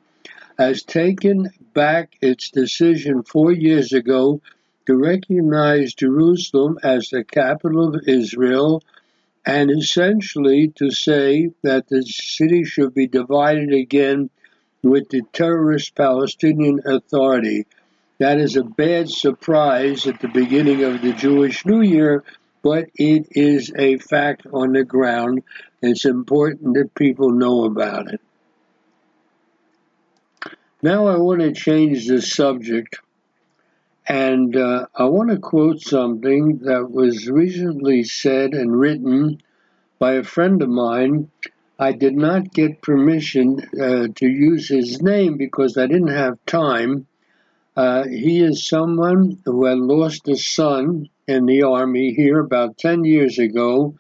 has 0.59 0.82
taken 0.82 1.51
back 1.74 2.16
its 2.20 2.51
decision 2.51 3.22
four 3.22 3.52
years 3.52 3.93
ago 3.93 4.40
to 4.86 4.97
recognize 4.97 5.94
Jerusalem 5.94 6.78
as 6.82 7.09
the 7.09 7.22
capital 7.22 7.94
of 7.94 8.09
Israel 8.09 8.82
and 9.47 9.70
essentially 9.70 10.68
to 10.76 10.90
say 10.90 11.51
that 11.62 11.89
the 11.89 12.02
city 12.02 12.64
should 12.64 12.94
be 12.94 13.06
divided 13.06 13.72
again 13.72 14.28
with 14.82 15.09
the 15.10 15.22
terrorist 15.32 15.94
Palestinian 15.94 16.80
Authority. 16.85 17.64
That 18.18 18.39
is 18.39 18.56
a 18.56 18.64
bad 18.64 19.09
surprise 19.09 20.06
at 20.06 20.20
the 20.20 20.28
beginning 20.28 20.82
of 20.82 21.01
the 21.01 21.12
Jewish 21.12 21.64
New 21.64 21.82
Year, 21.82 22.24
but 22.62 22.89
it 22.94 23.28
is 23.30 23.72
a 23.76 23.98
fact 23.98 24.47
on 24.52 24.72
the 24.72 24.85
ground. 24.85 25.43
It's 25.82 26.05
important 26.05 26.74
that 26.74 26.94
people 26.94 27.30
know 27.30 27.64
about 27.64 28.12
it. 28.12 28.20
Now 30.82 31.06
I 31.09 31.16
want 31.16 31.40
to 31.40 31.52
change 31.52 32.06
the 32.06 32.22
subject 32.22 32.98
and 34.09 34.56
uh, 34.56 34.86
I 34.94 35.05
want 35.05 35.30
to 35.30 35.39
quote 35.39 35.80
something 35.80 36.59
that 36.62 36.90
was 36.90 37.28
recently 37.28 38.05
said 38.05 38.55
and 38.55 38.78
written 38.78 39.43
by 39.98 40.14
a 40.14 40.22
friend 40.22 40.62
of 40.62 40.70
mine. 40.70 41.30
I 41.78 41.93
did 41.93 42.14
not 42.14 42.52
get 42.52 42.80
permission 42.80 43.60
uh, 43.80 44.09
to 44.14 44.26
use 44.26 44.68
his 44.68 45.02
name 45.02 45.36
because 45.36 45.76
I 45.76 45.86
didn't 45.86 46.09
have 46.09 46.44
time. 46.47 47.06
Uh, 47.76 48.05
he 48.05 48.40
is 48.40 48.66
someone 48.66 49.40
who 49.44 49.66
had 49.66 49.78
lost 49.78 50.26
a 50.28 50.36
son 50.36 51.09
in 51.29 51.45
the 51.45 51.63
army 51.63 52.15
here 52.15 52.41
about 52.41 52.79
10 52.79 53.05
years 53.05 53.39
ago, 53.39 53.95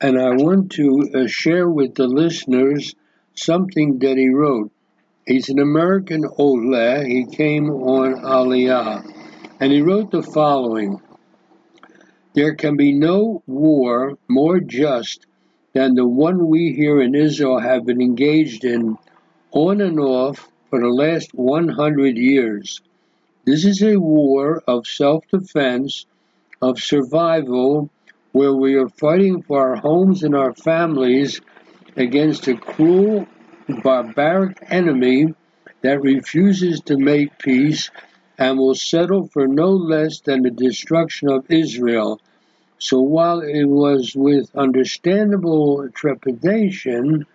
and 0.00 0.16
I 0.16 0.30
want 0.30 0.70
to 0.72 1.10
uh, 1.12 1.26
share 1.26 1.68
with 1.68 1.96
the 1.96 2.06
listeners 2.06 2.94
something 3.34 3.98
that 3.98 4.16
he 4.16 4.28
wrote. 4.28 4.70
He's 5.26 5.48
an 5.48 5.58
American 5.58 6.24
Ola. 6.38 7.04
He 7.04 7.26
came 7.26 7.68
on 7.68 8.14
Aliyah 8.14 9.04
and 9.60 9.72
he 9.72 9.80
wrote 9.80 10.12
the 10.12 10.22
following 10.22 11.00
There 12.34 12.54
can 12.54 12.76
be 12.76 12.92
no 12.92 13.42
war 13.46 14.18
more 14.28 14.60
just 14.60 15.26
than 15.72 15.94
the 15.94 16.06
one 16.06 16.46
we 16.46 16.72
here 16.72 17.00
in 17.02 17.14
Israel 17.14 17.58
have 17.58 17.86
been 17.86 18.00
engaged 18.00 18.64
in 18.64 18.98
on 19.50 19.80
and 19.80 19.98
off 19.98 20.48
for 20.70 20.80
the 20.80 20.88
last 20.88 21.34
100 21.34 22.16
years. 22.16 22.80
This 23.44 23.64
is 23.64 23.82
a 23.82 23.96
war 23.96 24.62
of 24.68 24.86
self 24.86 25.26
defense, 25.28 26.06
of 26.62 26.78
survival, 26.78 27.90
where 28.30 28.54
we 28.54 28.76
are 28.76 28.88
fighting 28.88 29.42
for 29.42 29.60
our 29.60 29.76
homes 29.76 30.22
and 30.22 30.34
our 30.34 30.54
families 30.54 31.40
against 31.96 32.46
a 32.46 32.56
cruel, 32.56 33.26
barbaric 33.82 34.56
enemy 34.70 35.34
that 35.82 36.00
refuses 36.00 36.80
to 36.80 36.96
make 36.96 37.36
peace 37.38 37.90
and 38.38 38.58
will 38.58 38.74
settle 38.74 39.26
for 39.26 39.46
no 39.46 39.70
less 39.70 40.20
than 40.20 40.42
the 40.42 40.50
destruction 40.50 41.28
of 41.28 41.50
Israel. 41.50 42.20
So 42.78 43.00
while 43.00 43.40
it 43.40 43.64
was 43.64 44.14
with 44.14 44.54
understandable 44.56 45.88
trepidation 45.92 47.26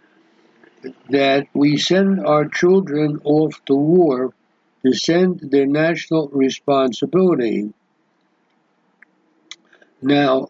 that 1.09 1.47
we 1.53 1.77
send 1.77 2.25
our 2.25 2.47
children 2.47 3.19
off 3.23 3.63
to 3.65 3.75
war 3.75 4.33
to 4.85 4.93
send 4.93 5.39
their 5.39 5.65
national 5.65 6.29
responsibility. 6.29 7.73
Now, 10.01 10.49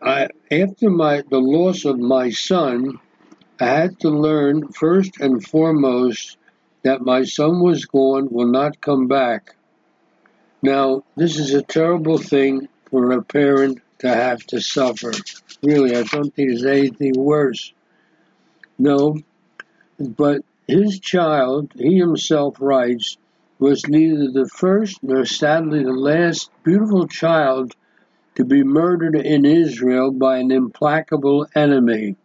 I, 0.00 0.28
after 0.50 0.88
my 0.88 1.22
the 1.28 1.40
loss 1.40 1.84
of 1.84 1.98
my 1.98 2.30
son, 2.30 3.00
I 3.60 3.66
had 3.66 3.98
to 4.00 4.08
learn 4.08 4.68
first 4.68 5.20
and 5.20 5.44
foremost 5.44 6.36
that 6.84 7.02
my 7.02 7.24
son 7.24 7.60
was 7.60 7.86
gone, 7.86 8.28
will 8.30 8.46
not 8.46 8.80
come 8.80 9.08
back. 9.08 9.56
Now, 10.62 11.02
this 11.16 11.38
is 11.38 11.54
a 11.54 11.62
terrible 11.62 12.18
thing 12.18 12.68
for 12.88 13.10
a 13.12 13.22
parent 13.22 13.80
to 13.98 14.08
have 14.08 14.44
to 14.46 14.60
suffer. 14.60 15.12
Really, 15.62 15.96
I 15.96 16.04
don't 16.04 16.34
think 16.34 16.50
there's 16.50 16.64
anything 16.64 17.14
worse. 17.16 17.72
No, 18.78 19.18
but 19.98 20.42
his 20.68 21.00
child, 21.00 21.72
he 21.76 21.98
himself 21.98 22.56
writes, 22.60 23.16
was 23.58 23.86
neither 23.88 24.30
the 24.30 24.48
first 24.48 25.02
nor 25.02 25.24
sadly 25.24 25.82
the 25.82 25.92
last 25.92 26.50
beautiful 26.64 27.06
child 27.06 27.74
to 28.34 28.44
be 28.44 28.62
murdered 28.62 29.16
in 29.16 29.44
Israel 29.44 30.10
by 30.10 30.38
an 30.38 30.50
implacable 30.50 31.46
enemy. 31.54 32.16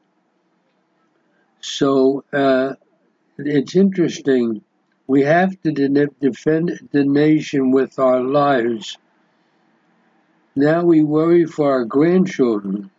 So 1.62 2.24
uh, 2.32 2.74
it's 3.38 3.76
interesting 3.76 4.62
we 5.08 5.22
have 5.24 5.62
to 5.62 5.72
defend 6.20 6.90
the 6.92 7.06
nation 7.06 7.72
with 7.72 7.98
our 7.98 8.22
lives. 8.22 8.98
Now 10.56 10.84
we 10.84 11.02
worry 11.02 11.46
for 11.46 11.72
our 11.72 11.86
grandchildren. 11.86 12.92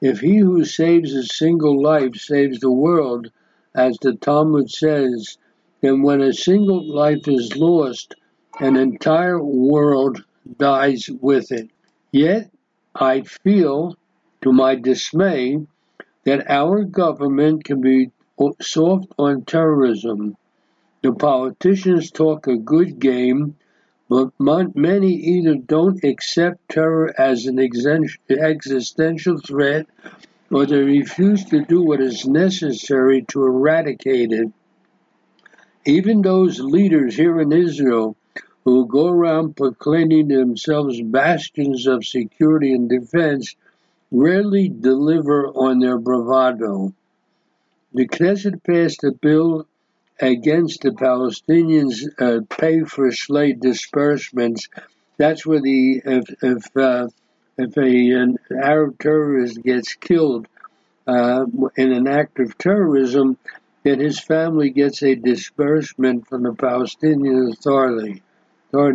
If 0.00 0.20
he 0.20 0.38
who 0.38 0.64
saves 0.64 1.14
a 1.14 1.24
single 1.24 1.82
life 1.82 2.16
saves 2.16 2.60
the 2.60 2.70
world, 2.70 3.30
as 3.74 3.96
the 3.98 4.14
Talmud 4.14 4.70
says, 4.70 5.38
then 5.80 6.02
when 6.02 6.20
a 6.20 6.32
single 6.32 6.84
life 6.84 7.26
is 7.26 7.56
lost, 7.56 8.14
an 8.60 8.76
entire 8.76 9.42
world 9.42 10.22
dies 10.58 11.08
with 11.20 11.50
it. 11.50 11.70
Yet 12.12 12.50
I 12.94 13.22
feel, 13.22 13.96
to 14.42 14.52
my 14.52 14.74
dismay, 14.74 15.66
that 16.24 16.50
our 16.50 16.84
government 16.84 17.64
can 17.64 17.80
be 17.80 18.10
soft 18.60 19.08
on 19.18 19.44
terrorism. 19.44 20.36
The 21.02 21.12
politicians 21.12 22.10
talk 22.10 22.46
a 22.46 22.56
good 22.56 22.98
game, 22.98 23.56
but 24.08 24.30
many 24.38 25.14
either 25.14 25.54
don't 25.54 26.04
accept 26.04 26.68
terror 26.68 27.18
as 27.18 27.46
an 27.46 27.58
existential 27.58 29.38
threat 29.38 29.86
or 30.50 30.66
they 30.66 30.82
refuse 30.82 31.46
to 31.46 31.64
do 31.64 31.82
what 31.82 32.00
is 32.00 32.26
necessary 32.26 33.24
to 33.28 33.42
eradicate 33.42 34.32
it. 34.32 34.48
Even 35.86 36.20
those 36.20 36.60
leaders 36.60 37.16
here 37.16 37.40
in 37.40 37.52
Israel 37.52 38.16
who 38.64 38.86
go 38.86 39.08
around 39.08 39.56
proclaiming 39.56 40.28
themselves 40.28 41.00
bastions 41.00 41.86
of 41.86 42.04
security 42.04 42.72
and 42.72 42.88
defense 42.88 43.56
rarely 44.10 44.68
deliver 44.68 45.48
on 45.48 45.80
their 45.80 45.98
bravado. 45.98 46.92
The 47.94 48.06
Knesset 48.06 48.62
passed 48.62 49.04
a 49.04 49.12
bill 49.12 49.66
against 50.20 50.82
the 50.82 50.90
Palestinians 50.90 52.04
uh, 52.18 52.40
pay 52.48 52.84
for 52.84 53.10
slay 53.10 53.52
disbursements. 53.52 54.68
That's 55.18 55.44
where 55.44 55.60
the 55.60 56.02
if 56.04 56.24
if 56.42 56.76
uh, 56.76 57.08
if 57.58 57.76
a, 57.76 58.10
an 58.12 58.38
Arab 58.50 58.98
terrorist 58.98 59.62
gets 59.62 59.94
killed 59.94 60.46
uh, 61.06 61.44
in 61.76 61.92
an 61.92 62.06
act 62.06 62.38
of 62.38 62.56
terrorism, 62.56 63.36
that 63.82 63.98
his 63.98 64.20
family 64.20 64.70
gets 64.70 65.02
a 65.02 65.14
disbursement 65.14 66.28
from 66.28 66.44
the 66.44 66.54
Palestinian 66.54 67.50
Authority. 67.50 68.22
But 68.72 68.94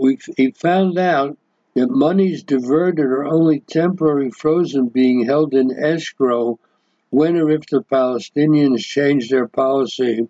we 0.00 0.18
he 0.36 0.50
found 0.50 0.98
out 0.98 1.38
that 1.74 1.90
monies 1.90 2.42
diverted 2.42 3.06
are 3.06 3.24
only 3.24 3.60
temporarily 3.60 4.30
frozen, 4.30 4.88
being 4.88 5.24
held 5.24 5.54
in 5.54 5.70
escrow 5.70 6.58
when 7.10 7.36
or 7.36 7.50
if 7.50 7.66
the 7.66 7.82
Palestinians 7.82 8.80
change 8.80 9.30
their 9.30 9.48
policy. 9.48 10.28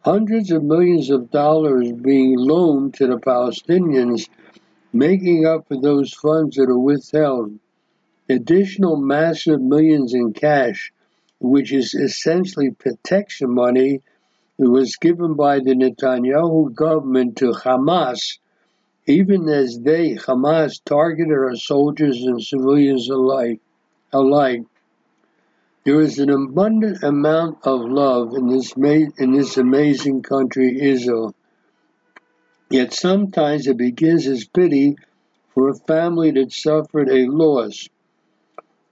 Hundreds 0.00 0.50
of 0.50 0.64
millions 0.64 1.10
of 1.10 1.30
dollars 1.30 1.92
being 1.92 2.38
loaned 2.38 2.94
to 2.94 3.06
the 3.06 3.18
Palestinians, 3.18 4.28
making 4.92 5.44
up 5.44 5.68
for 5.68 5.78
those 5.80 6.14
funds 6.14 6.56
that 6.56 6.70
are 6.70 6.78
withheld. 6.78 7.58
Additional 8.30 8.96
massive 8.96 9.60
millions 9.60 10.14
in 10.14 10.32
cash 10.32 10.92
which 11.40 11.72
is 11.72 11.94
essentially 11.94 12.70
protection 12.70 13.50
money 13.50 14.02
that 14.58 14.70
was 14.70 14.96
given 14.96 15.34
by 15.34 15.60
the 15.60 15.74
Netanyahu 15.74 16.74
government 16.74 17.36
to 17.36 17.52
Hamas, 17.52 18.38
even 19.06 19.48
as 19.48 19.78
they, 19.78 20.14
Hamas, 20.14 20.80
targeted 20.84 21.32
our 21.32 21.56
soldiers 21.56 22.22
and 22.22 22.42
civilians 22.42 23.08
alike. 23.08 23.60
alike. 24.12 24.62
There 25.84 26.00
is 26.00 26.18
an 26.18 26.30
abundant 26.30 27.02
amount 27.02 27.58
of 27.64 27.80
love 27.80 28.34
in 28.34 28.48
this, 28.48 28.72
in 28.74 29.32
this 29.32 29.56
amazing 29.56 30.22
country, 30.22 30.80
Israel. 30.80 31.34
Yet 32.70 32.92
sometimes 32.92 33.66
it 33.66 33.76
begins 33.76 34.26
as 34.26 34.44
pity 34.44 34.96
for 35.54 35.68
a 35.68 35.74
family 35.74 36.30
that 36.32 36.52
suffered 36.52 37.08
a 37.08 37.26
loss 37.26 37.88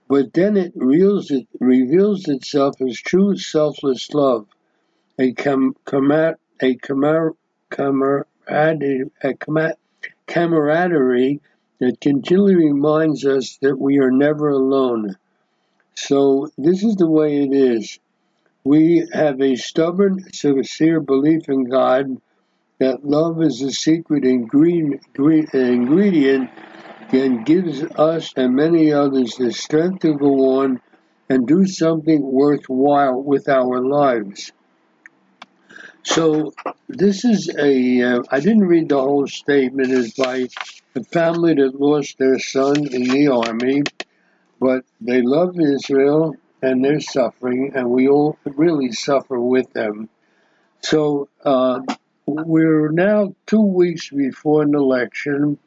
but 0.09 0.33
then 0.33 0.55
it 0.55 0.71
reveals, 0.75 1.31
it 1.31 1.47
reveals 1.59 2.27
itself 2.29 2.79
as 2.81 2.97
true 2.97 3.35
selfless 3.35 4.13
love, 4.13 4.47
a 5.19 5.33
a 6.61 6.75
camaraderie, 7.69 8.23
a 9.23 9.33
camaraderie 10.27 11.41
that 11.79 12.01
continually 12.01 12.55
reminds 12.55 13.25
us 13.25 13.57
that 13.61 13.77
we 13.77 13.99
are 13.99 14.11
never 14.11 14.49
alone. 14.49 15.15
So 15.95 16.49
this 16.57 16.83
is 16.83 16.95
the 16.95 17.09
way 17.09 17.43
it 17.43 17.53
is. 17.53 17.99
We 18.63 19.07
have 19.13 19.41
a 19.41 19.55
stubborn, 19.55 20.23
sincere 20.33 20.99
belief 20.99 21.49
in 21.49 21.65
God 21.65 22.21
that 22.79 23.03
love 23.03 23.41
is 23.41 23.59
the 23.59 23.71
secret 23.71 24.23
ingredient 24.23 25.01
and 27.11 27.45
gives 27.45 27.83
us 27.83 28.33
and 28.35 28.55
many 28.55 28.91
others 28.91 29.35
the 29.35 29.51
strength 29.51 30.01
to 30.01 30.13
go 30.13 30.59
on 30.59 30.79
and 31.29 31.47
do 31.47 31.65
something 31.65 32.21
worthwhile 32.21 33.21
with 33.21 33.49
our 33.49 33.81
lives. 33.81 34.51
So 36.07 36.53
this 36.87 37.25
is 37.25 37.49
a. 37.49 38.01
Uh, 38.01 38.23
I 38.31 38.39
didn't 38.39 38.65
read 38.65 38.87
the 38.89 38.99
whole 38.99 39.27
statement. 39.27 39.91
It's 39.91 40.13
by 40.13 40.47
a 40.95 41.03
family 41.03 41.53
that 41.55 41.79
lost 41.79 42.17
their 42.17 42.39
son 42.39 42.87
in 42.87 43.03
the 43.03 43.27
army, 43.27 43.83
but 44.57 44.85
they 45.01 45.21
love 45.21 45.59
Israel 45.59 46.33
and 46.61 46.83
they're 46.83 47.01
suffering, 47.01 47.73
and 47.75 47.89
we 47.89 48.07
all 48.07 48.37
really 48.45 48.93
suffer 48.93 49.39
with 49.39 49.71
them. 49.73 50.09
So 50.79 51.27
uh, 51.43 51.81
we're 52.25 52.89
now 52.89 53.35
two 53.45 53.61
weeks 53.61 54.09
before 54.09 54.63
an 54.63 54.75
election. 54.75 55.59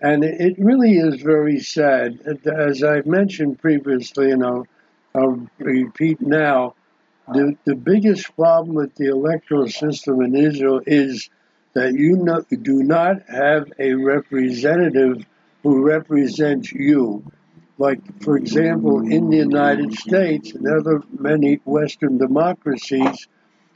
And 0.00 0.22
it 0.24 0.58
really 0.58 0.98
is 0.98 1.22
very 1.22 1.60
sad. 1.60 2.20
As 2.46 2.82
I've 2.82 3.06
mentioned 3.06 3.60
previously, 3.60 4.32
and 4.32 4.44
I'll, 4.44 4.66
I'll 5.14 5.48
repeat 5.58 6.20
now, 6.20 6.74
the, 7.32 7.56
the 7.64 7.74
biggest 7.74 8.34
problem 8.36 8.74
with 8.74 8.94
the 8.94 9.08
electoral 9.08 9.68
system 9.68 10.20
in 10.22 10.34
Israel 10.34 10.80
is 10.86 11.30
that 11.74 11.94
you 11.94 12.16
no, 12.16 12.40
do 12.40 12.82
not 12.82 13.28
have 13.28 13.72
a 13.78 13.94
representative 13.94 15.24
who 15.62 15.82
represents 15.84 16.72
you. 16.72 17.24
Like, 17.78 18.00
for 18.22 18.36
example, 18.36 19.00
in 19.00 19.30
the 19.30 19.36
United 19.36 19.94
States 19.94 20.52
and 20.52 20.66
other 20.66 21.02
many 21.16 21.60
Western 21.64 22.18
democracies, 22.18 23.28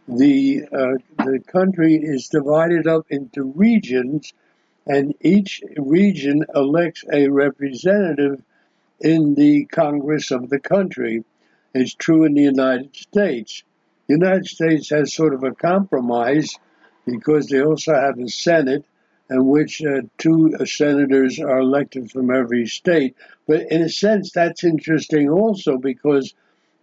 the 0.09 0.65
uh, 0.73 1.25
the 1.25 1.39
country 1.47 1.95
is 1.95 2.29
divided 2.29 2.89
up 2.89 3.07
into 3.11 3.45
regions 3.55 4.33
and 4.87 5.15
each 5.21 5.63
region 5.77 6.45
elects 6.55 7.05
a 7.13 7.29
representative 7.29 8.43
in 9.01 9.35
the 9.35 9.65
Congress 9.67 10.31
of 10.31 10.49
the 10.49 10.59
country. 10.59 11.25
It's 11.75 11.95
true 11.95 12.25
in 12.25 12.35
the 12.35 12.43
United 12.43 12.95
States. 12.95 13.63
The 14.07 14.15
United 14.15 14.47
States 14.47 14.91
has 14.91 15.15
sort 15.15 15.35
of 15.35 15.43
a 15.43 15.53
compromise 15.53 16.55
because 17.07 17.47
they 17.47 17.63
also 17.63 17.95
have 17.95 18.19
a 18.19 18.29
Senate 18.29 18.85
in 19.31 19.47
which 19.47 19.83
uh, 19.83 20.03
two 20.19 20.55
uh, 20.59 20.65
senators 20.67 21.41
are 21.41 21.61
elected 21.61 22.11
from 22.11 22.31
every 22.31 22.67
state. 22.67 23.17
But 23.47 23.71
in 23.71 23.83
a 23.83 23.89
sense, 23.89 24.33
that's 24.33 24.65
interesting 24.65 25.31
also 25.31 25.79
because 25.79 26.35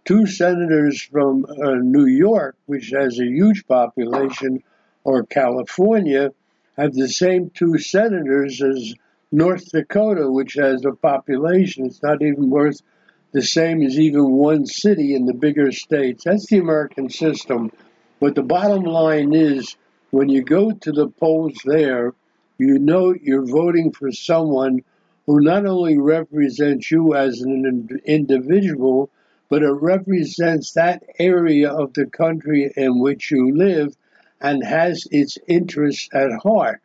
two 0.04 0.26
senators 0.26 1.00
from 1.00 1.46
uh, 1.46 1.74
New 1.74 2.06
York, 2.06 2.56
which 2.66 2.90
has 2.90 3.18
a 3.20 3.26
huge 3.26 3.66
population, 3.66 4.62
or 5.04 5.24
California, 5.24 6.32
have 6.76 6.94
the 6.94 7.08
same 7.08 7.50
two 7.50 7.78
senators 7.78 8.60
as 8.60 8.94
North 9.30 9.70
Dakota, 9.70 10.30
which 10.30 10.54
has 10.54 10.84
a 10.84 10.92
population. 10.92 11.86
It's 11.86 12.02
not 12.02 12.22
even 12.22 12.50
worth 12.50 12.82
the 13.32 13.42
same 13.42 13.82
as 13.82 13.98
even 13.98 14.32
one 14.32 14.66
city 14.66 15.14
in 15.14 15.26
the 15.26 15.34
bigger 15.34 15.72
states. 15.72 16.24
That's 16.24 16.46
the 16.46 16.58
American 16.58 17.10
system. 17.10 17.70
But 18.18 18.34
the 18.34 18.42
bottom 18.42 18.82
line 18.82 19.34
is 19.34 19.76
when 20.10 20.28
you 20.28 20.42
go 20.42 20.72
to 20.72 20.92
the 20.92 21.08
polls 21.08 21.54
there, 21.64 22.12
you 22.58 22.78
know 22.78 23.14
you're 23.14 23.46
voting 23.46 23.92
for 23.92 24.12
someone 24.12 24.82
who 25.26 25.40
not 25.40 25.64
only 25.64 25.96
represents 25.96 26.90
you 26.90 27.14
as 27.14 27.40
an 27.40 28.00
individual, 28.04 29.10
but 29.48 29.62
it 29.62 29.70
represents 29.70 30.72
that 30.72 31.02
area 31.18 31.70
of 31.70 31.94
the 31.94 32.06
country 32.06 32.72
in 32.76 33.00
which 33.00 33.30
you 33.30 33.56
live 33.56 33.96
and 34.40 34.64
has 34.64 35.06
its 35.10 35.38
interests 35.48 36.08
at 36.12 36.30
heart. 36.42 36.80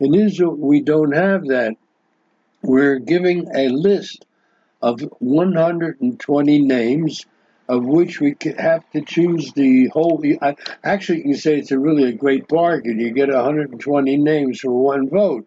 In 0.00 0.14
Israel, 0.14 0.54
we 0.54 0.80
don't 0.80 1.12
have 1.12 1.46
that. 1.46 1.74
We're 2.62 2.98
giving 2.98 3.48
a 3.54 3.68
list 3.68 4.24
of 4.80 5.00
120 5.18 6.58
names, 6.60 7.26
of 7.68 7.84
which 7.84 8.20
we 8.20 8.36
have 8.58 8.88
to 8.92 9.02
choose 9.02 9.52
the 9.52 9.88
whole. 9.88 10.22
Actually, 10.84 11.18
you 11.18 11.24
can 11.24 11.34
say 11.34 11.58
it's 11.58 11.70
a 11.70 11.78
really 11.78 12.04
a 12.04 12.12
great 12.12 12.48
bargain. 12.48 12.98
You 12.98 13.10
get 13.10 13.28
120 13.28 14.16
names 14.16 14.60
for 14.60 14.70
one 14.70 15.08
vote. 15.08 15.46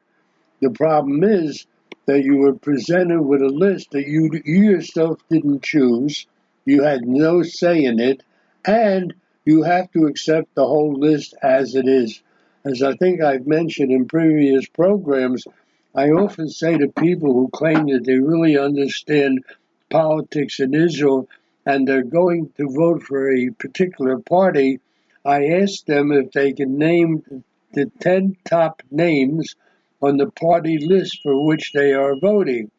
The 0.60 0.70
problem 0.70 1.24
is 1.24 1.66
that 2.06 2.24
you 2.24 2.38
were 2.38 2.54
presented 2.54 3.22
with 3.22 3.42
a 3.42 3.48
list 3.48 3.92
that 3.92 4.08
you, 4.08 4.30
you 4.46 4.72
yourself 4.72 5.20
didn't 5.30 5.64
choose, 5.64 6.28
you 6.66 6.84
had 6.84 7.08
no 7.08 7.42
say 7.42 7.84
in 7.84 8.00
it, 8.00 8.22
and 8.66 9.14
you 9.46 9.64
have 9.64 9.92
to 9.92 10.06
accept 10.06 10.54
the 10.54 10.66
whole 10.66 10.94
list 10.94 11.34
as 11.42 11.76
it 11.76 11.88
is. 11.88 12.22
As 12.64 12.84
I 12.84 12.96
think 12.96 13.22
I've 13.22 13.48
mentioned 13.48 13.92
in 13.92 14.06
previous 14.06 14.68
programs, 14.68 15.46
I 15.94 16.10
often 16.12 16.48
say 16.48 16.78
to 16.78 16.88
people 16.88 17.34
who 17.34 17.50
claim 17.50 17.88
that 17.88 18.06
they 18.06 18.18
really 18.18 18.58
understand 18.58 19.44
politics 19.90 20.60
in 20.62 20.74
Israel 20.74 21.28
and 21.66 21.86
they're 21.86 22.04
going 22.04 22.50
to 22.58 22.70
vote 22.70 23.04
for 23.04 23.30
a 23.30 23.50
particular 23.50 24.18
party, 24.20 24.80
I 25.26 25.48
ask 25.48 25.86
them 25.86 26.12
if 26.14 26.32
they 26.32 26.54
can 26.54 26.78
name 26.78 27.44
the 27.74 27.92
10 28.00 28.38
top 28.46 28.82
names 28.90 29.56
on 30.02 30.18
the 30.18 30.32
party 30.32 30.78
list 30.80 31.20
for 31.24 31.46
which 31.46 31.74
they 31.74 31.94
are 31.94 32.16
voting. 32.16 32.72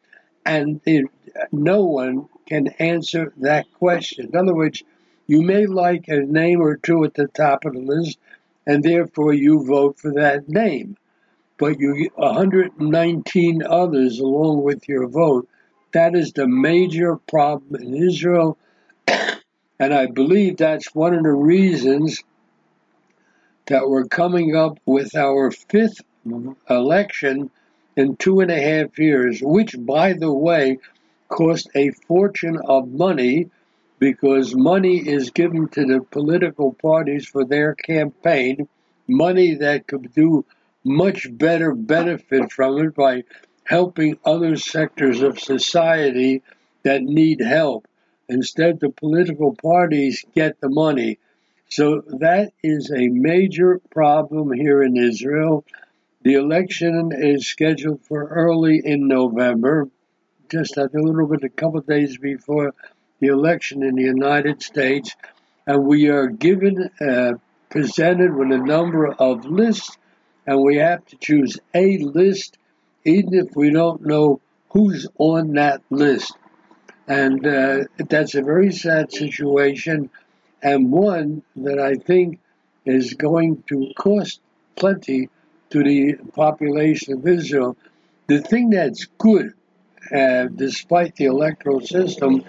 And 0.45 0.81
it, 0.85 1.05
no 1.51 1.83
one 1.85 2.27
can 2.47 2.67
answer 2.79 3.31
that 3.37 3.71
question. 3.73 4.29
In 4.33 4.35
other 4.35 4.55
words, 4.55 4.83
you 5.27 5.41
may 5.41 5.67
like 5.67 6.07
a 6.07 6.19
name 6.19 6.61
or 6.61 6.77
two 6.77 7.03
at 7.05 7.13
the 7.13 7.27
top 7.27 7.63
of 7.63 7.73
the 7.73 7.79
list, 7.79 8.17
and 8.67 8.83
therefore 8.83 9.33
you 9.33 9.65
vote 9.65 9.99
for 9.99 10.13
that 10.13 10.49
name. 10.49 10.97
But 11.63 11.79
you 11.79 12.09
119 12.15 13.63
others 13.63 14.19
along 14.19 14.63
with 14.63 14.89
your 14.89 15.07
vote. 15.07 15.47
That 15.93 16.13
is 16.13 16.33
the 16.33 16.45
major 16.45 17.15
problem 17.15 17.81
in 17.81 17.93
Israel, 17.93 18.57
and 19.07 19.93
I 19.93 20.07
believe 20.07 20.57
that's 20.57 20.93
one 20.93 21.13
of 21.13 21.23
the 21.23 21.31
reasons 21.31 22.21
that 23.67 23.87
we're 23.87 24.07
coming 24.07 24.57
up 24.57 24.77
with 24.85 25.15
our 25.15 25.51
fifth 25.51 26.01
election 26.69 27.49
in 27.95 28.17
two 28.17 28.41
and 28.41 28.51
a 28.51 28.61
half 28.61 28.99
years, 28.99 29.39
which, 29.41 29.73
by 29.79 30.11
the 30.11 30.33
way, 30.33 30.79
cost 31.29 31.69
a 31.75 31.91
fortune 31.91 32.59
of 32.65 32.89
money 32.89 33.49
because 33.99 34.53
money 34.53 34.97
is 34.97 35.29
given 35.29 35.69
to 35.69 35.85
the 35.85 36.01
political 36.01 36.73
parties 36.73 37.25
for 37.25 37.45
their 37.45 37.73
campaign, 37.73 38.67
money 39.07 39.55
that 39.55 39.87
could 39.87 40.13
do 40.13 40.43
much 40.83 41.27
better 41.31 41.73
benefit 41.73 42.51
from 42.51 42.77
it 42.79 42.95
by 42.95 43.23
helping 43.65 44.17
other 44.25 44.57
sectors 44.57 45.21
of 45.21 45.39
society 45.39 46.41
that 46.83 47.01
need 47.01 47.39
help. 47.39 47.87
Instead, 48.27 48.79
the 48.79 48.89
political 48.89 49.55
parties 49.55 50.25
get 50.35 50.59
the 50.59 50.69
money. 50.69 51.19
So 51.69 52.01
that 52.19 52.51
is 52.61 52.91
a 52.91 53.07
major 53.07 53.81
problem 53.89 54.51
here 54.51 54.83
in 54.83 54.97
Israel. 54.97 55.65
The 56.23 56.35
election 56.35 57.11
is 57.13 57.47
scheduled 57.47 58.01
for 58.01 58.27
early 58.27 58.81
in 58.83 59.07
November, 59.07 59.89
just 60.49 60.77
a 60.77 60.89
little 60.93 61.27
bit, 61.27 61.43
a 61.43 61.49
couple 61.49 61.79
of 61.79 61.87
days 61.87 62.17
before 62.17 62.73
the 63.19 63.27
election 63.27 63.83
in 63.83 63.95
the 63.95 64.03
United 64.03 64.61
States, 64.61 65.15
and 65.65 65.85
we 65.85 66.09
are 66.09 66.27
given, 66.27 66.89
uh, 67.01 67.33
presented 67.69 68.35
with 68.35 68.51
a 68.51 68.57
number 68.57 69.07
of 69.07 69.45
lists, 69.45 69.97
and 70.45 70.61
we 70.61 70.77
have 70.77 71.05
to 71.05 71.17
choose 71.17 71.59
a 71.73 71.97
list, 71.97 72.57
even 73.05 73.33
if 73.33 73.55
we 73.55 73.71
don't 73.71 74.05
know 74.05 74.41
who's 74.69 75.07
on 75.17 75.53
that 75.53 75.81
list. 75.89 76.33
And 77.07 77.45
uh, 77.45 77.83
that's 77.97 78.35
a 78.35 78.41
very 78.41 78.71
sad 78.71 79.11
situation, 79.11 80.09
and 80.61 80.91
one 80.91 81.43
that 81.57 81.79
I 81.79 81.95
think 81.95 82.39
is 82.85 83.13
going 83.13 83.63
to 83.67 83.91
cost 83.97 84.39
plenty 84.75 85.29
to 85.69 85.83
the 85.83 86.15
population 86.33 87.13
of 87.13 87.27
Israel. 87.27 87.75
The 88.27 88.41
thing 88.41 88.69
that's 88.69 89.05
good, 89.17 89.53
uh, 90.15 90.45
despite 90.45 91.15
the 91.15 91.25
electoral 91.25 91.81
system, 91.81 92.43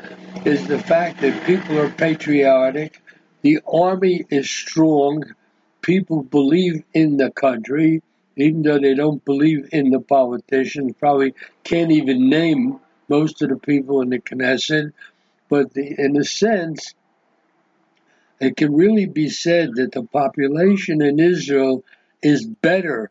is 0.44 0.66
the 0.66 0.78
fact 0.78 1.20
that 1.20 1.46
people 1.46 1.78
are 1.78 1.90
patriotic, 1.90 3.00
the 3.42 3.60
army 3.66 4.24
is 4.30 4.48
strong, 4.48 5.24
people 5.84 6.22
believe 6.22 6.82
in 6.94 7.18
the 7.18 7.30
country, 7.30 8.02
even 8.36 8.62
though 8.62 8.78
they 8.78 8.94
don't 8.94 9.22
believe 9.24 9.68
in 9.70 9.90
the 9.90 10.00
politicians, 10.00 10.94
probably 10.98 11.34
can't 11.62 11.92
even 11.92 12.30
name 12.30 12.80
most 13.08 13.42
of 13.42 13.50
the 13.50 13.56
people 13.56 14.00
in 14.00 14.08
the 14.08 14.18
Knesset. 14.18 14.92
But 15.50 15.74
the, 15.74 15.94
in 15.98 16.16
a 16.16 16.24
sense, 16.24 16.94
it 18.40 18.56
can 18.56 18.74
really 18.74 19.04
be 19.04 19.28
said 19.28 19.74
that 19.74 19.92
the 19.92 20.04
population 20.04 21.02
in 21.02 21.20
Israel 21.20 21.84
is 22.22 22.46
better, 22.46 23.10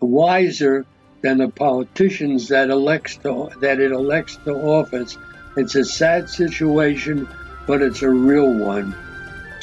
wiser 0.00 0.84
than 1.22 1.38
the 1.38 1.48
politicians 1.48 2.48
that 2.48 2.68
elects 2.68 3.16
to, 3.16 3.48
that 3.60 3.80
it 3.80 3.92
elects 3.92 4.36
to 4.44 4.54
office. 4.54 5.16
It's 5.56 5.74
a 5.74 5.86
sad 5.86 6.28
situation, 6.28 7.26
but 7.66 7.80
it's 7.80 8.02
a 8.02 8.10
real 8.10 8.52
one. 8.52 8.94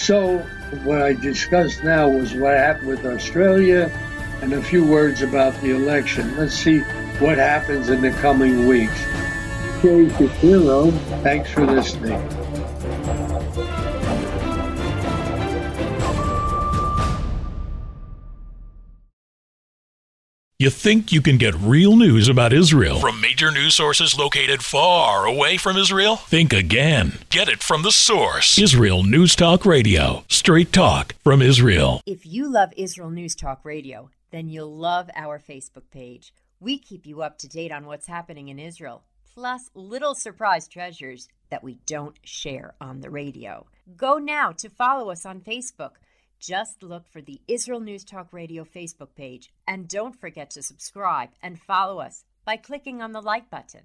So, 0.05 0.37
what 0.83 1.01
I 1.01 1.13
discussed 1.13 1.83
now 1.83 2.07
was 2.07 2.35
what 2.35 2.55
happened 2.55 2.89
with 2.89 3.07
Australia 3.07 3.89
and 4.43 4.53
a 4.53 4.61
few 4.61 4.85
words 4.85 5.23
about 5.23 5.59
the 5.61 5.71
election. 5.71 6.37
Let's 6.37 6.53
see 6.53 6.81
what 7.17 7.39
happens 7.39 7.89
in 7.89 8.01
the 8.01 8.11
coming 8.11 8.67
weeks. 8.67 9.03
Jay 9.81 10.07
Shapiro. 10.09 10.91
Thanks 11.23 11.49
for 11.49 11.65
listening. 11.65 12.21
You 20.65 20.71
think 20.71 21.11
you 21.11 21.21
can 21.21 21.37
get 21.37 21.53
real 21.53 21.95
news 21.95 22.27
about 22.27 22.51
Israel 22.51 22.99
from 22.99 23.21
major 23.21 23.51
news 23.51 23.75
sources 23.75 24.17
located 24.17 24.63
far 24.63 25.27
away 25.27 25.57
from 25.57 25.77
Israel? 25.77 26.15
Think 26.15 26.53
again. 26.53 27.19
Get 27.29 27.47
it 27.47 27.61
from 27.61 27.83
the 27.83 27.91
source 27.91 28.57
Israel 28.57 29.03
News 29.03 29.35
Talk 29.35 29.63
Radio. 29.63 30.25
Straight 30.27 30.73
talk 30.73 31.13
from 31.23 31.43
Israel. 31.43 32.01
If 32.07 32.25
you 32.25 32.51
love 32.51 32.73
Israel 32.75 33.11
News 33.11 33.35
Talk 33.35 33.63
Radio, 33.63 34.09
then 34.31 34.49
you'll 34.49 34.75
love 34.75 35.07
our 35.15 35.37
Facebook 35.37 35.91
page. 35.91 36.33
We 36.59 36.79
keep 36.79 37.05
you 37.05 37.21
up 37.21 37.37
to 37.37 37.47
date 37.47 37.71
on 37.71 37.85
what's 37.85 38.07
happening 38.07 38.47
in 38.47 38.57
Israel, 38.57 39.03
plus 39.35 39.69
little 39.75 40.15
surprise 40.15 40.67
treasures 40.67 41.27
that 41.51 41.63
we 41.63 41.77
don't 41.85 42.17
share 42.23 42.73
on 42.81 43.01
the 43.01 43.11
radio. 43.11 43.67
Go 43.95 44.17
now 44.17 44.51
to 44.53 44.69
follow 44.71 45.11
us 45.11 45.27
on 45.27 45.41
Facebook. 45.41 45.97
Just 46.45 46.83
look 46.83 47.07
for 47.07 47.21
the 47.21 47.41
Israel 47.47 47.79
News 47.79 48.03
Talk 48.03 48.31
Radio 48.31 48.65
Facebook 48.65 49.15
page 49.15 49.51
and 49.67 49.87
don't 49.87 50.15
forget 50.15 50.51
to 50.51 50.61
subscribe 50.61 51.29
and 51.41 51.59
follow 51.59 51.99
us 51.99 52.23
by 52.45 52.55
clicking 52.55 53.01
on 53.01 53.13
the 53.13 53.21
like 53.21 53.49
button. 53.49 53.81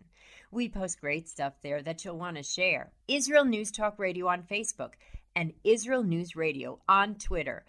We 0.50 0.68
post 0.68 1.00
great 1.00 1.26
stuff 1.26 1.54
there 1.62 1.82
that 1.82 2.04
you'll 2.04 2.18
want 2.18 2.36
to 2.36 2.42
share. 2.42 2.92
Israel 3.08 3.46
News 3.46 3.70
Talk 3.70 3.98
Radio 3.98 4.28
on 4.28 4.42
Facebook 4.42 4.90
and 5.34 5.54
Israel 5.64 6.02
News 6.02 6.36
Radio 6.36 6.78
on 6.86 7.14
Twitter. 7.14 7.64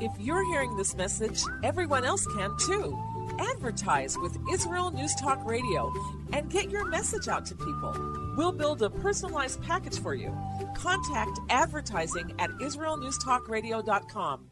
If 0.00 0.12
you're 0.18 0.46
hearing 0.46 0.74
this 0.74 0.96
message, 0.96 1.42
everyone 1.62 2.06
else 2.06 2.26
can 2.28 2.56
too. 2.66 3.19
Advertise 3.38 4.18
with 4.18 4.36
Israel 4.52 4.90
News 4.90 5.14
Talk 5.14 5.44
Radio 5.46 5.92
and 6.32 6.50
get 6.50 6.70
your 6.70 6.86
message 6.86 7.28
out 7.28 7.46
to 7.46 7.54
people. 7.54 7.94
We'll 8.36 8.52
build 8.52 8.82
a 8.82 8.90
personalized 8.90 9.62
package 9.62 9.98
for 9.98 10.14
you. 10.14 10.36
Contact 10.74 11.38
advertising 11.48 12.34
at 12.38 12.50
israelnewstalkradio.com. 12.50 14.50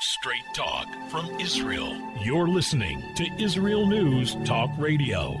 Straight 0.00 0.54
talk 0.54 0.86
from 1.10 1.28
Israel. 1.40 1.96
You're 2.22 2.48
listening 2.48 3.02
to 3.16 3.26
Israel 3.38 3.86
News 3.86 4.36
Talk 4.44 4.70
Radio. 4.78 5.40